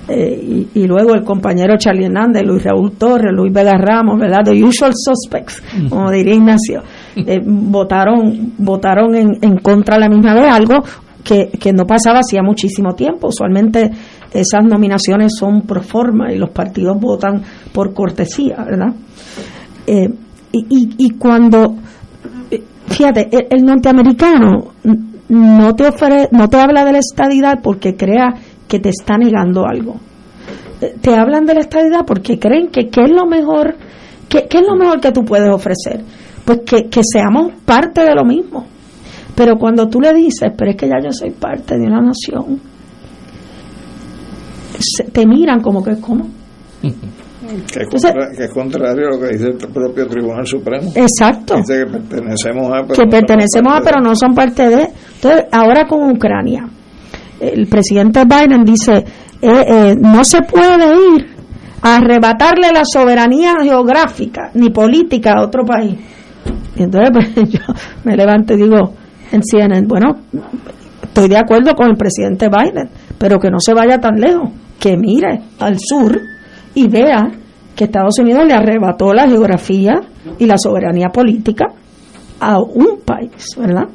[0.10, 4.40] eh, y, luego el compañero Charlie Hernández, Luis Raúl Torres, Luis Vega Ramos, ¿verdad?
[4.46, 6.82] The usual suspects, como diría Ignacio,
[7.14, 10.76] eh, votaron, votaron en, en contra la misma vez, algo
[11.24, 13.28] que, que no pasaba hacía muchísimo tiempo.
[13.28, 13.92] Usualmente
[14.32, 17.42] esas nominaciones son pro forma y los partidos votan
[17.72, 18.94] por cortesía, ¿verdad?
[19.86, 20.10] Eh,
[20.52, 21.76] y, y, cuando,
[22.88, 24.74] fíjate, el, norteamericano
[25.30, 28.34] no te ofrece, no te habla de la estadidad porque crea
[28.68, 29.96] que te está negando algo.
[30.82, 33.76] Eh, te hablan de la estabilidad porque creen que qué es lo mejor,
[34.30, 36.04] que, es lo mejor que tú puedes ofrecer.
[36.46, 38.66] Pues que, que seamos parte de lo mismo.
[39.38, 42.60] Pero cuando tú le dices, pero es que ya yo soy parte de una nación,
[45.14, 46.28] te miran como que es como.
[47.72, 47.84] Que
[48.44, 50.92] es, contrario a lo que dice el propio Tribunal Supremo.
[50.96, 51.56] Exacto.
[51.58, 54.90] Dice que pertenecemos a, pero, que pertenecemos a, pero no son parte de.
[55.16, 56.68] Entonces, ahora con Ucrania,
[57.40, 59.06] el presidente Biden dice,
[59.40, 61.28] eh, eh, no se puede ir
[61.84, 65.96] a arrebatarle la soberanía geográfica ni política a otro país.
[66.76, 67.62] Y entonces pues, yo
[68.04, 68.94] me levanto y digo
[69.32, 70.16] en CNN, bueno,
[71.04, 74.50] estoy de acuerdo con el presidente Biden, pero que no se vaya tan lejos,
[74.80, 76.20] que mire al sur
[76.76, 77.32] y vea
[77.76, 80.00] que Estados Unidos le arrebató la geografía
[80.40, 81.66] y la soberanía política
[82.40, 83.86] a un país, ¿verdad?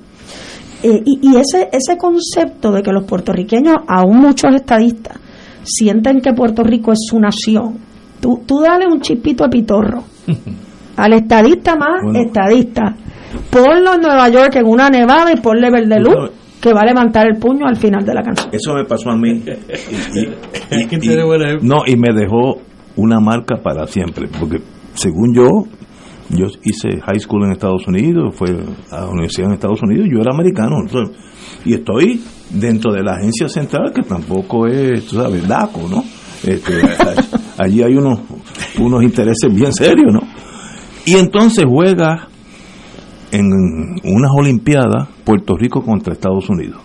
[0.83, 5.17] Eh, y, y ese, ese concepto de que los puertorriqueños, aún muchos estadistas,
[5.65, 7.79] sienten que Puerto Rico es su nación,
[8.21, 10.03] tú, tú dale un chipito a pitorro
[10.97, 12.19] al estadista más Bueno.
[12.21, 12.97] estadista.
[13.51, 16.31] Ponlo en Nueva York en una nevada y ponle verde luz
[16.61, 18.49] que va a levantar el puño al final de la canción.
[18.53, 19.43] Eso me pasó a mí.
[20.15, 20.29] Y- y-
[20.97, 21.09] y-
[21.63, 22.61] no, y me dejó
[22.97, 24.59] una marca para siempre, porque
[24.95, 25.49] según yo,
[26.29, 28.49] yo hice high school en Estados Unidos, fue
[28.91, 31.17] a la universidad en Estados Unidos, yo era americano, entonces,
[31.65, 36.05] y estoy dentro de la agencia central, que tampoco es, tú sabes, DACO, ¿no?
[36.45, 36.75] Este,
[37.59, 38.21] allí hay unos,
[38.79, 40.21] unos intereses bien serios, ¿no?
[41.07, 42.29] Y entonces juega
[43.33, 43.47] en
[44.05, 46.81] unas Olimpiadas Puerto Rico contra Estados Unidos.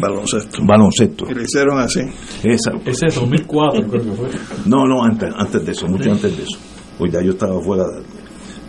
[0.00, 0.58] Baloncesto.
[0.66, 1.24] Baloncesto.
[1.30, 2.00] Y lo hicieron así.
[2.44, 2.72] Esa.
[2.84, 4.28] Ese es 2004, creo que fue.
[4.66, 6.58] No, no, antes, antes de eso, mucho antes de eso.
[6.98, 7.84] Pues ya yo estaba fuera.
[7.84, 8.02] de-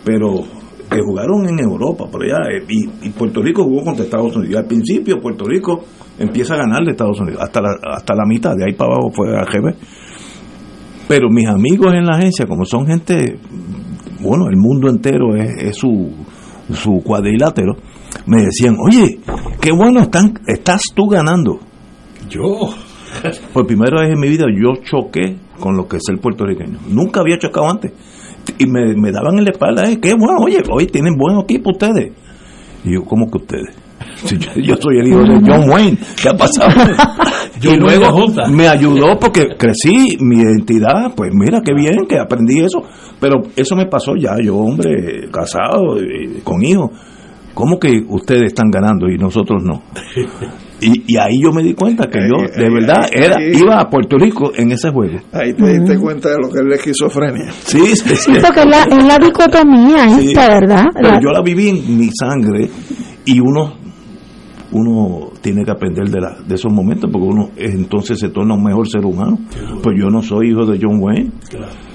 [0.04, 0.44] Pero
[0.90, 4.54] que jugaron en Europa, por allá, eh, y, y Puerto Rico jugó contra Estados Unidos.
[4.54, 5.84] Y al principio Puerto Rico
[6.18, 9.10] empieza a ganarle a Estados Unidos, hasta la, hasta la mitad, de ahí para abajo
[9.12, 9.74] fue al GB.
[11.06, 13.38] Pero mis amigos en la agencia, como son gente,
[14.20, 16.10] bueno, el mundo entero es, es su,
[16.72, 17.76] su cuadrilátero,
[18.26, 19.20] me decían, oye,
[19.60, 21.60] qué bueno están, estás tú ganando.
[22.28, 22.74] Yo.
[23.52, 26.78] Por primera vez en mi vida yo choqué con lo que es el puertorriqueño.
[26.88, 27.92] Nunca había chocado antes.
[28.58, 31.70] Y me, me daban en la espalda, eh, qué bueno, oye, hoy tienen buen equipo
[31.70, 32.12] ustedes.
[32.84, 33.76] Y yo, ¿cómo que ustedes?
[34.24, 36.70] Si yo, yo soy el hijo de John Wayne, ¿qué ha pasado?
[37.62, 38.48] Y luego Junta.
[38.48, 42.82] me ayudó porque crecí mi identidad, pues mira qué bien que aprendí eso.
[43.20, 45.96] Pero eso me pasó ya, yo hombre casado,
[46.42, 46.90] con hijos.
[47.52, 49.82] ¿Cómo que ustedes están ganando y nosotros no?
[50.82, 54.16] Y, y ahí yo me di cuenta que yo de verdad era iba a Puerto
[54.16, 55.18] Rico en ese juego.
[55.30, 57.52] Ahí te diste cuenta de lo que es la esquizofrenia.
[57.52, 58.32] Sí, sí, sí.
[58.42, 60.28] Porque es la, es la dicotomía Sí.
[60.28, 60.84] esta, ¿verdad?
[60.94, 62.70] Pero La- yo la viví en mi sangre
[63.26, 63.74] y uno
[64.72, 68.64] uno tiene que aprender de, la, de esos momentos porque uno entonces se torna un
[68.64, 69.38] mejor ser humano.
[69.82, 71.30] Pues yo no soy hijo de John Wayne,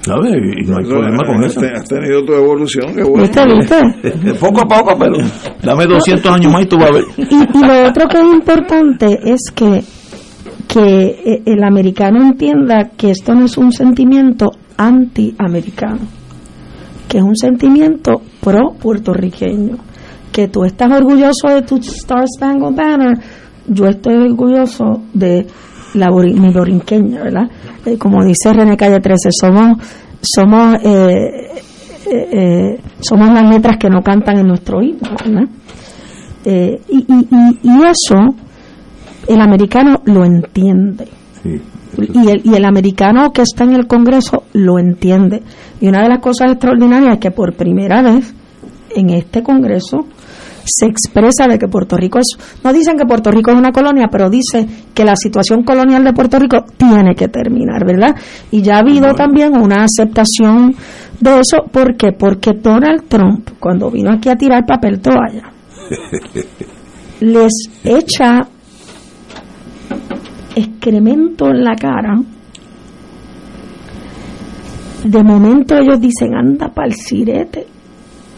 [0.01, 0.33] ¿sabes?
[0.35, 1.61] Y no hay problema con eso.
[1.61, 3.21] Has tenido tu evolución, qué bueno.
[3.21, 4.33] ¿Viste, viste?
[4.39, 5.17] Poco a poco, pero
[5.63, 7.03] dame 200 años más y tú vas a ver.
[7.17, 9.83] Y, y lo otro que es importante es que,
[10.67, 15.99] que eh, el americano entienda que esto no es un sentimiento anti-americano,
[17.07, 19.77] que es un sentimiento pro-puertorriqueño,
[20.35, 23.17] que tú estás orgulloso de tu Star Spangled Banner,
[23.67, 25.47] yo estoy orgulloso de
[25.93, 27.49] la mi borinqueña, ¿verdad?
[27.85, 29.77] Eh, como dice René Calle 13, somos,
[30.21, 31.61] somos, eh,
[32.11, 35.47] eh, eh, somos las letras que no cantan en nuestro himno, ¿verdad?
[36.45, 38.35] Y, y, y- y eso
[39.29, 41.07] el americano lo entiende.
[41.97, 45.41] Y el, y el americano que está en el Congreso lo entiende.
[45.79, 48.33] Y una de las cosas extraordinarias es que por primera vez
[48.95, 50.05] en este Congreso
[50.65, 54.07] se expresa de que Puerto Rico es, no dicen que Puerto Rico es una colonia,
[54.11, 58.15] pero dice que la situación colonial de Puerto Rico tiene que terminar, ¿verdad?
[58.51, 60.75] Y ya ha habido también una aceptación
[61.19, 62.11] de eso, ¿por qué?
[62.11, 65.51] Porque Donald Trump, cuando vino aquí a tirar papel toalla,
[67.21, 68.47] les echa
[70.55, 72.19] excremento en la cara.
[75.03, 77.74] De momento ellos dicen, anda pa'l sirete.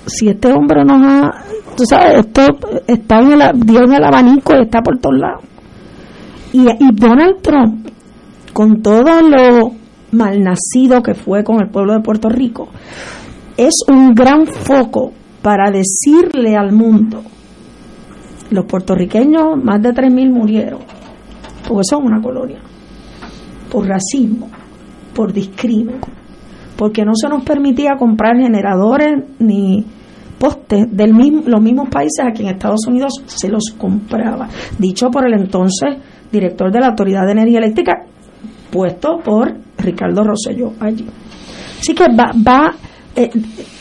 [0.07, 1.43] Si este hombre nos ha,
[1.75, 2.41] tú sabes, esto
[2.87, 5.43] está en el, dio en el abanico y está por todos lados.
[6.53, 7.87] Y, y Donald Trump,
[8.53, 9.71] con todo lo
[10.11, 12.69] malnacido que fue con el pueblo de Puerto Rico,
[13.57, 15.11] es un gran foco
[15.41, 17.21] para decirle al mundo,
[18.49, 20.79] los puertorriqueños, más de 3.000 murieron,
[21.67, 22.59] porque son una colonia,
[23.71, 24.49] por racismo,
[25.13, 25.99] por discrimen,
[26.77, 29.85] porque no se nos permitía comprar generadores ni
[30.39, 34.47] postes de los mismos países a quien Estados Unidos se los compraba,
[34.77, 35.95] dicho por el entonces
[36.31, 37.93] director de la Autoridad de Energía Eléctrica,
[38.71, 41.05] puesto por Ricardo Rosselló allí.
[41.79, 42.75] Así que va, va
[43.15, 43.29] eh,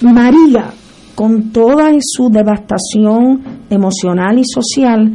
[0.02, 0.70] María,
[1.14, 5.12] con toda su devastación emocional y social,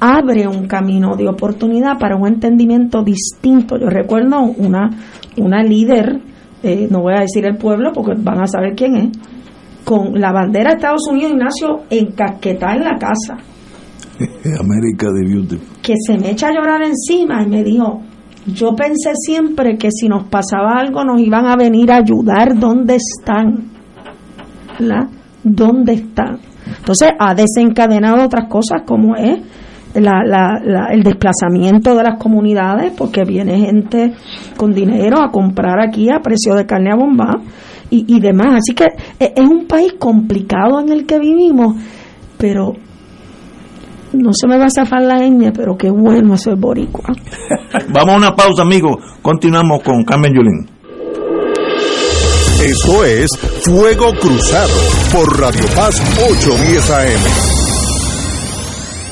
[0.00, 3.76] abre un camino de oportunidad para un entendimiento distinto.
[3.78, 4.90] Yo recuerdo una,
[5.36, 6.20] una líder,
[6.62, 9.08] eh, no voy a decir el pueblo porque van a saber quién es,
[9.84, 13.36] con la bandera de Estados Unidos, Ignacio, encasquetada en la casa,
[14.60, 15.58] América de Beauty.
[15.82, 18.02] que se me echa a llorar encima y me dijo,
[18.46, 22.58] yo pensé siempre que si nos pasaba algo nos iban a venir a ayudar.
[22.58, 23.70] ¿Dónde están?
[24.80, 25.08] ¿La?
[25.44, 26.38] ¿Dónde están?
[26.78, 29.38] Entonces ha desencadenado otras cosas como es
[29.94, 34.12] la, la, el desplazamiento de las comunidades porque viene gente
[34.56, 37.40] con dinero a comprar aquí a precio de carne a bomba
[37.92, 38.58] y, y demás.
[38.58, 38.86] Así que
[39.20, 41.76] e, es un país complicado en el que vivimos,
[42.38, 42.72] pero
[44.14, 47.14] no se me va a zafar la ñ, pero qué bueno es boricua.
[47.92, 48.96] Vamos a una pausa, amigos.
[49.20, 50.68] Continuamos con Carmen Yulín.
[52.64, 53.28] Esto es
[53.64, 54.72] Fuego Cruzado
[55.12, 56.00] por Radio Paz
[56.30, 57.51] 810 AM.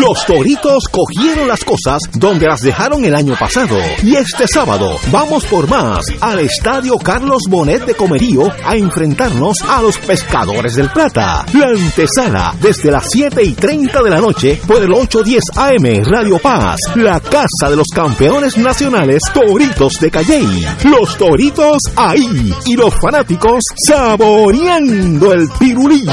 [0.00, 3.76] Los Toritos cogieron las cosas donde las dejaron el año pasado.
[4.04, 9.82] Y este sábado vamos por más al Estadio Carlos Bonet de Comerío a enfrentarnos a
[9.82, 11.44] los Pescadores del Plata.
[11.52, 16.38] La antesala desde las 7 y 30 de la noche por el 810 AM Radio
[16.38, 16.78] Paz.
[16.94, 20.64] La casa de los campeones nacionales Toritos de Calley.
[20.84, 26.04] Los Toritos ahí y los fanáticos saboreando el pirulí.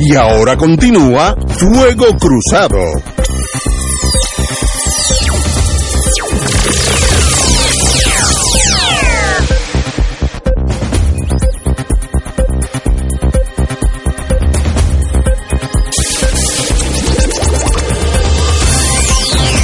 [0.00, 2.78] Y ahora continúa Fuego Cruzado.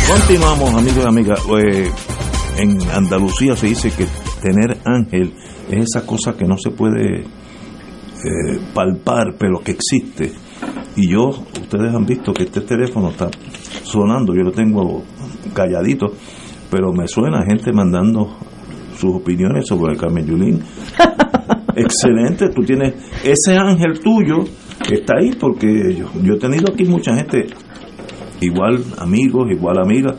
[0.08, 1.40] Continuamos, amigos y amigas.
[1.62, 1.90] Eh,
[2.58, 4.06] en Andalucía se dice que
[4.42, 5.32] tener ángel
[5.70, 7.24] es esa cosa que no se puede
[8.24, 10.32] eh, palpar, pero que existe.
[10.96, 13.28] Y yo, ustedes han visto que este teléfono está
[13.82, 15.02] sonando, yo lo tengo
[15.52, 16.06] calladito,
[16.70, 18.36] pero me suena gente mandando
[18.96, 20.62] sus opiniones sobre el Carmen Yulín.
[21.76, 22.94] Excelente, tú tienes
[23.24, 24.44] ese ángel tuyo
[24.86, 27.46] que está ahí, porque yo, yo he tenido aquí mucha gente,
[28.40, 30.16] igual amigos, igual amigas,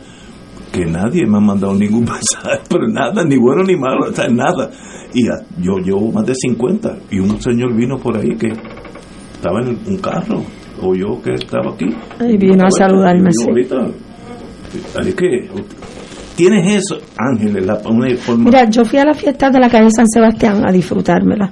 [0.75, 4.69] que nadie me ha mandado ningún mensaje, pero nada, ni bueno ni malo, sea, nada.
[5.13, 8.47] Y a- yo llevo más de 50 y un señor vino por ahí que
[9.33, 10.43] estaba en un carro,
[10.81, 11.85] o yo que estaba aquí.
[12.21, 13.45] Y vino a saludarme, sí.
[13.47, 13.75] ahorita,
[14.99, 15.49] así que
[16.35, 18.45] tienes eso, Ángeles, la, una forma.
[18.45, 21.49] Mira, yo fui a la fiesta de la calle San Sebastián a disfrutármela.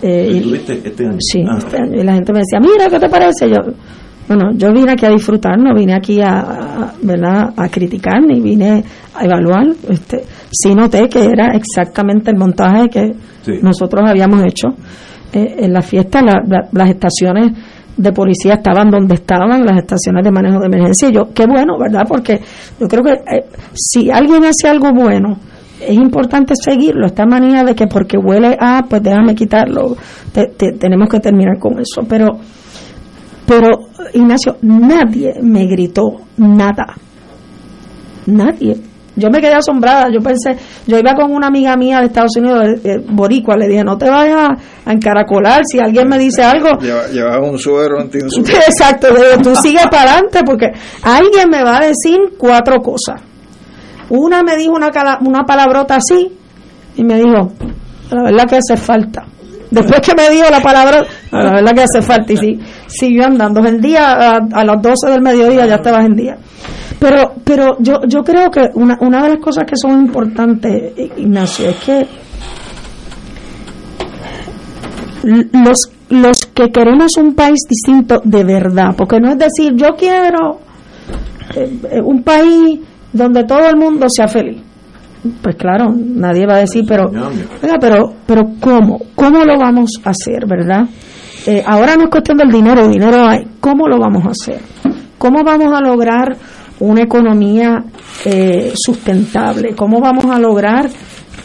[0.00, 1.16] Eh, y- ¿Tuviste este año?
[1.20, 1.58] Sí, Ah.
[1.58, 2.00] este año.
[2.00, 3.48] Y la gente me decía, mira, ¿qué te parece?
[3.48, 3.56] Yo,
[4.34, 7.52] bueno, yo vine aquí a disfrutar, no vine aquí a, a- ¿verdad?
[7.56, 8.82] a criticar, ni vine
[9.14, 9.66] a evaluar.
[9.88, 13.52] Este, sí noté que era exactamente el montaje que Sí.
[13.62, 14.68] nosotros habíamos hecho.
[15.32, 17.52] Eh, en la fiesta, la- la- las estaciones
[17.96, 21.08] de policía estaban donde estaban, las estaciones de manejo de emergencia.
[21.08, 22.02] Y yo, qué bueno, ¿verdad?
[22.08, 22.40] Porque
[22.80, 23.44] yo creo que eh,
[23.74, 25.38] si alguien hace algo bueno,
[25.80, 27.06] es importante seguirlo.
[27.06, 29.96] Esta manía de que porque huele a, pues déjame quitarlo.
[30.32, 32.02] Te- te- tenemos que terminar con eso.
[32.08, 32.28] Pero,
[33.46, 33.68] pero
[34.14, 36.94] Ignacio, nadie me gritó nada.
[38.26, 38.76] Nadie.
[39.14, 40.06] Yo me quedé asombrada.
[40.10, 40.56] Yo pensé,
[40.86, 44.08] yo iba con una amiga mía de Estados Unidos, eh, boricua, le dije, no te
[44.08, 44.48] vayas
[44.86, 45.62] a, encaracolar.
[45.70, 48.00] Si alguien me dice algo, Lleva- Llevaba un suero
[48.66, 50.66] Exacto, le digo, tú sigue para adelante porque
[51.02, 53.20] alguien me va a decir cuatro cosas.
[54.08, 56.32] Una me dijo una, cala- una palabrota así
[56.96, 57.52] y me dijo,
[58.10, 59.24] la verdad que hace falta.
[59.72, 63.60] Después que me dijo la palabra, la verdad que hace falta y sí, siguió andando.
[63.64, 66.36] El día a, a las 12 del mediodía ya estabas en día.
[67.00, 71.70] Pero, pero yo, yo creo que una, una de las cosas que son importantes, Ignacio,
[71.70, 72.06] es que
[75.24, 80.60] los, los que queremos un país distinto de verdad, porque no es decir yo quiero
[81.56, 82.80] eh, eh, un país
[83.12, 84.60] donde todo el mundo sea feliz.
[85.40, 87.10] Pues claro, nadie va a decir, pero,
[87.80, 88.98] pero, pero ¿cómo?
[89.14, 90.88] ¿Cómo lo vamos a hacer, verdad?
[91.46, 93.46] Eh, ahora no es cuestión del dinero, dinero hay.
[93.60, 94.60] ¿Cómo lo vamos a hacer?
[95.18, 96.36] ¿Cómo vamos a lograr
[96.80, 97.84] una economía
[98.24, 99.74] eh, sustentable?
[99.76, 100.90] ¿Cómo vamos a lograr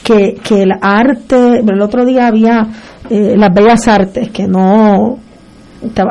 [0.04, 2.68] que, que el arte, el otro día había
[3.10, 5.20] eh, las bellas artes, que no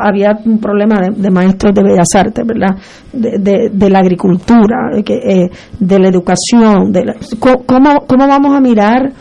[0.01, 2.75] había un problema de, maestros de bellas artes, ¿verdad?
[3.13, 5.49] De, de- la agricultura, de, eh,
[5.79, 7.15] de la educación, de la-
[7.65, 9.11] ¿cómo, ¿cómo vamos a mirar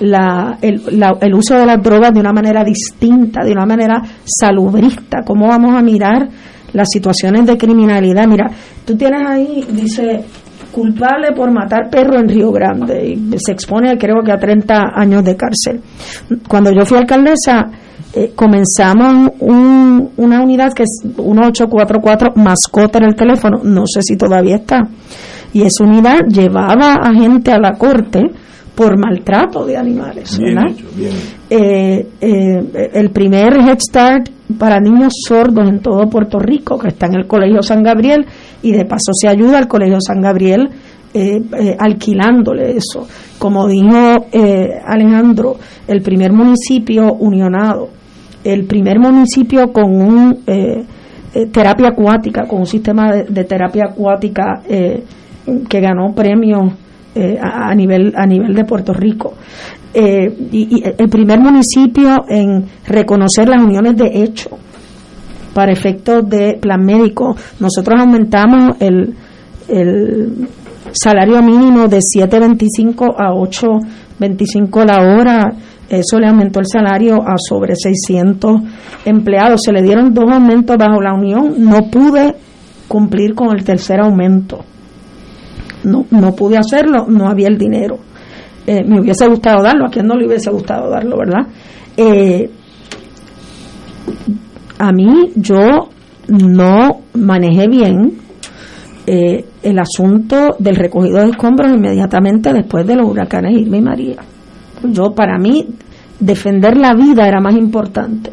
[0.00, 4.02] la, el, la- el uso de las drogas de una manera distinta, de una manera
[4.24, 5.18] salubrista?
[5.24, 6.28] ¿Cómo vamos a mirar
[6.72, 8.26] las situaciones de criminalidad?
[8.26, 8.50] Mira,
[8.86, 10.24] tú tienes ahí, dice,
[10.72, 15.24] culpable por matar perro en Río Grande y se expone creo que a 30 años
[15.24, 15.80] de cárcel.
[16.48, 17.66] Cuando yo fui alcaldesa,
[18.14, 24.16] eh, comenzamos un- una unidad que es 1844 mascota en el teléfono, no sé si
[24.16, 24.88] todavía está,
[25.52, 28.22] y esa unidad llevaba a gente a la corte
[28.74, 30.70] por maltrato de animales, Bien ¿verdad?
[30.72, 31.12] hecho, bien.
[31.50, 34.28] eh, eh, el primer Head Start
[34.58, 38.24] para niños sordos en todo Puerto Rico, que está en el Colegio San Gabriel,
[38.62, 40.68] y de paso se ayuda al Colegio San Gabriel
[41.12, 43.06] eh, eh, alquilándole eso.
[43.38, 45.56] Como dijo eh, Alejandro,
[45.88, 47.88] el primer municipio unionado,
[48.44, 50.84] el primer municipio con un eh,
[51.34, 55.02] eh, terapia acuática, con un sistema de, terapia acuática eh,
[55.68, 56.72] que ganó premios
[57.42, 59.34] a, nivel a nivel de Puerto Rico.
[59.92, 59.98] Y,
[60.52, 64.50] y el primer municipio en reconocer las uniones de hecho
[65.52, 67.34] para efectos de plan médico.
[67.58, 69.14] Nosotros aumentamos el,
[69.68, 70.48] el
[70.92, 75.52] salario mínimo de 7.25 a 8.25 la hora
[75.90, 78.62] eso le aumentó el salario a sobre 600
[79.04, 82.34] empleados se le dieron dos aumentos bajo la unión no pude
[82.88, 84.64] cumplir con el tercer aumento
[85.84, 87.98] no, no pude hacerlo, no había el dinero.
[88.66, 91.46] Eh, me hubiese gustado darlo, a quien no le hubiese gustado darlo, ¿verdad?
[91.96, 92.50] Eh,
[94.78, 95.88] a mí yo
[96.28, 98.12] no manejé bien
[99.06, 104.16] eh, el asunto del recogido de escombros inmediatamente después de los huracanes Irma y María.
[104.84, 105.66] Yo, para mí,
[106.20, 108.30] defender la vida era más importante.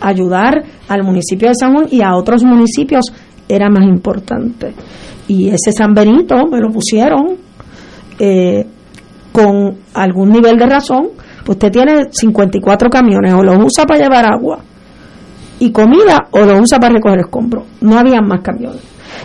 [0.00, 3.06] Ayudar al municipio de San Juan y a otros municipios
[3.48, 4.74] era más importante.
[5.26, 7.36] Y ese San Benito me lo pusieron
[8.18, 8.66] eh,
[9.32, 11.08] con algún nivel de razón.
[11.44, 14.60] Pues usted tiene 54 camiones, o los usa para llevar agua
[15.58, 17.64] y comida, o los usa para recoger escombros.
[17.80, 18.82] No había más camiones.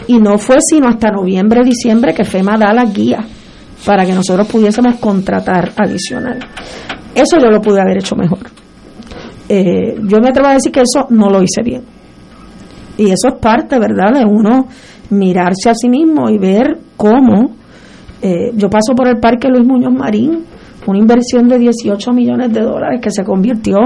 [0.08, 3.26] Y no fue sino hasta noviembre, diciembre que FEMA da las guías
[3.86, 6.40] para que nosotros pudiésemos contratar adicional.
[7.20, 8.40] Eso yo lo pude haber hecho mejor.
[9.48, 11.82] Eh, yo me atrevo a decir que eso no lo hice bien.
[12.98, 14.68] Y eso es parte, ¿verdad?, de uno
[15.10, 17.56] mirarse a sí mismo y ver cómo.
[18.22, 20.44] eh, yo paso por el Parque Luis Muñoz Marín,
[20.86, 23.78] una inversión de 18 millones de dólares que se convirtió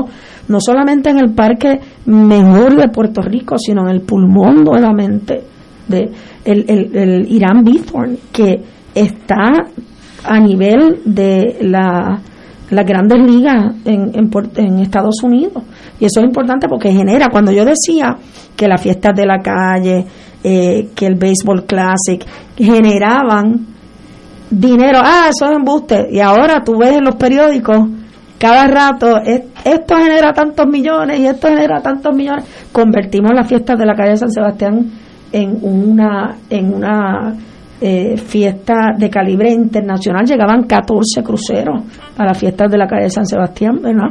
[0.47, 5.43] no solamente en el parque mejor de Puerto Rico, sino en el pulmón nuevamente
[5.87, 6.09] de
[6.45, 8.61] el, el, el Irán Bithorn, que
[8.95, 9.51] está
[10.23, 12.21] a nivel de la
[12.73, 15.63] las grandes ligas en, en, en Estados Unidos.
[15.99, 18.15] Y eso es importante porque genera, cuando yo decía
[18.55, 20.05] que las fiestas de la calle,
[20.43, 22.23] eh, que el Baseball Classic,
[22.55, 23.65] generaban
[24.49, 26.07] dinero, ah, eso es embuste.
[26.11, 27.77] Y ahora tú ves en los periódicos
[28.39, 32.43] cada rato es- esto genera tantos millones y esto genera tantos millones.
[32.73, 34.91] Convertimos las fiestas de la calle San Sebastián
[35.31, 37.33] en una en una
[37.83, 40.25] eh, fiesta de calibre internacional.
[40.25, 41.83] Llegaban 14 cruceros
[42.17, 44.09] a las fiestas de la calle San Sebastián, ¿verdad?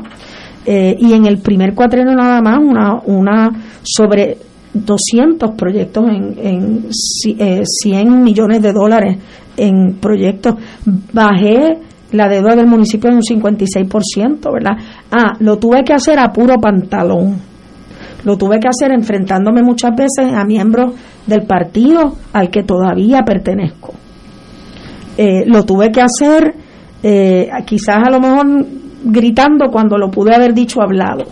[0.67, 3.51] Eh, y en el primer cuatrienio nada más una una
[3.83, 4.37] sobre
[4.75, 9.19] 200 proyectos en, en ci- eh, 100 millones de dólares
[9.57, 10.55] en proyectos.
[11.13, 11.79] Bajé
[12.13, 14.77] la deuda del municipio en un 56%, ¿verdad?
[15.11, 17.37] Ah, lo tuve que hacer a puro pantalón.
[18.25, 20.93] Lo tuve que hacer enfrentándome muchas veces a miembros
[21.27, 23.95] del partido al que todavía pertenezco.
[25.17, 26.55] Eh, lo tuve que hacer
[27.03, 28.47] eh, quizás a lo mejor
[29.05, 31.25] gritando cuando lo pude haber dicho hablado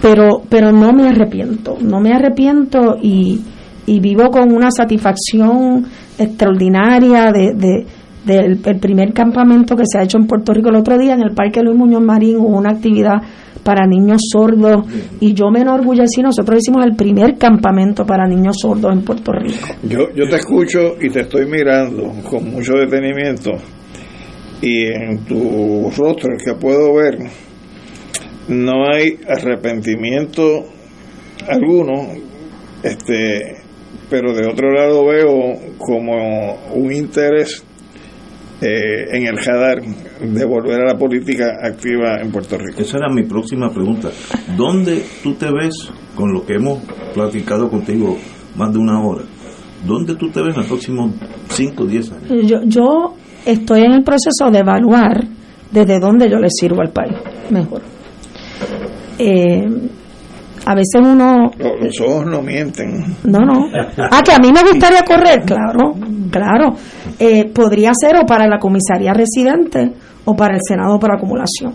[0.00, 3.40] pero pero no me arrepiento no me arrepiento y,
[3.86, 5.84] y vivo con una satisfacción
[6.18, 7.86] extraordinaria de, de-
[8.24, 11.22] del el primer campamento que se ha hecho en Puerto Rico el otro día en
[11.22, 13.16] el Parque Luis Muñoz Marín una actividad
[13.62, 14.86] para niños sordos.
[15.20, 19.68] Y yo me enorgullecí nosotros hicimos el primer campamento para niños sordos en Puerto Rico.
[19.82, 23.52] Yo, yo te escucho y te estoy mirando con mucho detenimiento.
[24.60, 27.18] Y en tu rostro el que puedo ver
[28.48, 30.64] no hay arrepentimiento
[31.46, 32.08] alguno
[32.82, 33.56] este
[34.10, 37.64] pero de otro lado veo como un interés
[38.60, 39.80] eh, en el radar
[40.20, 42.80] de volver a la política activa en Puerto Rico.
[42.82, 44.08] Esa era mi próxima pregunta.
[44.56, 46.82] ¿Dónde tú te ves con lo que hemos
[47.14, 48.16] platicado contigo
[48.56, 49.22] más de una hora?
[49.86, 51.12] ¿Dónde tú te ves en los próximos
[51.50, 52.46] 5 o 10 años?
[52.48, 53.14] yo, yo
[53.46, 55.24] estoy en el proceso de evaluar
[55.70, 57.14] desde dónde yo le sirvo al país
[57.50, 57.82] mejor
[59.18, 59.66] Eh,
[60.64, 63.16] a veces uno Los, los ojos no mienten.
[63.24, 63.68] No, no.
[64.10, 65.94] Ah, que a mí me gustaría correr, claro,
[66.30, 66.74] claro.
[67.18, 69.92] Eh, podría ser o para la comisaría residente
[70.24, 71.72] o para el Senado por acumulación.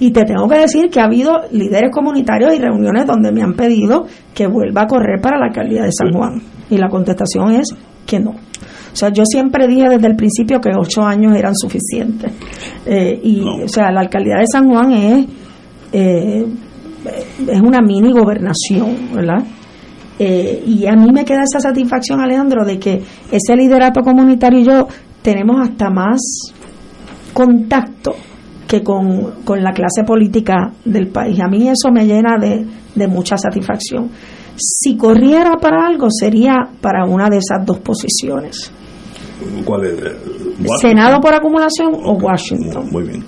[0.00, 3.52] Y te tengo que decir que ha habido líderes comunitarios y reuniones donde me han
[3.54, 6.42] pedido que vuelva a correr para la alcaldía de San Juan.
[6.70, 7.68] Y la contestación es
[8.04, 8.30] que no.
[8.30, 12.32] O sea, yo siempre dije desde el principio que ocho años eran suficientes.
[12.84, 15.26] Eh, y, o sea, la alcaldía de San Juan es,
[15.92, 16.46] eh,
[17.48, 19.44] es una mini gobernación, ¿verdad?
[20.24, 24.64] Eh, y a mí me queda esa satisfacción, Alejandro, de que ese liderato comunitario y
[24.64, 24.86] yo
[25.22, 26.20] tenemos hasta más
[27.32, 28.12] contacto
[28.68, 31.38] que con, con la clase política del país.
[31.40, 34.10] A mí eso me llena de, de mucha satisfacción.
[34.56, 38.70] Si corriera para algo, sería para una de esas dos posiciones.
[39.64, 39.94] ¿Cuál es?
[40.02, 40.78] Washington.
[40.80, 42.88] Senado por acumulación o Washington.
[42.92, 43.24] Muy bien.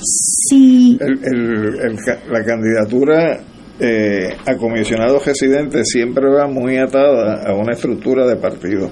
[0.00, 3.40] Si El- el- el ca- la candidatura
[3.80, 8.90] eh, a comisionado residente siempre va muy atada a una estructura de partido.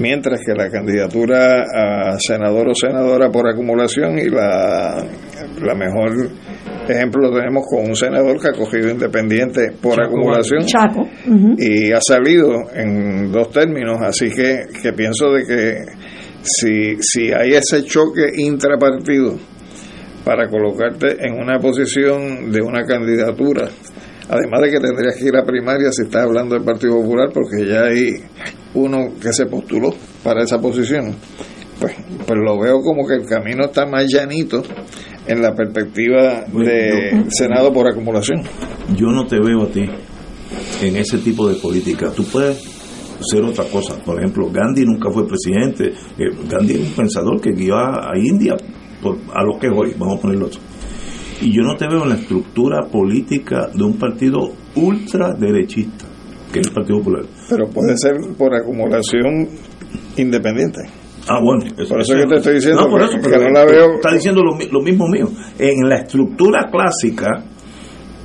[0.00, 4.96] Mientras que la candidatura a senador o senadora por acumulación y la,
[5.62, 6.30] la mejor
[6.88, 11.08] ejemplo lo tenemos con un senador que ha cogido independiente por Chaco acumulación Chaco.
[11.56, 15.74] y ha salido en dos términos, así que, que pienso de que
[16.42, 19.38] si, si hay ese choque intrapartido
[20.24, 23.68] para colocarte en una posición de una candidatura,
[24.28, 27.66] además de que tendrías que ir a primaria si estás hablando del Partido Popular, porque
[27.66, 28.14] ya hay
[28.74, 31.14] uno que se postuló para esa posición,
[31.78, 31.94] pues,
[32.26, 34.62] pues lo veo como que el camino está más llanito
[35.26, 38.42] en la perspectiva de Senado por acumulación.
[38.96, 39.84] Yo no te veo a ti
[40.82, 42.10] en ese tipo de política.
[42.10, 42.62] Tú puedes
[43.20, 43.96] ser otra cosa.
[44.04, 45.92] Por ejemplo, Gandhi nunca fue presidente.
[46.18, 48.54] Eh, Gandhi es un pensador que guió a, a India
[49.04, 50.58] por- a lo que hoy, vamos a ponerlo así.
[51.42, 56.06] Y yo no te veo en la estructura política de un partido ultraderechista,
[56.52, 57.24] que es el Partido Popular.
[57.48, 59.48] Pero puede ser por acumulación
[60.16, 60.80] independiente.
[61.28, 61.64] Ah, bueno.
[61.88, 64.42] Por eso que te estoy diciendo No, por eso, que no la veo- Está diciendo
[64.42, 65.26] lo, lo mismo mío.
[65.58, 67.44] En la estructura clásica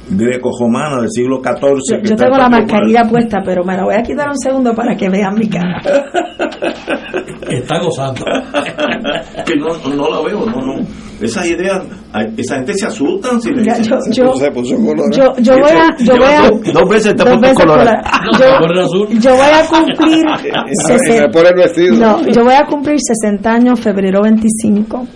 [0.09, 1.59] greco-romana del siglo XIV.
[1.61, 4.37] Yo, que yo está tengo la mascarilla puesta, pero me la voy a quitar un
[4.37, 5.81] segundo para que vean mi cara.
[7.49, 8.23] Está gozando.
[9.45, 10.85] que no, no la veo, no, no.
[11.21, 11.83] Esas ideas,
[12.37, 13.83] esa gente se asustan si le dicen.
[13.83, 14.75] yo- yo- Se puso
[15.11, 17.65] Yo, yo voy a, yo voy a, Dos, dos veces te dos veces.
[18.39, 20.23] Yo, yo voy a cumplir
[20.87, 25.07] sesen- no, yo voy a cumplir 60 años febrero 25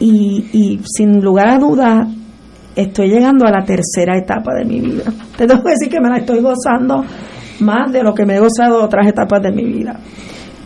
[0.00, 2.08] y, y sin lugar a dudas
[2.76, 5.04] estoy llegando a la tercera etapa de mi vida.
[5.36, 7.04] Te tengo que decir que me la estoy gozando
[7.60, 9.98] más de lo que me he gozado otras etapas de mi vida.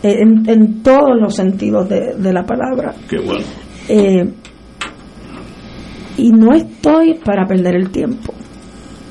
[0.03, 2.93] Eh, En, en todos los sentidos de, de la palabra.
[3.09, 3.43] Qué bueno.
[3.87, 4.29] Eh,
[6.17, 8.33] y no estoy para perder el tiempo.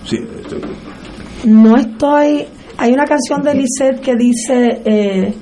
[0.05, 0.61] Sí, estoy-
[1.45, 2.45] No estoy.
[2.77, 5.35] Hay una canción de Lisette que dice: eh,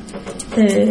[0.57, 0.91] eh,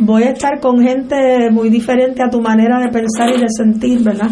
[0.00, 4.02] voy a estar con gente muy diferente a tu manera de pensar y de sentir,
[4.02, 4.30] ¿verdad?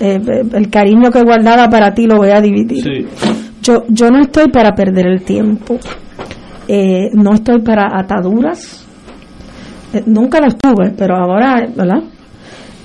[0.00, 0.18] Eh,
[0.52, 3.08] el cariño que guardaba para ti lo voy a dividir.
[3.62, 5.78] Yo, yo no estoy para perder el tiempo,
[6.68, 8.84] eh, no estoy para ataduras,
[9.92, 12.02] eh, nunca lo estuve, pero ahora, ¿verdad?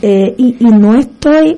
[0.01, 1.57] y, y no estoy,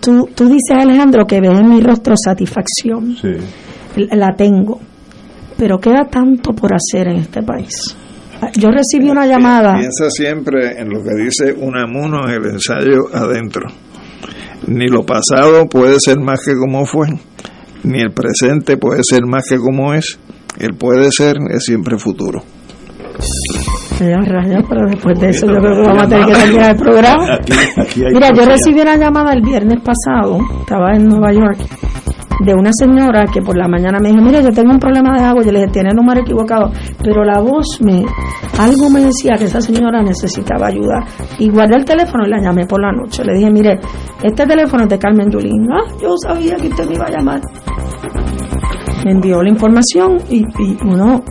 [0.00, 3.16] tú, tú dices Alejandro que ves en mi rostro satisfacción,
[3.96, 4.78] la tengo,
[5.56, 7.96] pero queda tanto por hacer en este país.
[8.56, 9.74] Yo recibí una llamada.
[9.74, 13.66] Piensa siempre en lo que dice Unamuno en el ensayo adentro.
[14.66, 17.08] Ni lo pasado puede ser más que como fue,
[17.82, 20.18] ni el presente puede ser más que como es.
[20.58, 22.42] El puede ser es siempre futuro.
[24.68, 27.26] pero después de eso yo creo que vamos a tener que terminar el programa.
[27.96, 31.58] Mira, yo recibí una llamada el viernes pasado, estaba en Nueva York,
[32.44, 35.24] de una señora que por la mañana me dijo, mira, yo tengo un problema de
[35.24, 36.70] agua, yo le dije, tiene el número equivocado,
[37.02, 38.04] pero la voz me,
[38.58, 41.04] algo me decía que esa señora necesitaba ayuda.
[41.38, 43.24] Y guardé el teléfono y la llamé por la noche.
[43.24, 43.78] Le dije, mire,
[44.22, 45.66] este teléfono es de Carmen Yulín.
[45.70, 47.40] Ah, yo sabía que usted me iba a llamar.
[49.04, 50.44] Me envió la información y,
[50.84, 51.22] uno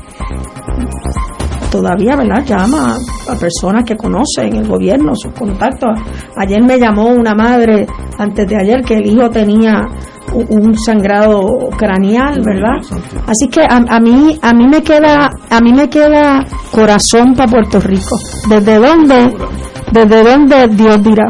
[1.72, 2.44] todavía, ¿verdad?
[2.46, 2.98] Llama
[3.30, 6.00] a personas que conocen el gobierno, sus contactos.
[6.36, 7.86] Ayer me llamó una madre,
[8.18, 9.88] antes de ayer, que el hijo tenía
[10.34, 12.78] un sangrado craneal, ¿verdad?
[13.28, 17.80] Así que a, mí a mí me queda a mí me queda corazón para Puerto
[17.80, 18.18] Rico.
[18.50, 19.34] ¿Desde dónde?
[19.92, 21.28] ¿Desde dónde Dios dirá?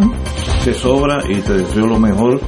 [0.63, 2.39] Te sobra y te deseo lo mejor.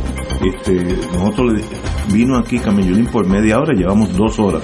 [0.44, 1.64] Este, nosotros le,
[2.12, 4.64] vino aquí Camillolín por media hora, llevamos dos horas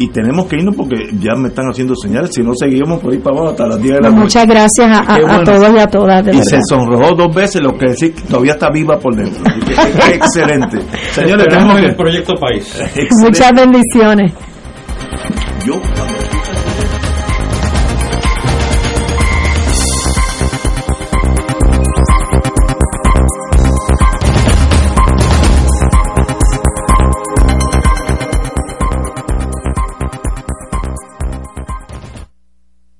[0.00, 3.18] y tenemos que irnos porque ya me están haciendo señales, si no seguimos por ahí
[3.18, 4.22] para abajo hasta las 10 de la pues noche.
[4.22, 6.26] Muchas gracias a, todos y a todas.
[6.34, 9.42] y se sonrojó dos veces, lo que decir que todavía está viva por dentro.
[10.14, 10.78] excelente.
[11.12, 12.80] Señores, tenemos el proyecto país.
[13.20, 14.32] Muchas bendiciones.